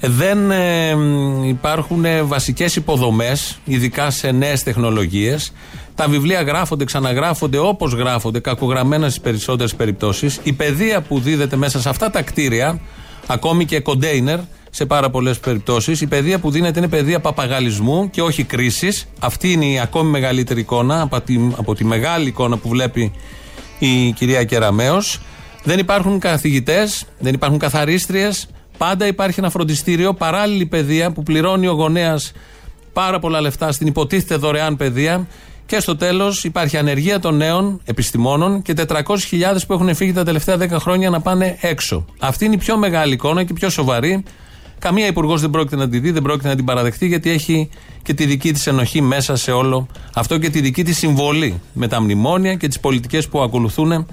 Δεν 0.00 0.50
ε, 0.50 0.96
υπάρχουν 1.46 2.04
βασικές 2.22 2.76
υποδομές, 2.76 3.58
ειδικά 3.64 4.10
σε 4.10 4.30
νέες 4.30 4.62
τεχνολογίες. 4.62 5.52
Τα 6.00 6.08
βιβλία 6.08 6.42
γράφονται, 6.42 6.84
ξαναγράφονται 6.84 7.58
όπως 7.58 7.92
γράφονται, 7.92 8.40
κακογραμμένα 8.40 9.08
στις 9.08 9.20
περισσότερες 9.20 9.74
περιπτώσεις. 9.74 10.40
Η 10.42 10.52
παιδεία 10.52 11.00
που 11.00 11.20
δίδεται 11.20 11.56
μέσα 11.56 11.80
σε 11.80 11.88
αυτά 11.88 12.10
τα 12.10 12.22
κτίρια, 12.22 12.80
ακόμη 13.26 13.64
και 13.64 13.80
κοντέινερ, 13.80 14.38
σε 14.70 14.86
πάρα 14.86 15.10
πολλές 15.10 15.38
περιπτώσεις. 15.38 16.00
Η 16.00 16.06
παιδεία 16.06 16.38
που 16.38 16.50
δίνεται 16.50 16.78
είναι 16.78 16.88
παιδεία 16.88 17.20
παπαγαλισμού 17.20 18.10
και 18.10 18.22
όχι 18.22 18.44
κρίσης. 18.44 19.06
Αυτή 19.18 19.52
είναι 19.52 19.64
η 19.64 19.78
ακόμη 19.78 20.10
μεγαλύτερη 20.10 20.60
εικόνα 20.60 21.00
από 21.00 21.20
τη, 21.20 21.38
από 21.56 21.74
τη 21.74 21.84
μεγάλη 21.84 22.28
εικόνα 22.28 22.56
που 22.56 22.68
βλέπει 22.68 23.12
η 23.78 24.12
κυρία 24.12 24.44
Κεραμέο. 24.44 24.98
Δεν 25.62 25.78
υπάρχουν 25.78 26.18
καθηγητές, 26.18 27.04
δεν 27.18 27.34
υπάρχουν 27.34 27.58
καθαρίστριες. 27.58 28.48
Πάντα 28.78 29.06
υπάρχει 29.06 29.40
ένα 29.40 29.50
φροντιστήριο, 29.50 30.14
παράλληλη 30.14 30.66
παιδεία 30.66 31.12
που 31.12 31.22
πληρώνει 31.22 31.66
ο 31.66 31.72
γονέας 31.72 32.32
πάρα 32.92 33.18
πολλά 33.18 33.40
λεφτά 33.40 33.72
στην 33.72 33.86
υποτίθεται 33.86 34.36
δωρεάν 34.36 34.76
παιδεία. 34.76 35.26
Και 35.70 35.80
στο 35.80 35.96
τέλος 35.96 36.44
υπάρχει 36.44 36.76
ανεργία 36.76 37.20
των 37.20 37.36
νέων 37.36 37.80
επιστημόνων 37.84 38.62
και 38.62 38.74
400.000 38.88 38.96
που 39.66 39.72
έχουν 39.72 39.94
φύγει 39.94 40.12
τα 40.12 40.24
τελευταία 40.24 40.56
10 40.58 40.68
χρόνια 40.70 41.10
να 41.10 41.20
πάνε 41.20 41.56
έξω. 41.60 42.04
Αυτή 42.18 42.44
είναι 42.44 42.54
η 42.54 42.58
πιο 42.58 42.76
μεγάλη 42.76 43.12
εικόνα 43.12 43.44
και 43.44 43.52
πιο 43.52 43.70
σοβαρή. 43.70 44.22
Καμία 44.78 45.06
υπουργός 45.06 45.40
δεν 45.40 45.50
πρόκειται 45.50 45.76
να 45.76 45.88
τη 45.88 45.98
δει, 45.98 46.10
δεν 46.10 46.22
πρόκειται 46.22 46.48
να 46.48 46.56
την 46.56 46.64
παραδεχτεί, 46.64 47.06
γιατί 47.06 47.30
έχει 47.30 47.68
και 48.02 48.14
τη 48.14 48.26
δική 48.26 48.52
της 48.52 48.66
ενοχή 48.66 49.00
μέσα 49.00 49.36
σε 49.36 49.50
όλο 49.50 49.86
αυτό 50.14 50.38
και 50.38 50.50
τη 50.50 50.60
δική 50.60 50.84
της 50.84 50.98
συμβολή 50.98 51.60
με 51.72 51.88
τα 51.88 52.00
μνημόνια 52.00 52.54
και 52.54 52.68
τις 52.68 52.80
πολιτικές 52.80 53.28
που 53.28 53.40
ακολουθούν, 53.40 54.06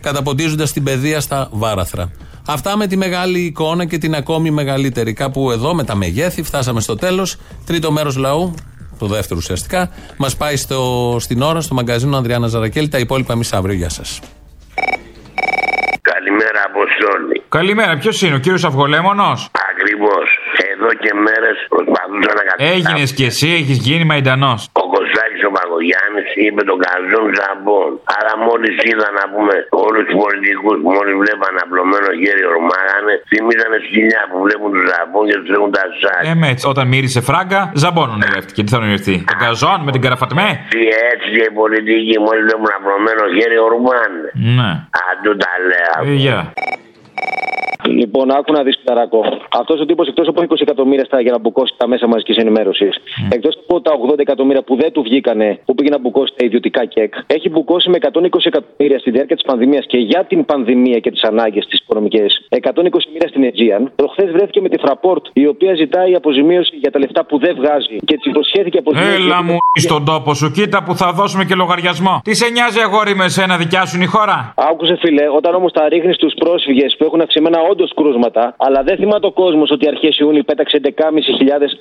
καταποντίζοντας 0.00 0.72
την 0.72 0.82
παιδεία 0.82 1.20
στα 1.20 1.48
βάραθρα. 1.52 2.10
Αυτά 2.46 2.76
με 2.76 2.86
τη 2.86 2.96
μεγάλη 2.96 3.40
εικόνα 3.40 3.84
και 3.84 3.98
την 3.98 4.14
ακόμη 4.14 4.50
μεγαλύτερη. 4.50 5.12
Κάπου 5.12 5.50
εδώ 5.50 5.74
με 5.74 5.84
τα 5.84 5.94
μεγέθη 5.94 6.42
φτάσαμε 6.42 6.80
στο 6.80 6.96
τέλος. 6.96 7.36
Τρίτο 7.66 7.92
μέρος 7.92 8.16
λαού, 8.16 8.54
το 8.98 9.06
δεύτερο 9.06 9.38
ουσιαστικά, 9.42 9.90
μας 10.16 10.36
πάει 10.36 10.56
στο, 10.56 10.80
στην 11.20 11.42
ώρα 11.42 11.60
στο 11.60 11.74
μαγκαζίνο 11.74 12.16
Ανδριάννα 12.16 12.46
Ζαρακέλη. 12.46 12.88
Τα 12.88 12.98
υπόλοιπα 12.98 13.32
εμείς 13.32 13.52
αύριο. 13.52 13.74
Γεια 13.74 13.88
σας. 13.88 14.20
Καλημέρα, 16.12 16.60
Αποστόλη. 16.70 17.42
Καλημέρα, 17.48 17.96
ποιος 17.96 18.22
είναι, 18.22 18.34
ο 18.34 18.38
κύριος 18.38 18.64
Αυγολέμονος; 18.64 19.50
Ακριβώς. 19.70 20.26
Εδώ 20.72 20.90
και 21.02 21.12
μέρες 21.26 21.56
προσπαθούσα 21.68 22.32
να 22.38 22.42
καταλάβω. 22.48 22.74
Έγινες 22.76 23.08
και 23.18 23.24
εσύ, 23.24 23.48
έχεις 23.60 23.78
γίνει 23.86 24.04
μαϊντανός. 24.04 24.60
Ο 24.82 24.84
Κωστάκη 24.92 25.44
ο 25.48 25.50
Παγωγιάννη 25.58 26.03
είπε 26.44 26.62
τον 26.70 26.78
καζόν 26.84 27.26
ζαμπόν. 27.38 27.90
Άρα 28.18 28.32
μόλις 28.46 28.74
είδα 28.88 29.08
να 29.18 29.24
πούμε 29.32 29.54
όλους 29.86 30.02
τους 30.06 30.16
πολιτικούς 30.22 30.76
που 30.82 30.90
μόλις 30.96 31.14
βλέπαν 31.22 31.54
απλωμένο 31.64 32.08
χέρι 32.22 32.44
ορμάγανε, 32.52 33.12
θυμίζανε 33.30 33.78
σκυλιά 33.86 34.22
που 34.30 34.36
βλέπουν 34.46 34.68
τους 34.74 34.84
ζαμπόν 34.90 35.22
και 35.28 35.36
τους 35.42 35.50
έχουν 35.56 35.70
τα 35.76 35.84
σάκια. 36.00 36.30
Ε, 36.30 36.34
με 36.40 36.46
έτσι, 36.52 36.64
όταν 36.72 36.84
μύρισε 36.92 37.20
φράγκα, 37.28 37.60
ζαμπόν 37.82 38.08
ονειρεύτηκε. 38.16 38.60
Τι 38.64 38.70
θα 38.72 38.78
ονειρευτεί, 38.80 39.16
τον 39.30 39.38
καζόν 39.44 39.78
με 39.86 39.90
την 39.94 40.00
καραφατμέ; 40.04 40.48
Τι 40.74 40.82
έτσι 41.10 41.26
και 41.34 41.44
οι 41.48 41.52
πολιτικοί 41.60 42.16
μόλις 42.26 42.42
βλέπουν 42.46 42.70
απλωμένο 42.78 43.22
χέρι 43.36 43.58
ορμάνε. 43.68 44.26
Ναι. 44.58 44.70
Αντού 45.08 45.32
τα 45.42 45.52
λέω. 45.68 45.94
Ε, 46.12 46.14
γεια. 46.24 46.38
Λοιπόν, 47.88 48.30
άκου 48.30 48.52
να 48.52 48.62
δεις 48.62 48.80
ταρακό. 48.84 49.20
Αυτός 49.60 49.80
ο 49.80 49.84
τύπος 49.84 50.08
εκτός 50.08 50.28
από 50.28 50.42
20 50.42 50.60
εκατομμύρια 50.60 51.04
στα, 51.04 51.20
για 51.20 51.32
να 51.32 51.38
μπουκώσει 51.38 51.74
τα 51.76 51.86
μέσα 51.88 52.06
μαζικής 52.06 52.36
ενημέρωσης, 52.36 52.96
εκτός 53.30 53.58
από 53.62 53.80
τα 53.80 53.92
80 54.12 54.18
εκατομμύρια 54.18 54.62
που 54.62 54.76
δεν 54.76 54.92
του 54.92 55.02
βγήκανε, 55.02 55.58
που 55.64 55.74
πήγε 55.74 55.90
να 55.90 55.98
μπουκώσει 55.98 56.32
τα 56.36 56.44
ιδιωτικά 56.44 56.84
κεκ, 56.84 57.14
έχει 57.26 57.48
μπουκώσει 57.48 57.90
με 57.90 57.98
120 58.00 58.28
εκατομμύρια 58.44 58.98
στη 58.98 59.10
διάρκεια 59.10 59.36
της 59.36 59.44
πανδημίας 59.44 59.86
και 59.86 59.98
για 59.98 60.24
την 60.24 60.44
πανδημία 60.44 60.98
και 60.98 61.10
τις 61.10 61.22
ανάγκες 61.22 61.66
τη 61.66 61.76
οικονομικές. 61.82 62.46
120 62.48 62.56
εκατομμύρια 62.58 63.28
στην 63.28 63.42
Aegean. 63.48 63.82
Προχθές 63.96 64.30
βρέθηκε 64.30 64.60
με 64.60 64.68
τη 64.68 64.82
Fraport, 64.84 65.24
η 65.32 65.46
οποία 65.46 65.74
ζητάει 65.74 66.14
αποζημίωση 66.14 66.76
για 66.76 66.90
τα 66.90 66.98
λεφτά 66.98 67.24
που 67.24 67.38
δεν 67.38 67.54
βγάζει 67.56 67.96
και 68.04 68.16
της 68.16 68.26
υποσχέθηκε 68.26 68.78
αποζημίωση. 68.78 69.22
Έλα 69.22 69.42
μου 69.42 69.56
στον 69.72 70.04
τόπο 70.04 70.34
σου, 70.34 70.50
κοίτα 70.50 70.82
που 70.82 70.94
θα 70.96 71.12
δώσουμε 71.12 71.44
και 71.44 71.54
λογαριασμό. 71.54 72.20
Τι 72.24 72.34
σε 72.34 72.48
νοιάζει 72.48 72.80
αγόρι 72.80 73.14
με 73.14 73.28
σένα, 73.28 73.56
δικιά 73.56 73.86
σου 73.86 73.96
είναι 73.96 74.04
η 74.04 74.08
χώρα; 74.16 74.54
Άκουσε 74.56 74.96
φίλε, 74.96 75.24
όταν 75.36 75.54
όμως 75.54 75.72
τα 75.72 75.88
ρίχνεις 75.88 76.14
στους 76.14 76.34
πρόσφυγες 76.34 76.94
που 76.98 77.04
έχουν 77.04 77.20
αυξημένα 77.20 77.58
όντως 77.74 77.92
κρούσματα, 77.94 78.54
αλλά 78.66 78.80
δεν 78.82 78.96
θυμάται 78.96 79.26
ο 79.26 79.32
κόσμος 79.42 79.70
ότι 79.70 79.88
αρχές 79.88 80.18
Ιούνιου 80.18 80.44
πέταξε 80.50 80.80
11.500 80.82 80.90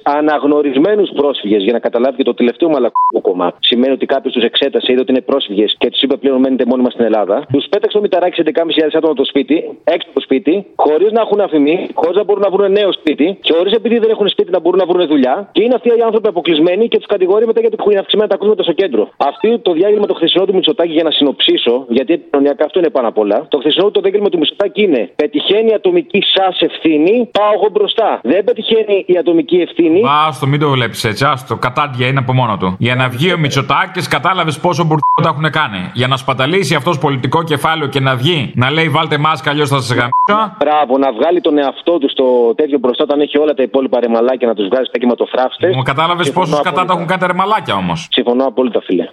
αναγνωρισμένους 0.04 1.10
πρόσφυγες 1.20 1.64
για 1.64 1.74
να 1.74 1.80
καταλάβει 1.80 2.16
και 2.18 2.24
το 2.24 2.34
τελευταίο 2.34 2.70
μαλακό 2.70 3.22
κόμμα. 3.22 3.48
Σημαίνει 3.60 3.94
ότι 3.94 4.06
κάποιος 4.06 4.34
τους 4.34 4.44
εξέτασε, 4.44 4.92
είδε 4.92 5.02
ότι 5.02 5.12
είναι 5.12 5.22
πρόσφυγες 5.22 5.76
και 5.78 5.90
τους 5.90 6.02
είπε 6.02 6.16
πλέον 6.18 6.40
μένετε 6.40 6.66
μόνιμα 6.66 6.90
στην 6.90 7.06
Ελλάδα. 7.06 7.46
Τους 7.54 7.66
πέταξε 7.70 7.98
το 7.98 8.02
μηταράκι 8.04 8.36
σε 8.36 8.44
11.500 8.46 8.98
άτομα 8.98 9.14
το 9.14 9.26
σπίτι, 9.26 9.56
έξω 9.84 10.08
από 10.10 10.20
το 10.20 10.22
σπίτι, 10.28 10.66
χωρίς 10.76 11.12
να 11.12 11.22
έχουν 11.22 11.40
αφημί, 11.42 11.76
χωρίς 11.94 12.16
να 12.16 12.24
μπορούν 12.24 12.44
να 12.48 12.50
βρουν 12.50 12.72
νέο 12.72 12.92
σπίτι, 12.92 13.38
και 13.42 13.54
χωρίς 13.58 13.74
επειδή 13.74 13.98
δεν 13.98 14.10
έχουν 14.10 14.28
σπίτι 14.28 14.52
να 14.52 14.60
μπορούν 14.60 14.80
να 14.80 14.86
βρουν 14.86 15.08
δουλειά. 15.08 15.50
Και 15.52 15.64
είναι 15.64 15.76
αυτοί 15.76 15.88
οι 15.88 16.02
άνθρωποι 16.08 16.28
αποκλεισμένοι 16.28 16.88
και 16.88 16.98
τους 16.98 17.08
κατηγορεί 17.08 17.46
μετά 17.46 17.60
γιατί 17.60 17.76
έχουν 17.80 17.98
αυξημένα 17.98 18.30
τα 18.30 18.38
κρούσματα 18.38 18.64
στο 18.64 18.72
κέντρο. 18.72 19.10
Αυτή 19.18 19.60
το 19.60 19.72
διάγγελμα 19.72 20.06
το 20.06 20.14
χθεσινό 20.14 20.46
του 20.46 20.54
Μητσοτάκη 20.54 20.92
για 20.92 21.04
να 21.04 21.12
συνοψίσω, 21.12 21.86
γιατί 21.90 22.14
επικοινωνιακά 22.14 22.66
αυτό 22.66 22.80
είναι 22.80 22.90
πάνω 22.90 23.08
απ' 23.08 23.18
όλα. 23.18 23.46
Το 23.50 23.58
χθεσινό 23.58 23.92
το 23.92 24.02
διάγγελμα 24.02 24.30
του 24.30 24.38
Μητσοτάκη 24.38 24.82
είναι 24.82 25.10
πετυχαίνει 25.16 25.70
η 25.70 25.74
ατομική 25.84 26.22
σας 26.36 26.56
ευθύνη, 26.60 27.14
πάω 27.38 27.52
εγώ 27.58 27.68
μπροστά. 27.72 28.20
Δεν 28.24 28.44
πετυχαίνει 28.44 29.04
η 29.08 29.18
ατομική 29.18 29.58
ευθύνη. 29.68 30.02
Άστο, 30.28 30.46
μην 30.48 30.60
το 30.60 30.70
βλέπεις 30.70 31.04
έτσι. 31.04 31.26
Άστο, 31.26 31.56
κατάντια 31.56 32.08
είναι 32.08 32.20
από 32.20 32.34
μόνο 32.34 32.58
του. 32.58 32.76
Για 32.80 32.96
να 32.96 33.10
βγει 33.10 33.34
ο 33.34 33.38
Μητσοτάκης, 33.38 34.08
κατάλαβες 34.08 34.60
πόσο 34.60 34.84
μπουρδό 34.84 35.20
τα 35.24 35.30
έχουν 35.34 35.50
κάνει. 35.50 35.92
Για 35.94 36.08
να 36.08 36.18
σπαταλήσει 36.18 36.76
αυτός 36.76 36.98
πολιτικό 36.98 37.44
κεφάλαιο 37.44 37.88
και 37.88 38.00
να 38.00 38.16
βγει 38.16 38.52
να 38.56 38.72
λέει 38.72 38.90
βάλτε 38.90 39.18
μάσκα, 39.18 39.50
αλλιώς 39.50 39.70
θα 39.70 39.80
σας 39.82 39.90
γαμίσω. 39.98 40.56
Μπράβο, 40.60 40.98
να 40.98 41.12
βγάλει 41.12 41.42
τον 41.42 41.58
εαυτό 41.58 41.98
του 41.98 42.10
στο 42.10 42.54
τέτοιο 42.56 42.78
μπροστά 42.80 43.04
όταν 43.04 43.20
έχει 43.22 43.38
όλα 43.38 43.54
τα 43.54 43.64
υπόλοιπα 43.64 44.00
ρεμαλάκια 44.00 44.48
να 44.48 44.54
τους 44.54 44.68
βγάζει 44.68 44.86
στα 44.88 44.98
κυματοφράφτε. 45.00 45.72
Μου 45.76 45.84
κατάλαβες 45.84 46.32
πόσους 46.32 46.62
κατά 46.62 46.86
τα 46.86 46.94
έχουν 46.94 47.06
κάνει 47.06 47.22
τα 47.22 47.28
ρεμαλάκια 47.28 47.76
όμως. 47.76 48.08
Συμφωνώ 48.12 48.46
απόλυτα, 48.46 48.82
φίλε. 48.82 49.06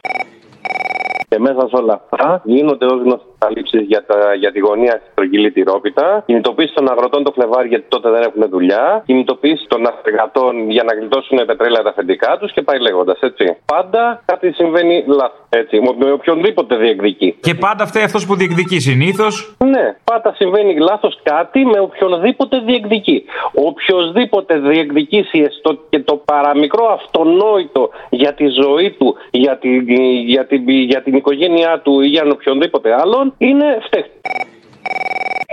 Και 1.30 1.38
μέσα 1.38 1.60
σε 1.68 1.76
όλα 1.82 1.94
αυτά 2.02 2.40
γίνονται 2.44 2.86
ως 2.86 3.00
γνωστές 3.06 3.28
καλύψει 3.38 3.78
για, 3.92 4.04
τα- 4.06 4.34
για 4.42 4.52
τη 4.52 4.58
γωνία 4.58 4.94
στη 5.00 5.08
στρογγυλή 5.12 5.50
τυρόπιτα. 5.52 6.22
Κινητοποίησης 6.26 6.74
των 6.74 6.90
αγροτών 6.90 7.22
το 7.24 7.32
Φλεβάρι 7.36 7.68
γιατί 7.68 7.84
τότε 7.88 8.10
δεν 8.10 8.22
έχουν 8.22 8.42
δουλειά. 8.50 9.02
Κινητοποίησης 9.06 9.66
των 9.68 9.86
αστεργατών 9.86 10.70
για 10.70 10.82
να 10.82 10.92
γλιτώσουν 10.98 11.38
πετρέλαια 11.46 11.82
τα 11.82 11.90
αφεντικά 11.90 12.36
τους 12.40 12.52
και 12.52 12.62
πάει 12.62 12.78
λέγοντας 12.80 13.18
έτσι. 13.20 13.44
Πάντα 13.64 14.22
κάτι 14.24 14.52
συμβαίνει 14.52 15.04
λάθος. 15.06 15.38
Έτσι, 15.48 15.80
με 15.80 15.90
με 16.04 16.12
οποιονδήποτε 16.12 16.76
διεκδικεί. 16.76 17.36
Και 17.40 17.54
πάντα 17.54 17.86
φταίει 17.86 18.02
αυτός 18.02 18.26
που 18.26 18.34
διεκδικεί 18.34 18.78
συνήθως. 18.80 19.56
Ναι, 19.64 19.96
πάντα 20.04 20.34
συμβαίνει 20.36 20.78
λάθος 20.78 21.18
κάτι 21.22 21.64
με 21.64 21.78
οποιονδήποτε 21.80 22.58
διεκδικεί. 22.58 23.24
Οποιοδήποτε 23.54 24.58
διεκδικήσει 24.58 25.38
έστω 25.38 25.78
και 25.90 25.98
το 25.98 26.16
παραμικρό 26.24 26.86
αυτονόητο 26.98 27.90
για 28.10 28.32
τη 28.34 28.46
ζωή 28.62 28.90
του, 28.98 29.16
για 29.30 29.58
την, 29.58 29.88
για 30.26 30.46
την, 30.46 30.68
για 30.68 31.02
την 31.02 31.14
οικογένειά 31.20 31.80
του 31.80 32.00
ή 32.00 32.06
για 32.06 32.22
οποιονδήποτε 32.32 32.94
άλλον, 32.94 33.34
είναι 33.38 33.78
φταίχτη. 33.82 34.20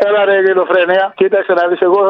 Έλα 0.05 0.25
ρε 0.25 0.35
Ελληνοφρένια. 0.41 1.13
Κοίταξε 1.15 1.53
να 1.59 1.67
δεις, 1.69 1.81
εγώ 1.87 2.01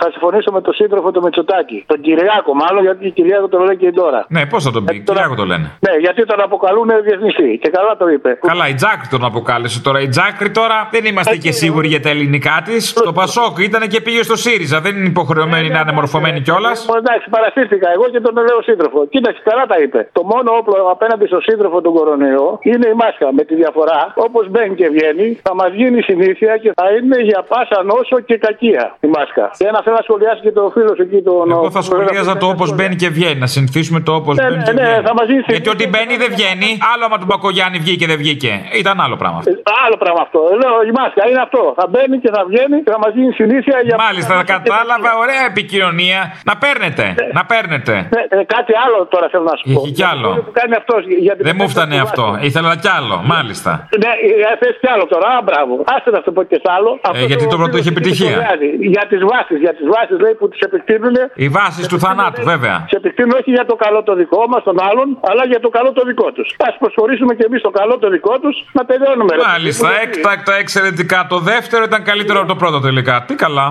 θα 0.00 0.10
συμφωνήσω 0.10 0.50
με 0.52 0.60
τον 0.60 0.74
σύντροφο 0.74 1.10
του 1.10 1.22
Μητσοτάκη. 1.22 1.84
Τον 1.86 2.00
Κυριάκο, 2.00 2.54
μάλλον 2.62 2.82
γιατί 2.82 3.06
η 3.06 3.10
Κυριάκο 3.10 3.48
το 3.48 3.58
λέει 3.58 3.76
και 3.76 3.92
τώρα. 3.92 4.20
Ναι, 4.28 4.46
πώς 4.46 4.64
θα 4.64 4.70
τον 4.70 4.84
πει, 4.84 5.00
Κυριάκο 5.00 5.34
το 5.34 5.44
λένε. 5.44 5.66
Ναι, 5.86 5.92
γιατί 6.04 6.24
τον 6.24 6.40
αποκαλούν 6.40 6.88
διεθνιστή. 7.02 7.58
Και 7.62 7.70
καλά 7.76 7.96
το 7.96 8.08
είπε. 8.08 8.38
Καλά, 8.52 8.68
η 8.68 8.74
Τζάκρη 8.74 9.08
τον 9.10 9.24
αποκάλεσε 9.24 9.82
τώρα. 9.82 10.00
Η 10.00 10.08
Τζάκρη 10.08 10.50
τώρα 10.50 10.88
δεν 10.90 11.04
είμαστε 11.04 11.36
και 11.36 11.52
σίγουροι 11.52 11.88
για 11.88 12.00
τα 12.00 12.08
ελληνικά 12.08 12.56
της. 12.64 12.88
Στο 12.88 13.12
Πασόκ 13.12 13.58
ήταν 13.58 13.82
και 13.88 14.00
πήγε 14.00 14.22
στο 14.22 14.36
ΣΥΡΙΖΑ. 14.36 14.80
Δεν 14.80 14.96
είναι 14.96 15.06
υποχρεωμένη 15.06 15.68
να 15.68 15.80
είναι 15.80 15.92
μορφωμένη 15.92 16.40
κιόλας. 16.40 16.88
Εντάξει, 16.96 17.28
παρασύρθηκα 17.30 17.88
εγώ 17.96 18.06
και 18.12 18.20
τον 18.20 18.34
λέω 18.34 18.62
σύντροφο. 18.62 19.06
Κοίταξε, 19.06 19.40
καλά 19.44 19.66
τα 19.66 19.76
είπε. 19.82 20.08
Το 20.12 20.22
μόνο 20.32 20.48
όπλο 20.60 20.76
απέναντι 20.90 21.26
στο 21.26 21.40
σύντροφο 21.40 21.80
του 21.80 21.92
κορονοϊό 21.92 22.58
είναι 22.62 22.86
η 22.88 22.94
μάσκα. 23.02 23.32
Με 23.32 23.42
τη 23.44 23.54
διαφορά, 23.54 24.12
όπως 24.14 24.48
μπαίνει 24.50 24.74
και 24.74 24.88
βγαίνει, 24.88 25.40
θα 25.42 25.54
μας 25.54 25.70
γίνει 25.72 26.02
συνήθεια 26.02 26.56
και 26.56 26.72
θα 26.74 26.86
είναι 26.96 27.16
για 27.32 27.40
πάσα 27.50 27.78
νόσο 27.92 28.16
και 28.28 28.36
κακία 28.46 28.84
η 29.06 29.08
μάσκα. 29.14 29.44
Και 29.58 29.66
ένας 29.70 29.82
θέλω 29.84 29.96
να 30.00 30.04
σχολιάσει 30.08 30.40
και 30.46 30.52
το 30.58 30.62
φίλος 30.74 30.98
εκεί 31.04 31.18
τον. 31.28 31.50
Εγώ 31.50 31.70
θα 31.76 31.82
σχολιάζα 31.88 32.34
το 32.42 32.46
όπως 32.54 32.68
μπαίνει 32.74 32.96
και 33.02 33.08
βγαίνει. 33.16 33.38
Να 33.44 33.48
συνηθίσουμε 33.54 34.00
το 34.08 34.12
όπως 34.20 34.34
Ναι, 34.36 34.42
μπαίνει 34.44 34.56
ναι, 34.56 34.62
και 34.68 34.72
ναι, 34.72 34.82
βγαίνει. 34.88 35.06
θα 35.08 35.14
μας 35.18 35.26
γίνει 35.30 35.42
Γιατί 35.54 35.68
ότι 35.76 35.84
μπαίνει 35.92 36.14
δεν 36.22 36.30
βγαίνει. 36.36 36.70
Άλλο 36.92 37.02
άμα 37.08 37.16
του 37.20 37.26
Μπακογιάννη 37.30 37.78
βγήκε 37.86 38.04
δεν 38.12 38.18
βγήκε. 38.22 38.52
Ήταν 38.82 38.96
άλλο 39.04 39.16
πράγμα. 39.22 39.38
αυτό. 39.38 39.50
Άλλο 39.84 39.96
πράγμα 40.02 40.20
αυτό. 40.26 40.40
Λέω 40.60 40.74
η 40.90 40.92
μάσκα 40.98 41.22
είναι 41.30 41.42
αυτό. 41.46 41.62
Θα 41.80 41.86
μπαίνει 41.92 42.16
και 42.24 42.30
θα 42.36 42.42
βγαίνει 42.50 42.76
και 42.84 42.90
θα 42.94 42.98
μας 43.04 43.12
γίνει 43.16 43.32
συνήθεια 43.40 43.76
για. 43.86 43.94
Μάλιστα, 44.06 44.34
κατάλαβα. 44.54 45.10
Ωραία 45.24 45.42
επικοινωνία. 45.52 46.20
Να 46.48 46.54
παίρνετε. 46.62 47.04
Να 47.38 47.42
παίρνετε. 47.50 47.94
Ε, 48.30 48.36
ε, 48.36 48.44
κάτι 48.56 48.72
άλλο 48.84 48.98
τώρα 49.14 49.26
θέλω 49.32 49.44
να 49.52 49.56
σου 49.58 49.64
πω. 49.74 49.80
Είχε 49.82 49.90
κι 49.98 50.04
άλλο. 50.12 50.28
Που 50.46 50.52
κάνει 50.60 50.74
αυτός 50.80 51.00
για 51.26 51.34
την 51.36 51.44
Δεν 51.48 51.54
μου 51.58 51.66
κατάσταση 51.66 51.74
φτανε 51.74 51.96
του 51.96 52.06
αυτό. 52.08 52.24
Βάσου. 52.30 52.46
Ήθελα 52.48 52.76
κι 52.84 52.90
άλλο. 52.98 53.16
Μάλιστα. 53.34 53.70
Ναι, 54.02 54.10
ε, 54.52 54.56
θες 54.60 54.74
κι 54.82 54.88
άλλο 54.94 55.04
τώρα. 55.12 55.26
Α, 55.36 55.38
μπράβο. 55.48 55.72
Άστε 55.94 56.10
να 56.16 56.20
σου 56.24 56.30
πω 56.36 56.42
και 56.50 56.58
σ' 56.64 56.68
άλλο. 56.76 56.90
Αυτό 57.16 57.24
Ε, 57.24 57.30
γιατί 57.32 57.44
το 57.52 57.56
πρώτο 57.60 57.76
φίλος 57.76 57.80
είχε 57.80 57.90
εκεί 57.92 57.98
επιτυχία. 57.98 58.30
σχολιάζει. 58.34 58.68
Για 58.94 59.04
τις 59.10 59.20
βάσεις. 59.30 59.58
Για 59.64 59.74
τις 59.78 59.86
βάσεις 59.94 60.16
λέει 60.24 60.34
που 60.40 60.46
τις 60.52 60.60
επεκτείνουν. 60.68 61.14
Οι 61.44 61.48
βάσεις 61.58 61.84
του 61.90 61.98
θανάτου, 62.04 62.42
βέβαια. 62.52 62.76
Σε 62.90 62.96
επεκτείνουν 63.02 63.32
όχι 63.40 63.50
για 63.58 63.66
το 63.70 63.74
καλό 63.84 63.98
το 64.08 64.14
δικό 64.22 64.42
μας, 64.52 64.62
των 64.68 64.76
άλλων, 64.88 65.06
αλλά 65.30 65.42
για 65.52 65.60
το 65.64 65.68
καλό 65.76 65.90
το 65.98 66.02
δικό 66.10 66.28
τους. 66.36 66.48
Α 66.66 66.68
προσχωρήσουμε 66.82 67.32
και 67.38 67.44
εμείς 67.48 67.60
το 67.68 67.70
καλό 67.80 67.94
το 68.02 68.08
δικό 68.16 68.34
τους 68.42 68.56
να 68.78 68.82
τελειώνουμε. 68.90 69.32
ρε. 69.36 69.42
Μάλιστα, 69.52 69.88
έκτακτα, 70.04 70.52
εξαιρετικά. 70.62 71.18
Το 71.32 71.38
δεύτερο 71.50 71.82
ήταν 71.90 72.00
καλύτερο 72.10 72.38
από 72.38 72.48
το 72.48 72.56
πρώτο 72.62 72.78
τελικά. 72.80 73.14
Τι 73.26 73.34
καλά. 73.44 73.66